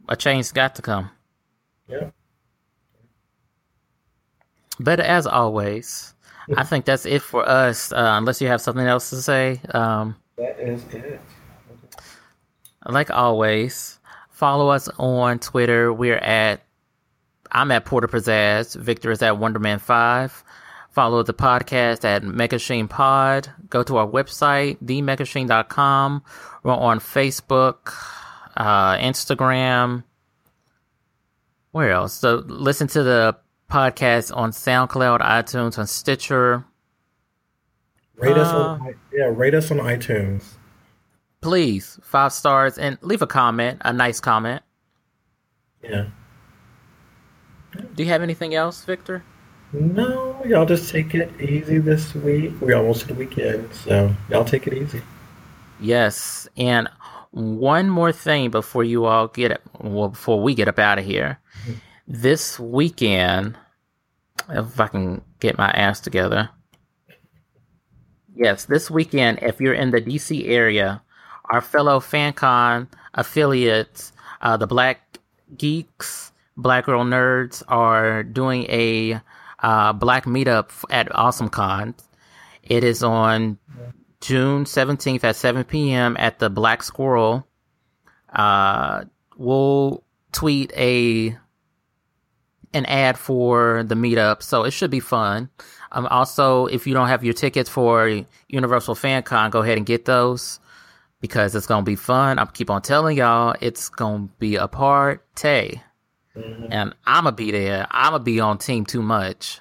A 0.07 0.15
change 0.15 0.45
has 0.45 0.51
got 0.51 0.75
to 0.75 0.81
come. 0.81 1.11
Yeah. 1.87 2.11
But 4.79 4.99
as 4.99 5.27
always, 5.27 6.13
I 6.55 6.63
think 6.63 6.85
that's 6.85 7.05
it 7.05 7.21
for 7.21 7.47
us. 7.47 7.91
Uh, 7.91 8.15
unless 8.17 8.41
you 8.41 8.47
have 8.47 8.61
something 8.61 8.85
else 8.85 9.09
to 9.11 9.21
say. 9.21 9.61
Um, 9.69 10.15
that 10.37 10.59
is 10.59 10.83
it. 10.93 11.21
Like 12.85 13.11
always, 13.11 13.99
follow 14.29 14.69
us 14.69 14.87
on 14.97 15.39
Twitter. 15.39 15.91
We're 15.91 16.17
at 16.17 16.61
I'm 17.51 17.71
at 17.71 17.85
Porter 17.85 18.07
Pizzazz. 18.07 18.75
Victor 18.75 19.11
is 19.11 19.21
at 19.21 19.33
Wonderman 19.33 19.81
Five. 19.81 20.43
Follow 20.91 21.23
the 21.23 21.33
podcast 21.33 22.03
at 22.03 22.23
Megashine 22.23 22.89
Pod. 22.89 23.49
Go 23.69 23.83
to 23.83 23.97
our 23.97 24.07
website, 24.07 24.77
themegashine.com. 24.83 26.23
We're 26.63 26.73
on 26.73 26.99
Facebook, 26.99 27.93
uh, 28.57 28.97
Instagram. 28.97 30.03
Where 31.71 31.91
else? 31.91 32.13
So 32.13 32.43
listen 32.47 32.87
to 32.87 33.03
the 33.03 33.37
podcast 33.69 34.35
on 34.35 34.51
SoundCloud, 34.51 35.21
iTunes, 35.21 35.77
on 35.77 35.87
Stitcher. 35.87 36.65
Rate 38.15 38.35
us 38.35 38.51
on 38.51 38.81
uh, 38.81 38.91
yeah, 39.13 39.31
rate 39.33 39.53
us 39.53 39.71
on 39.71 39.77
iTunes. 39.77 40.43
Please, 41.41 41.97
five 42.03 42.33
stars 42.33 42.77
and 42.77 42.97
leave 43.01 43.21
a 43.21 43.27
comment, 43.27 43.81
a 43.85 43.93
nice 43.93 44.19
comment. 44.19 44.61
Yeah. 45.81 46.07
Do 47.95 48.03
you 48.03 48.09
have 48.09 48.21
anything 48.21 48.55
else, 48.55 48.83
Victor? 48.83 49.23
No, 49.71 50.41
y'all 50.45 50.65
just 50.65 50.89
take 50.91 51.13
it 51.13 51.39
easy 51.39 51.77
this 51.77 52.13
week. 52.15 52.51
We're 52.59 52.75
almost 52.75 53.01
to 53.01 53.07
the 53.07 53.13
weekend, 53.13 53.73
so 53.73 54.13
y'all 54.29 54.43
take 54.43 54.67
it 54.67 54.73
easy. 54.73 55.01
Yes, 55.79 56.49
and 56.57 56.89
one 57.31 57.89
more 57.89 58.11
thing 58.11 58.49
before 58.49 58.83
you 58.83 59.05
all 59.05 59.27
get 59.27 59.51
it, 59.51 59.61
well, 59.79 60.09
before 60.09 60.41
we 60.41 60.55
get 60.55 60.67
up 60.67 60.79
out 60.79 60.99
of 60.99 61.05
here. 61.05 61.39
Mm-hmm. 61.61 61.73
This 62.11 62.59
weekend, 62.59 63.55
if 64.49 64.79
I 64.79 64.87
can 64.87 65.21
get 65.39 65.59
my 65.59 65.69
ass 65.69 65.99
together. 65.99 66.49
Yes, 68.35 68.65
this 68.65 68.89
weekend, 68.89 69.43
if 69.43 69.61
you're 69.61 69.75
in 69.75 69.91
the 69.91 70.01
DC 70.01 70.47
area, 70.47 71.03
our 71.51 71.61
fellow 71.61 71.99
FanCon 71.99 72.87
affiliates, 73.13 74.11
uh, 74.41 74.57
the 74.57 74.65
Black 74.65 75.19
Geeks, 75.55 76.31
Black 76.57 76.85
Girl 76.85 77.03
Nerds, 77.03 77.61
are 77.67 78.23
doing 78.23 78.63
a 78.69 79.21
uh, 79.59 79.93
Black 79.93 80.25
meetup 80.25 80.71
at 80.89 81.13
Awesome 81.13 81.49
Con. 81.49 81.93
It 82.63 82.83
is 82.83 83.03
on 83.03 83.59
June 84.19 84.63
17th 84.63 85.23
at 85.23 85.35
7 85.35 85.63
p.m. 85.63 86.17
at 86.17 86.39
the 86.39 86.49
Black 86.49 86.81
Squirrel. 86.81 87.47
Uh, 88.33 89.03
we'll 89.37 90.03
tweet 90.31 90.73
a 90.75 91.37
an 92.73 92.85
ad 92.85 93.17
for 93.17 93.83
the 93.83 93.95
meetup, 93.95 94.43
so 94.43 94.63
it 94.63 94.71
should 94.71 94.91
be 94.91 94.99
fun. 94.99 95.49
Um, 95.91 96.05
also, 96.07 96.67
if 96.67 96.85
you 96.85 96.93
don't 96.93 97.07
have 97.07 97.23
your 97.23 97.33
tickets 97.33 97.69
for 97.69 98.23
Universal 98.47 98.95
Fan 98.95 99.23
Con, 99.23 99.49
go 99.49 99.61
ahead 99.61 99.77
and 99.77 99.85
get 99.85 100.05
those 100.05 100.59
because 101.21 101.55
it's 101.55 101.65
gonna 101.65 101.83
be 101.83 101.95
fun. 101.95 102.39
I 102.39 102.45
keep 102.45 102.69
on 102.69 102.81
telling 102.81 103.17
y'all, 103.17 103.55
it's 103.61 103.89
gonna 103.89 104.29
be 104.39 104.55
a 104.55 104.67
party. 104.67 105.81
Mm-hmm. 106.35 106.65
And 106.71 106.95
I'm 107.05 107.23
gonna 107.23 107.35
be 107.35 107.51
there. 107.51 107.87
I'm 107.91 108.11
gonna 108.11 108.23
be 108.23 108.39
on 108.39 108.57
team 108.57 108.85
too 108.85 109.01
much. 109.01 109.59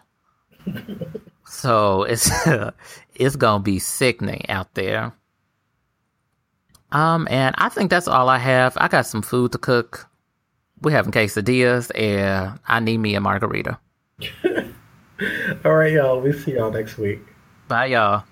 so 1.47 2.03
it's 2.05 2.31
it's 3.15 3.37
gonna 3.37 3.63
be 3.63 3.79
sickening 3.79 4.49
out 4.49 4.75
there. 4.75 5.13
Um, 6.91 7.29
and 7.31 7.55
I 7.59 7.69
think 7.69 7.91
that's 7.91 8.09
all 8.09 8.29
I 8.29 8.39
have. 8.39 8.77
I 8.81 8.89
got 8.89 9.07
some 9.07 9.23
food 9.23 9.53
to 9.53 9.59
cook. 9.59 10.08
We 10.83 10.93
having 10.93 11.13
quesadillas, 11.13 11.91
and 11.95 12.59
I 12.67 12.81
need 12.81 12.99
me 12.99 13.15
a 13.15 13.21
margarita. 13.21 13.79
all 15.65 15.75
right, 15.75 15.93
y'all. 15.93 16.21
We 16.21 16.33
see 16.33 16.55
y'all 16.55 16.71
next 16.71 16.99
week. 16.99 17.21
Bye, 17.69 17.87
y'all. 17.87 18.25